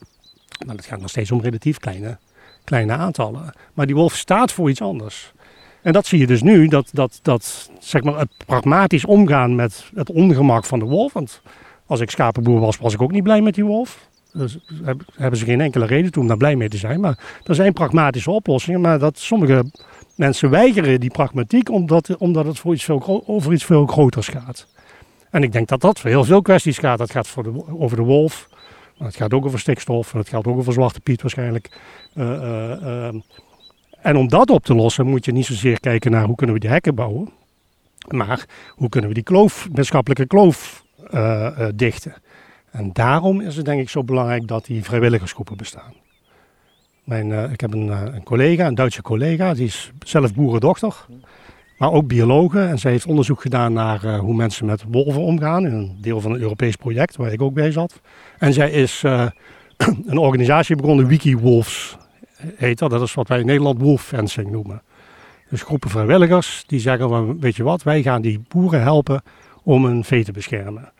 Maar 0.67 0.77
het 0.77 0.87
gaat 0.87 1.01
nog 1.01 1.11
steeds 1.11 1.31
om 1.31 1.41
relatief 1.41 1.79
kleine, 1.79 2.19
kleine 2.65 2.93
aantallen. 2.93 3.55
Maar 3.75 3.87
die 3.87 3.95
wolf 3.95 4.17
staat 4.17 4.53
voor 4.53 4.71
iets 4.71 4.83
anders. 4.83 5.33
En 5.83 5.93
dat 5.93 6.07
zie 6.07 6.19
je 6.19 6.27
dus 6.27 6.43
nu, 6.43 6.69
dat, 6.69 6.89
dat, 6.93 7.19
dat 7.23 7.71
zeg 7.79 8.03
maar 8.03 8.19
het 8.19 8.31
pragmatisch 8.47 9.05
omgaan 9.05 9.55
met 9.55 9.91
het 9.95 10.11
ongemak 10.11 10.65
van 10.65 10.79
de 10.79 10.85
wolf. 10.85 11.13
Want 11.13 11.43
als 11.87 12.01
ik 12.01 12.11
schapenboer 12.11 12.61
was, 12.61 12.77
was 12.77 12.95
ik 12.95 13.03
ook 13.03 13.13
niet 13.13 13.23
blij 13.23 13.41
met 13.41 13.55
die 13.55 13.65
wolf. 13.65 14.09
Dus 14.33 14.59
hebben 15.15 15.39
ze 15.39 15.45
geen 15.45 15.61
enkele 15.61 15.87
reden 15.87 16.13
toe 16.13 16.23
om 16.23 16.29
daar 16.29 16.37
blij 16.37 16.57
mee 16.57 16.69
te 16.69 16.77
zijn. 16.77 17.01
Maar 17.01 17.41
er 17.45 17.55
zijn 17.55 17.73
pragmatische 17.73 18.31
oplossingen. 18.31 18.81
Maar 18.81 18.99
dat 18.99 19.19
sommige 19.19 19.65
mensen 20.15 20.51
weigeren 20.51 21.01
die 21.01 21.11
pragmatiek 21.11 21.71
omdat, 21.71 22.17
omdat 22.17 22.47
het 22.47 22.59
voor 22.59 22.75
iets 22.75 22.85
veel, 22.85 23.23
over 23.27 23.53
iets 23.53 23.65
veel 23.65 23.87
groters 23.87 24.29
gaat. 24.29 24.67
En 25.31 25.43
ik 25.43 25.53
denk 25.53 25.69
dat 25.69 25.81
dat 25.81 26.01
voor 26.01 26.11
heel 26.11 26.25
veel 26.25 26.43
kwesties 26.43 26.79
gaat. 26.79 26.99
Dat 26.99 27.11
gaat 27.11 27.29
voor 27.29 27.43
de, 27.43 27.65
over 27.79 27.97
de 27.97 28.03
wolf. 28.03 28.49
Maar 28.99 29.09
het 29.09 29.17
gaat 29.17 29.35
ook 29.35 29.45
over 29.45 29.59
stikstof. 29.59 30.13
En 30.13 30.19
het 30.19 30.29
gaat 30.29 30.47
ook 30.47 30.57
over 30.57 30.73
Zwarte 30.73 31.01
Piet 31.01 31.23
waarschijnlijk. 31.23 31.79
Uh, 32.15 33.09
en 34.03 34.17
om 34.17 34.29
dat 34.29 34.51
op 34.51 34.65
te 34.65 34.75
lossen 34.75 35.07
moet 35.07 35.25
je 35.25 35.33
niet 35.33 35.47
zozeer 35.47 35.81
kijken 35.81 36.11
naar 36.11 36.25
hoe 36.25 36.37
kunnen 36.37 36.55
we 36.55 36.61
die 36.61 36.71
hekken 36.71 36.95
bouwen. 36.95 37.29
Maar 38.09 38.47
hoe 38.69 38.89
kunnen 38.89 39.09
we 39.11 39.15
die 39.15 39.25
kloof, 39.25 39.69
maatschappelijke 39.75 40.27
kloof 40.27 40.85
uh, 41.11 41.49
uh, 41.59 41.67
dichten. 41.75 42.15
En 42.71 42.91
daarom 42.93 43.41
is 43.41 43.57
het 43.57 43.65
denk 43.65 43.81
ik 43.81 43.89
zo 43.89 44.05
belangrijk 44.05 44.47
dat 44.47 44.65
die 44.65 44.85
vrijwilligersgroepen 44.85 45.57
bestaan. 45.57 45.93
Mijn, 47.05 47.29
uh, 47.29 47.53
ik 47.53 47.61
heb 47.61 47.73
een, 47.73 47.89
een, 47.89 48.23
collega, 48.23 48.67
een 48.67 48.75
Duitse 48.75 49.03
collega, 49.03 49.55
die 49.55 49.67
is 49.67 49.93
zelf 50.05 50.35
boerendochter, 50.35 51.07
maar 51.79 51.93
ook 51.93 52.07
biologe. 52.07 52.61
En 52.61 52.79
zij 52.79 52.91
heeft 52.91 53.07
onderzoek 53.07 53.41
gedaan 53.41 53.73
naar 53.73 54.17
hoe 54.17 54.35
mensen 54.35 54.67
met 54.67 54.85
wolven 54.89 55.23
omgaan, 55.23 55.67
in 55.67 55.73
een 55.73 55.99
deel 56.01 56.21
van 56.21 56.33
een 56.33 56.41
Europees 56.41 56.77
project 56.77 57.17
waar 57.17 57.33
ik 57.33 57.43
ook 57.43 57.55
bij 57.55 57.73
zat. 57.73 58.01
En 58.39 58.53
zij 58.53 58.71
is 58.71 59.03
een 60.07 60.19
organisatie 60.19 60.77
begonnen, 60.77 61.07
WikiWolves 61.07 61.97
dat. 62.75 62.91
Dat 62.91 63.03
is 63.03 63.15
wat 63.15 63.29
wij 63.29 63.41
in 63.41 63.47
Nederland 63.47 63.81
wolf 63.81 64.03
fencing 64.03 64.51
noemen. 64.51 64.83
Dus 65.51 65.63
groepen 65.63 65.91
vrijwilligers 65.91 66.65
die 66.67 66.81
zeggen, 66.81 67.41
weet 67.41 67.57
je 67.57 67.63
wat, 67.63 67.83
wij 67.83 68.03
gaan 68.03 68.23
die 68.23 68.41
boeren 68.49 68.83
helpen 68.83 69.23
om 69.63 69.85
hun 69.85 70.05
vee 70.05 70.25
te 70.25 70.33
beschermen. 70.33 70.93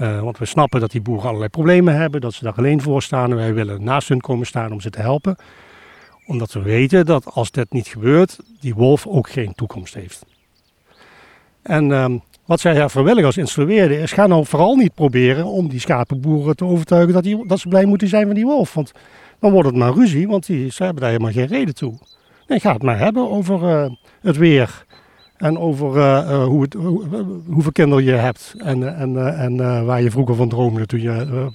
Uh, 0.00 0.20
want 0.20 0.38
we 0.38 0.44
snappen 0.44 0.80
dat 0.80 0.90
die 0.90 1.00
boeren 1.00 1.26
allerlei 1.26 1.50
problemen 1.50 1.96
hebben, 1.96 2.20
dat 2.20 2.34
ze 2.34 2.44
daar 2.44 2.54
alleen 2.56 2.82
voor 2.82 3.02
staan 3.02 3.30
en 3.30 3.36
wij 3.36 3.54
willen 3.54 3.84
naast 3.84 4.08
hun 4.08 4.20
komen 4.20 4.46
staan 4.46 4.72
om 4.72 4.80
ze 4.80 4.90
te 4.90 5.00
helpen. 5.00 5.36
Omdat 6.26 6.52
we 6.52 6.62
weten 6.62 7.06
dat 7.06 7.26
als 7.26 7.50
dit 7.50 7.72
niet 7.72 7.86
gebeurt, 7.86 8.38
die 8.60 8.74
wolf 8.74 9.06
ook 9.06 9.30
geen 9.30 9.54
toekomst 9.54 9.94
heeft. 9.94 10.26
En 11.62 11.92
ehm, 11.92 12.18
wat 12.48 12.60
zij 12.60 12.78
haar 12.78 12.90
vrijwilligers 12.90 13.36
instrueerden 13.36 13.98
is, 14.00 14.12
ga 14.12 14.26
nou 14.26 14.46
vooral 14.46 14.74
niet 14.74 14.94
proberen 14.94 15.44
om 15.44 15.68
die 15.68 15.80
schapenboeren 15.80 16.56
te 16.56 16.64
overtuigen 16.64 17.12
dat, 17.12 17.22
die, 17.22 17.46
dat 17.46 17.58
ze 17.58 17.68
blij 17.68 17.84
moeten 17.84 18.08
zijn 18.08 18.26
van 18.26 18.34
die 18.34 18.44
wolf. 18.44 18.74
Want 18.74 18.92
dan 19.38 19.52
wordt 19.52 19.68
het 19.68 19.76
maar 19.76 19.92
ruzie, 19.92 20.28
want 20.28 20.46
die, 20.46 20.72
ze 20.72 20.82
hebben 20.82 21.02
daar 21.02 21.10
helemaal 21.10 21.32
geen 21.32 21.46
reden 21.46 21.74
toe. 21.74 21.94
Nee, 22.46 22.60
ga 22.60 22.72
het 22.72 22.82
maar 22.82 22.98
hebben 22.98 23.30
over 23.30 23.68
eh, 23.68 23.90
het 24.20 24.36
weer. 24.36 24.84
En 25.36 25.58
over 25.58 25.96
uh, 25.96 26.44
hoe 26.44 26.62
het, 26.62 26.74
hoeveel 27.46 27.72
kinderen 27.72 28.04
je 28.04 28.10
hebt. 28.10 28.54
En, 28.58 28.96
en, 28.96 29.38
en 29.38 29.84
waar 29.84 30.02
je 30.02 30.10
vroeger 30.10 30.34
van 30.34 30.48
droomde. 30.48 30.86
Toen 30.86 31.00
je, 31.00 31.48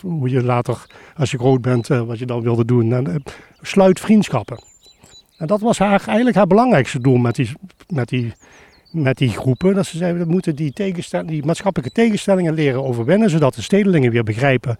hoe 0.00 0.30
je 0.30 0.42
later, 0.42 0.86
als 1.16 1.30
je 1.30 1.38
groot 1.38 1.60
bent, 1.60 1.86
wat 1.86 2.18
je 2.18 2.26
dan 2.26 2.42
wilde 2.42 2.64
doen. 2.64 2.92
En, 2.92 3.22
sluit 3.60 4.00
vriendschappen. 4.00 4.58
En 5.38 5.46
dat 5.46 5.60
was 5.60 5.78
eigenlijk 5.78 6.36
haar 6.36 6.46
belangrijkste 6.46 7.00
doel 7.00 7.16
met 7.16 7.34
die, 7.34 7.52
met 7.88 8.08
die, 8.08 8.32
met 8.90 9.18
die 9.18 9.28
groepen. 9.28 9.74
Dat 9.74 9.86
ze 9.86 9.96
zeiden, 9.96 10.26
we 10.26 10.32
moeten 10.32 10.56
die, 10.56 10.72
die 11.24 11.44
maatschappelijke 11.44 11.94
tegenstellingen 11.94 12.54
leren 12.54 12.84
overwinnen. 12.84 13.30
Zodat 13.30 13.54
de 13.54 13.62
stedelingen 13.62 14.10
weer 14.10 14.24
begrijpen 14.24 14.76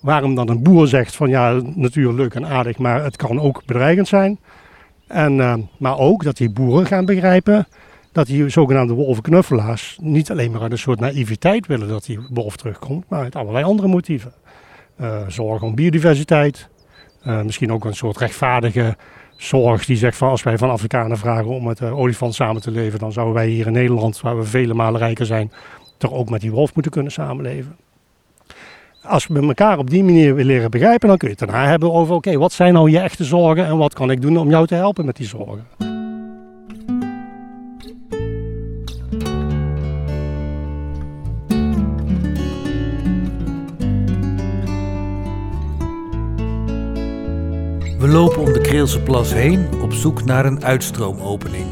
waarom 0.00 0.34
dan 0.34 0.48
een 0.48 0.62
boer 0.62 0.88
zegt 0.88 1.16
van 1.16 1.28
ja, 1.28 1.60
natuur 1.74 2.12
leuk 2.12 2.34
en 2.34 2.46
aardig, 2.46 2.78
maar 2.78 3.04
het 3.04 3.16
kan 3.16 3.40
ook 3.40 3.62
bedreigend 3.66 4.08
zijn. 4.08 4.38
En, 5.06 5.68
maar 5.78 5.98
ook 5.98 6.24
dat 6.24 6.36
die 6.36 6.50
boeren 6.50 6.86
gaan 6.86 7.04
begrijpen 7.04 7.66
dat 8.14 8.26
die 8.26 8.48
zogenaamde 8.48 8.92
wolvenknuffelaars 8.92 9.98
niet 10.00 10.30
alleen 10.30 10.50
maar 10.50 10.60
uit 10.60 10.72
een 10.72 10.78
soort 10.78 11.00
naïviteit 11.00 11.66
willen 11.66 11.88
dat 11.88 12.04
die 12.04 12.18
wolf 12.30 12.56
terugkomt, 12.56 13.04
maar 13.08 13.22
uit 13.22 13.36
allerlei 13.36 13.64
andere 13.64 13.88
motieven. 13.88 14.32
Uh, 15.00 15.62
om 15.62 15.74
biodiversiteit, 15.74 16.68
uh, 17.26 17.42
misschien 17.42 17.72
ook 17.72 17.84
een 17.84 17.94
soort 17.94 18.16
rechtvaardige 18.16 18.96
zorg 19.44 19.84
die 19.84 19.96
zegt 19.96 20.16
van 20.16 20.28
als 20.28 20.42
wij 20.42 20.58
van 20.58 20.70
Afrikanen 20.70 21.18
vragen 21.18 21.46
om 21.46 21.64
met 21.64 21.78
de 21.78 21.86
olifant 21.86 22.34
samen 22.34 22.62
te 22.62 22.70
leven, 22.70 22.98
dan 22.98 23.12
zouden 23.12 23.34
wij 23.34 23.48
hier 23.48 23.66
in 23.66 23.72
Nederland, 23.72 24.20
waar 24.20 24.38
we 24.38 24.44
vele 24.44 24.74
malen 24.74 25.00
rijker 25.00 25.26
zijn, 25.26 25.52
toch 25.98 26.12
ook 26.12 26.30
met 26.30 26.40
die 26.40 26.50
wolf 26.50 26.74
moeten 26.74 26.92
kunnen 26.92 27.12
samenleven. 27.12 27.76
Als 29.02 29.26
we 29.26 29.40
elkaar 29.40 29.78
op 29.78 29.90
die 29.90 30.04
manier 30.04 30.34
willen 30.34 30.54
leren 30.54 30.70
begrijpen, 30.70 31.08
dan 31.08 31.16
kun 31.16 31.28
je 31.28 31.34
het 31.38 31.48
daarna 31.48 31.68
hebben 31.68 31.92
over 31.92 32.14
oké, 32.14 32.38
wat 32.38 32.52
zijn 32.52 32.72
nou 32.72 32.90
je 32.90 32.98
echte 32.98 33.24
zorgen 33.24 33.66
en 33.66 33.76
wat 33.76 33.94
kan 33.94 34.10
ik 34.10 34.22
doen 34.22 34.36
om 34.36 34.50
jou 34.50 34.66
te 34.66 34.74
helpen 34.74 35.04
met 35.04 35.16
die 35.16 35.26
zorgen. 35.26 35.93
We 48.04 48.10
lopen 48.10 48.38
om 48.38 48.52
de 48.52 48.60
Kreelse 48.60 49.00
Plas 49.00 49.32
heen 49.32 49.68
op 49.82 49.92
zoek 49.92 50.24
naar 50.24 50.46
een 50.46 50.64
uitstroomopening. 50.64 51.66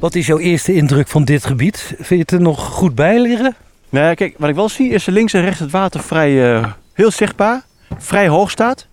Wat 0.00 0.14
is 0.14 0.26
jouw 0.26 0.38
eerste 0.38 0.74
indruk 0.74 1.08
van 1.08 1.24
dit 1.24 1.46
gebied? 1.46 1.80
Vind 1.96 2.08
je 2.08 2.16
het 2.16 2.30
er 2.30 2.40
nog 2.40 2.64
goed 2.66 2.94
bij 2.94 3.20
liggen? 3.20 3.56
Nee, 3.88 4.14
kijk, 4.14 4.34
wat 4.38 4.48
ik 4.48 4.54
wel 4.54 4.68
zie 4.68 4.90
is 4.90 5.06
links 5.06 5.32
en 5.32 5.40
rechts 5.40 5.60
het 5.60 5.70
water 5.70 6.02
vrij 6.02 6.30
uh, 6.30 6.72
heel 6.92 7.10
zichtbaar, 7.10 7.62
vrij 7.98 8.28
hoog 8.28 8.50
staat. 8.50 8.86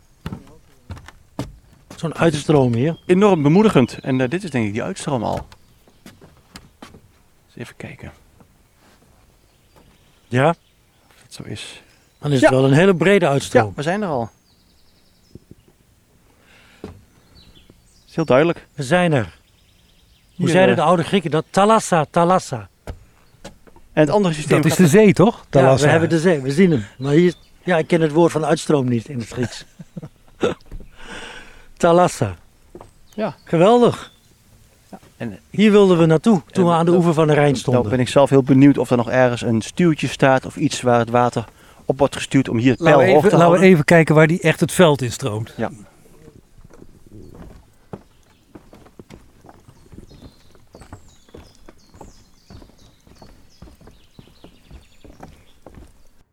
Zo'n 1.95 2.15
uitstroom 2.15 2.73
hier. 2.73 2.97
Enorm 3.05 3.43
bemoedigend. 3.43 3.97
En 4.01 4.19
uh, 4.19 4.29
dit 4.29 4.43
is 4.43 4.49
denk 4.49 4.65
ik 4.67 4.73
die 4.73 4.83
uitstroom 4.83 5.23
al. 5.23 5.47
Eens 7.45 7.55
even 7.55 7.75
kijken. 7.77 8.11
Ja? 10.27 10.49
Of 10.49 11.15
dat 11.23 11.33
zo 11.33 11.43
is. 11.43 11.81
Dan 12.19 12.31
is 12.31 12.41
het 12.41 12.49
wel 12.49 12.65
een 12.65 12.73
hele 12.73 12.95
brede 12.95 13.27
uitstroom. 13.27 13.67
Ja, 13.67 13.71
we 13.75 13.81
zijn 13.81 14.01
er 14.01 14.07
al. 14.07 14.29
Is 18.11 18.17
heel 18.17 18.25
duidelijk. 18.25 18.67
We 18.73 18.83
zijn 18.83 19.13
er. 19.13 19.39
Hoe 20.35 20.49
zeiden 20.49 20.75
de 20.75 20.81
oude 20.81 21.03
Grieken 21.03 21.31
dat? 21.31 21.45
Thalassa, 21.49 22.05
Thalassa. 22.09 22.69
En 23.93 24.01
het 24.01 24.09
andere 24.09 24.33
systeem... 24.33 24.61
Dat 24.61 24.71
is 24.71 24.77
de 24.77 24.87
zee, 24.87 25.13
toch? 25.13 25.45
Thalassa. 25.49 25.77
Ja, 25.77 25.85
we 25.85 25.91
hebben 25.91 26.09
de 26.09 26.19
zee. 26.19 26.41
We 26.41 26.51
zien 26.51 26.71
hem. 26.71 26.85
Maar 26.97 27.13
hier... 27.13 27.33
Ja, 27.63 27.77
ik 27.77 27.87
ken 27.87 28.01
het 28.01 28.11
woord 28.11 28.31
van 28.31 28.45
uitstroom 28.45 28.89
niet 28.89 29.07
in 29.07 29.19
het 29.19 29.27
Grieks. 29.27 29.65
Thalassa. 31.77 32.35
Ja. 33.13 33.35
Geweldig. 33.43 34.11
Ja, 34.89 34.99
en 35.17 35.39
hier 35.49 35.71
wilden 35.71 35.97
we 35.97 36.05
naartoe, 36.05 36.41
toen 36.51 36.65
we 36.65 36.71
aan 36.71 36.85
de 36.85 36.91
oever 36.91 37.13
van 37.13 37.27
de 37.27 37.33
Rijn 37.33 37.55
stonden. 37.55 37.81
Dan 37.81 37.91
ben 37.91 37.99
ik 37.99 38.07
zelf 38.07 38.29
heel 38.29 38.43
benieuwd 38.43 38.77
of 38.77 38.89
er 38.89 38.97
nog 38.97 39.09
ergens 39.09 39.41
een 39.41 39.61
stuwtje 39.61 40.07
staat 40.07 40.45
of 40.45 40.55
iets 40.55 40.81
waar 40.81 40.99
het 40.99 41.09
water 41.09 41.45
op 41.85 41.99
wordt 41.99 42.15
gestuurd 42.15 42.49
om 42.49 42.57
hier 42.57 42.71
het 42.71 42.83
pijl 42.83 42.93
hoog 42.93 43.05
te 43.05 43.11
houden. 43.11 43.39
Laten 43.39 43.59
we 43.59 43.65
even 43.65 43.85
kijken 43.85 44.15
waar 44.15 44.27
die 44.27 44.41
echt 44.41 44.59
het 44.59 44.71
veld 44.71 45.01
in 45.01 45.11
stroomt. 45.11 45.53
Ja. 45.57 45.69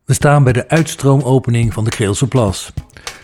We 0.08 0.14
staan 0.14 0.44
bij 0.44 0.52
de 0.52 0.68
uitstroomopening 0.68 1.72
van 1.72 1.84
de 1.84 1.90
Kreelse 1.90 2.26
Plas. 2.26 2.72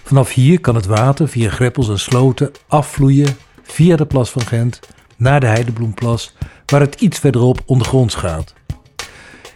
Vanaf 0.02 0.32
hier 0.32 0.60
kan 0.60 0.74
het 0.74 0.86
water 0.86 1.28
via 1.28 1.50
greppels 1.50 1.88
en 1.88 1.98
sloten 1.98 2.50
afvloeien 2.68 3.36
via 3.62 3.96
de 3.96 4.06
Plas 4.06 4.30
van 4.30 4.42
Gent 4.42 4.80
naar 5.16 5.40
de 5.40 5.46
Heidebloemplas, 5.46 6.34
waar 6.66 6.80
het 6.80 7.00
iets 7.00 7.18
verderop 7.18 7.62
ondergronds 7.66 8.14
gaat. 8.14 8.54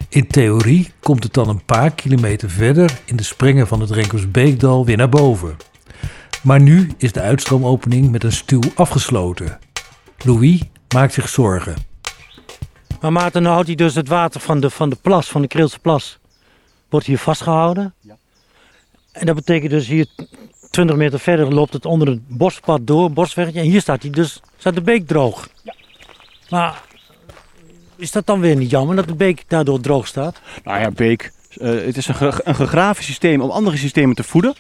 In 0.09 0.26
theorie 0.26 0.93
komt 1.01 1.22
het 1.22 1.35
dan 1.35 1.49
een 1.49 1.64
paar 1.64 1.91
kilometer 1.91 2.51
verder 2.51 3.01
in 3.05 3.16
de 3.16 3.22
springen 3.22 3.66
van 3.66 3.81
het 3.81 3.91
Renkersbeekdal 3.91 4.85
weer 4.85 4.97
naar 4.97 5.09
boven. 5.09 5.57
Maar 6.43 6.61
nu 6.61 6.91
is 6.99 7.12
de 7.12 7.20
uitstroomopening 7.20 8.11
met 8.11 8.24
een 8.24 8.33
stuw 8.33 8.62
afgesloten. 8.74 9.59
Louis 10.18 10.62
maakt 10.95 11.12
zich 11.12 11.29
zorgen. 11.29 11.74
Maar 13.01 13.12
Maarten, 13.12 13.43
nou 13.43 13.53
houdt 13.53 13.68
hij 13.68 13.76
dus 13.76 13.95
het 13.95 14.09
water 14.09 14.41
van 14.41 14.61
de, 14.61 14.70
van 14.70 14.91
de 14.91 14.97
plas, 15.03 15.29
van 15.29 15.43
de 15.43 15.49
Kreelse 15.49 15.79
Plas, 15.79 16.18
wordt 16.89 17.07
hier 17.07 17.18
vastgehouden. 17.18 17.95
Ja. 18.01 18.16
En 19.12 19.26
dat 19.26 19.34
betekent 19.34 19.70
dus 19.70 19.86
hier 19.86 20.07
20 20.70 20.97
meter 20.97 21.20
verder 21.20 21.55
loopt 21.55 21.72
het 21.72 21.86
onder 21.86 22.09
het 22.09 22.28
bospad 22.28 22.86
door, 22.86 23.12
bosweggetje. 23.12 23.61
En 23.61 23.66
hier 23.66 23.80
staat, 23.80 24.03
hij 24.03 24.11
dus, 24.11 24.41
staat 24.57 24.74
de 24.74 24.80
beek 24.80 25.07
droog. 25.07 25.49
Ja. 25.62 25.74
Maar 26.49 26.82
is 27.97 28.12
dat 28.12 28.26
dan 28.26 28.41
weer 28.41 28.57
niet 28.57 28.70
jammer 28.70 28.97
dat 28.97 29.09
de 29.09 29.14
beek 29.14 29.45
daardoor 29.49 29.80
droog 29.80 30.07
staat? 30.07 30.41
Nou 30.64 30.80
ja, 30.80 30.91
beek. 30.91 31.32
Uh, 31.57 31.84
het 31.84 31.97
is 31.97 32.09
een, 32.09 32.14
ge 32.14 32.41
een 32.45 32.55
gegraven 32.55 33.05
systeem 33.05 33.41
om 33.41 33.51
andere 33.51 33.76
systemen 33.76 34.16
te 34.16 34.22
voeden. 34.22 34.55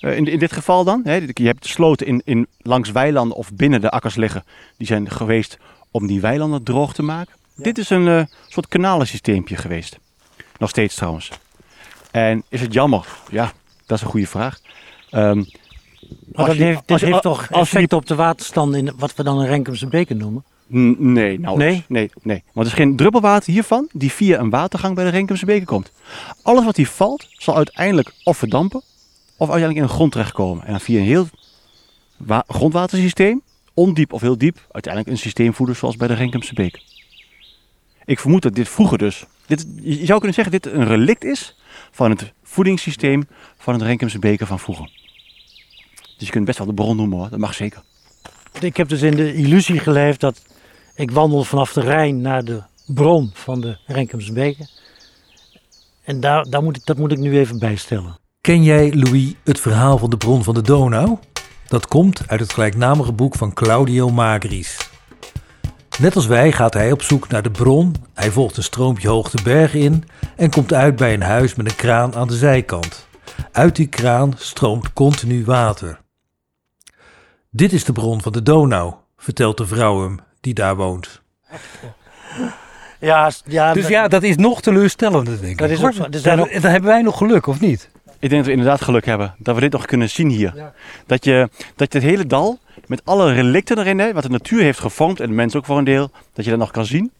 Uh, 0.00 0.16
in, 0.16 0.26
in, 0.26 0.38
dit 0.38 0.52
geval 0.52 0.84
dan. 0.84 1.00
Hè, 1.04 1.14
je 1.14 1.46
hebt 1.46 1.62
de 1.62 1.68
sloten 1.68 2.06
in, 2.06 2.22
in, 2.24 2.46
langs 2.58 2.90
weilanden 2.90 3.36
of 3.36 3.52
binnen 3.52 3.80
de 3.80 3.90
akkers 3.90 4.14
liggen. 4.14 4.44
Die 4.76 4.86
zijn 4.86 5.10
geweest 5.10 5.58
om 5.90 6.06
die 6.06 6.20
weilanden 6.20 6.62
droog 6.62 6.94
te 6.94 7.02
maken. 7.02 7.34
Ja. 7.54 7.62
Dit 7.62 7.78
is 7.78 7.90
een 7.90 8.06
uh, 8.06 8.22
soort 8.48 8.68
kanalensysteempje 8.68 9.56
geweest. 9.56 9.98
Nog 10.58 10.70
steeds 10.70 10.94
trouwens. 10.94 11.30
En 12.10 12.42
is 12.48 12.60
het 12.60 12.72
jammer? 12.72 13.06
Ja, 13.30 13.52
dat 13.86 13.98
is 13.98 14.04
een 14.04 14.10
goede 14.10 14.26
vraag. 14.26 14.60
Um, 15.10 15.46
maar 16.32 16.46
dat 16.46 16.56
je, 16.56 16.64
heeft, 16.64 16.82
dit 16.86 17.00
je, 17.00 17.06
heeft 17.06 17.22
toch 17.22 17.46
effect 17.50 17.92
op 17.92 18.06
de 18.06 18.14
waterstand 18.14 18.74
in 18.74 18.92
wat 18.96 19.14
we 19.14 19.22
dan 19.22 19.38
een 19.38 19.46
Renkemse 19.46 19.86
beker 19.86 20.16
noemen? 20.16 20.44
Nee, 20.66 21.40
nou, 21.40 21.58
nee? 21.58 21.84
nee, 21.88 22.10
nee. 22.22 22.42
Want 22.52 22.66
er 22.66 22.72
is 22.72 22.78
geen 22.78 22.96
druppelwater 22.96 23.52
hiervan 23.52 23.88
die 23.92 24.12
via 24.12 24.38
een 24.38 24.50
watergang 24.50 24.94
bij 24.94 25.04
de 25.04 25.10
Renkemse 25.10 25.46
beker 25.46 25.66
komt. 25.66 25.92
Alles 26.42 26.64
wat 26.64 26.76
hier 26.76 26.86
valt, 26.86 27.26
zal 27.30 27.56
uiteindelijk 27.56 28.12
of 28.24 28.36
verdampen 28.36 28.82
of 29.36 29.50
uiteindelijk 29.50 29.78
in 29.78 29.86
de 29.86 29.92
grond 29.92 30.12
terechtkomen. 30.12 30.64
En 30.64 30.70
dan 30.70 30.80
via 30.80 30.98
een 30.98 31.04
heel 31.04 31.26
grondwatersysteem, 32.46 33.42
ondiep 33.74 34.12
of 34.12 34.20
heel 34.20 34.38
diep, 34.38 34.58
uiteindelijk 34.70 35.12
een 35.12 35.22
systeem 35.22 35.54
voeden 35.54 35.76
zoals 35.76 35.96
bij 35.96 36.08
de 36.08 36.14
Renkemse 36.14 36.54
beek. 36.54 36.82
Ik 38.04 38.20
vermoed 38.20 38.42
dat 38.42 38.54
dit 38.54 38.68
vroeger 38.68 38.98
dus 38.98 39.24
dit, 39.46 39.66
je 39.82 40.06
zou 40.06 40.18
kunnen 40.18 40.34
zeggen 40.34 40.52
dat 40.52 40.62
dit 40.62 40.72
een 40.72 40.86
relict 40.86 41.24
is 41.24 41.56
van 41.90 42.10
het 42.10 42.32
voedingssysteem 42.42 43.28
van 43.58 43.74
het 43.74 43.82
Renkemse 43.82 44.18
beker 44.18 44.46
van 44.46 44.58
vroeger. 44.58 44.90
Dus 46.16 46.26
je 46.26 46.32
kunt 46.32 46.44
best 46.44 46.58
wel 46.58 46.66
de 46.66 46.74
bron 46.74 46.96
noemen 46.96 47.18
hoor, 47.18 47.30
dat 47.30 47.38
mag 47.38 47.54
zeker. 47.54 47.82
Ik 48.60 48.76
heb 48.76 48.88
dus 48.88 49.02
in 49.02 49.16
de 49.16 49.34
illusie 49.34 49.78
geleefd 49.78 50.20
dat 50.20 50.42
ik 50.94 51.10
wandel 51.10 51.44
vanaf 51.44 51.72
de 51.72 51.80
Rijn 51.80 52.20
naar 52.20 52.44
de 52.44 52.62
bron 52.86 53.30
van 53.34 53.60
de 53.60 53.78
Renkemse 53.86 54.32
beker. 54.32 54.70
En 56.04 56.20
daar, 56.20 56.44
daar 56.50 56.62
moet 56.62 56.76
ik, 56.76 56.86
dat 56.86 56.96
moet 56.96 57.12
ik 57.12 57.18
nu 57.18 57.38
even 57.38 57.58
bijstellen. 57.58 58.18
Ken 58.40 58.62
jij, 58.62 58.92
Louis, 58.94 59.34
het 59.44 59.60
verhaal 59.60 59.98
van 59.98 60.10
de 60.10 60.16
bron 60.16 60.44
van 60.44 60.54
de 60.54 60.62
Donau? 60.62 61.18
Dat 61.68 61.86
komt 61.86 62.28
uit 62.28 62.40
het 62.40 62.52
gelijknamige 62.52 63.12
boek 63.12 63.34
van 63.34 63.52
Claudio 63.52 64.10
Magris. 64.10 64.85
Net 65.98 66.16
als 66.16 66.26
wij 66.26 66.52
gaat 66.52 66.74
hij 66.74 66.92
op 66.92 67.02
zoek 67.02 67.28
naar 67.28 67.42
de 67.42 67.50
bron. 67.50 67.94
Hij 68.14 68.30
volgt 68.30 68.56
een 68.56 68.62
stroompje 68.62 69.08
hoog 69.08 69.30
de 69.30 69.42
berg 69.42 69.74
in 69.74 70.04
en 70.36 70.50
komt 70.50 70.72
uit 70.72 70.96
bij 70.96 71.14
een 71.14 71.22
huis 71.22 71.54
met 71.54 71.70
een 71.70 71.76
kraan 71.76 72.14
aan 72.14 72.28
de 72.28 72.36
zijkant. 72.36 73.08
Uit 73.52 73.76
die 73.76 73.86
kraan 73.86 74.34
stroomt 74.36 74.92
continu 74.92 75.44
water. 75.44 76.00
Dit 77.50 77.72
is 77.72 77.84
de 77.84 77.92
bron 77.92 78.22
van 78.22 78.32
de 78.32 78.42
Donau, 78.42 78.94
vertelt 79.16 79.56
de 79.56 79.66
vrouw 79.66 80.02
hem 80.02 80.18
die 80.40 80.54
daar 80.54 80.76
woont. 80.76 81.22
Ja, 83.00 83.30
ja, 83.44 83.72
dus 83.72 83.88
ja, 83.88 84.08
dat 84.08 84.22
is 84.22 84.36
nog 84.36 84.62
teleurstellender, 84.62 85.40
denk 85.40 85.52
ik. 85.52 85.58
Dat 85.58 85.70
is 85.70 85.84
ook 85.84 85.92
zo. 85.92 86.08
Dus 86.08 86.22
dan, 86.22 86.36
dan 86.36 86.70
hebben 86.70 86.90
wij 86.90 87.02
nog 87.02 87.16
geluk, 87.16 87.46
of 87.46 87.60
niet? 87.60 87.90
Ik 88.04 88.28
denk 88.28 88.32
dat 88.32 88.44
we 88.44 88.50
inderdaad 88.50 88.82
geluk 88.82 89.04
hebben 89.04 89.34
dat 89.38 89.54
we 89.54 89.60
dit 89.60 89.72
nog 89.72 89.84
kunnen 89.84 90.10
zien 90.10 90.28
hier. 90.28 90.52
Ja. 90.54 90.72
Dat, 91.06 91.24
je, 91.24 91.48
dat 91.76 91.92
je 91.92 91.98
het 91.98 92.08
hele 92.08 92.26
dal 92.26 92.58
Met 92.86 93.04
alle 93.04 93.32
relicten 93.32 93.78
erin, 93.78 94.12
wat 94.12 94.22
de 94.22 94.28
natuur 94.28 94.62
heeft 94.62 94.78
gevormd 94.78 95.20
en 95.20 95.28
de 95.28 95.34
mens 95.34 95.56
ook 95.56 95.64
voor 95.64 95.78
een 95.78 95.84
deel. 95.84 96.10
Dat 96.32 96.44
je 96.44 96.50
dat 96.50 96.60
nog 96.60 96.70
kan 96.70 96.86
zien. 96.86 97.10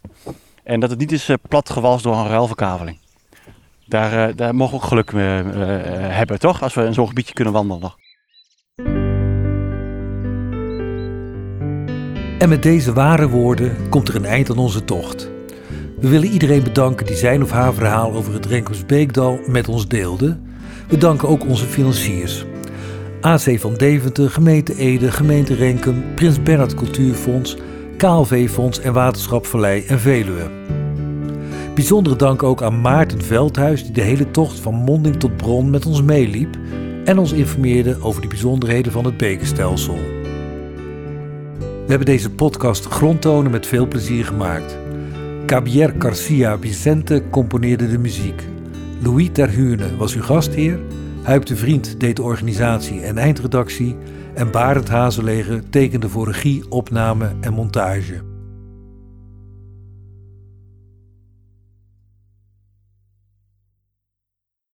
En 0.63 0.81
dat 0.81 0.91
het 0.91 0.99
niet 0.99 1.13
is 1.13 1.29
uh, 1.29 1.37
platgewalst 1.49 2.05
door 2.05 2.17
een 2.17 2.29
ruilverkaveling. 2.29 2.99
Daar, 3.87 4.29
uh, 4.29 4.37
daar 4.37 4.55
mogen 4.55 4.77
we 4.77 4.83
ook 4.83 4.89
geluk 4.89 5.13
mee 5.13 5.43
uh, 5.43 5.53
hebben, 6.17 6.39
toch? 6.39 6.63
Als 6.63 6.75
we 6.75 6.85
in 6.85 6.95
zo'n 6.95 7.09
gebiedje 7.09 7.35
kunnen 7.35 7.53
wandelen. 7.53 7.95
En 12.39 12.49
met 12.49 12.63
deze 12.63 12.93
ware 12.93 13.29
woorden 13.29 13.89
komt 13.89 14.09
er 14.09 14.17
een 14.17 14.25
eind 14.25 14.51
aan 14.51 14.59
onze 14.59 14.85
tocht. 14.85 15.31
We 16.01 16.09
willen 16.09 16.29
iedereen 16.29 16.63
bedanken 16.63 17.07
die 17.07 17.17
zijn 17.17 17.43
of 17.43 17.51
haar 17.51 17.75
verhaal 17.75 18.13
over 18.13 18.33
het 18.33 18.47
Renkus 18.47 18.87
Beekdal 18.87 19.41
met 19.47 19.69
ons 19.69 19.89
deelde. 19.89 20.39
We 20.89 20.99
danken 20.99 21.29
ook 21.29 21.45
onze 21.45 21.67
financiers. 21.67 22.45
AC 23.27 23.61
van 23.61 23.75
Deventer, 23.75 24.31
gemeente 24.31 24.77
Ede, 24.77 25.11
gemeente 25.11 25.55
Renkum, 25.55 26.05
Prins 26.15 26.43
Bernhard 26.43 26.75
Cultuurfonds, 26.75 27.57
KLV 27.97 28.51
Fonds 28.51 28.81
en 28.81 28.93
Waterschap 28.93 29.47
Vallei 29.47 29.85
en 29.87 30.01
Veluwe. 30.01 30.51
Bijzondere 31.75 32.17
dank 32.17 32.43
ook 32.43 32.63
aan 32.63 32.81
Maarten 32.81 33.23
Veldhuis 33.23 33.83
die 33.83 33.93
de 33.93 34.01
hele 34.01 34.31
tocht 34.31 34.61
van 34.61 34.75
monding 34.75 35.17
tot 35.17 35.37
bron 35.37 35.71
met 35.71 35.87
ons 35.87 36.03
meeliep 36.03 36.57
en 37.05 37.19
ons 37.19 37.33
informeerde 37.33 37.97
over 38.01 38.23
de 38.23 38.29
bijzonderheden 38.29 38.93
van 38.93 39.05
het 39.05 39.17
bekenstelsel. 39.17 39.99
We 41.59 41.87
hebben 41.87 42.07
deze 42.07 42.31
podcast 42.31 42.85
grondtonen 42.85 43.51
met 43.51 43.67
veel 43.67 43.89
plezier 43.89 44.25
gemaakt. 44.25 44.79
Cabier 45.47 45.95
Garcia 45.99 46.59
Vicente 46.59 47.23
componeerde 47.31 47.91
de 47.91 47.99
muziek. 47.99 48.43
Louis 49.03 49.29
Terhune 49.33 49.97
was 49.97 50.15
uw 50.15 50.23
gastheer. 50.23 50.79
Huip 51.27 51.47
de 51.47 51.57
Vriend 51.57 52.01
deed 52.01 52.17
de 52.17 52.23
organisatie 52.23 53.01
en 53.01 53.19
eindredactie. 53.19 53.97
En 54.35 54.51
Barend 54.51 54.89
Hazeleger 54.89 55.69
tekende 55.71 56.09
voor 56.09 56.27
regie, 56.27 56.71
opname 56.71 57.37
en 57.41 57.53
montage. 57.53 58.36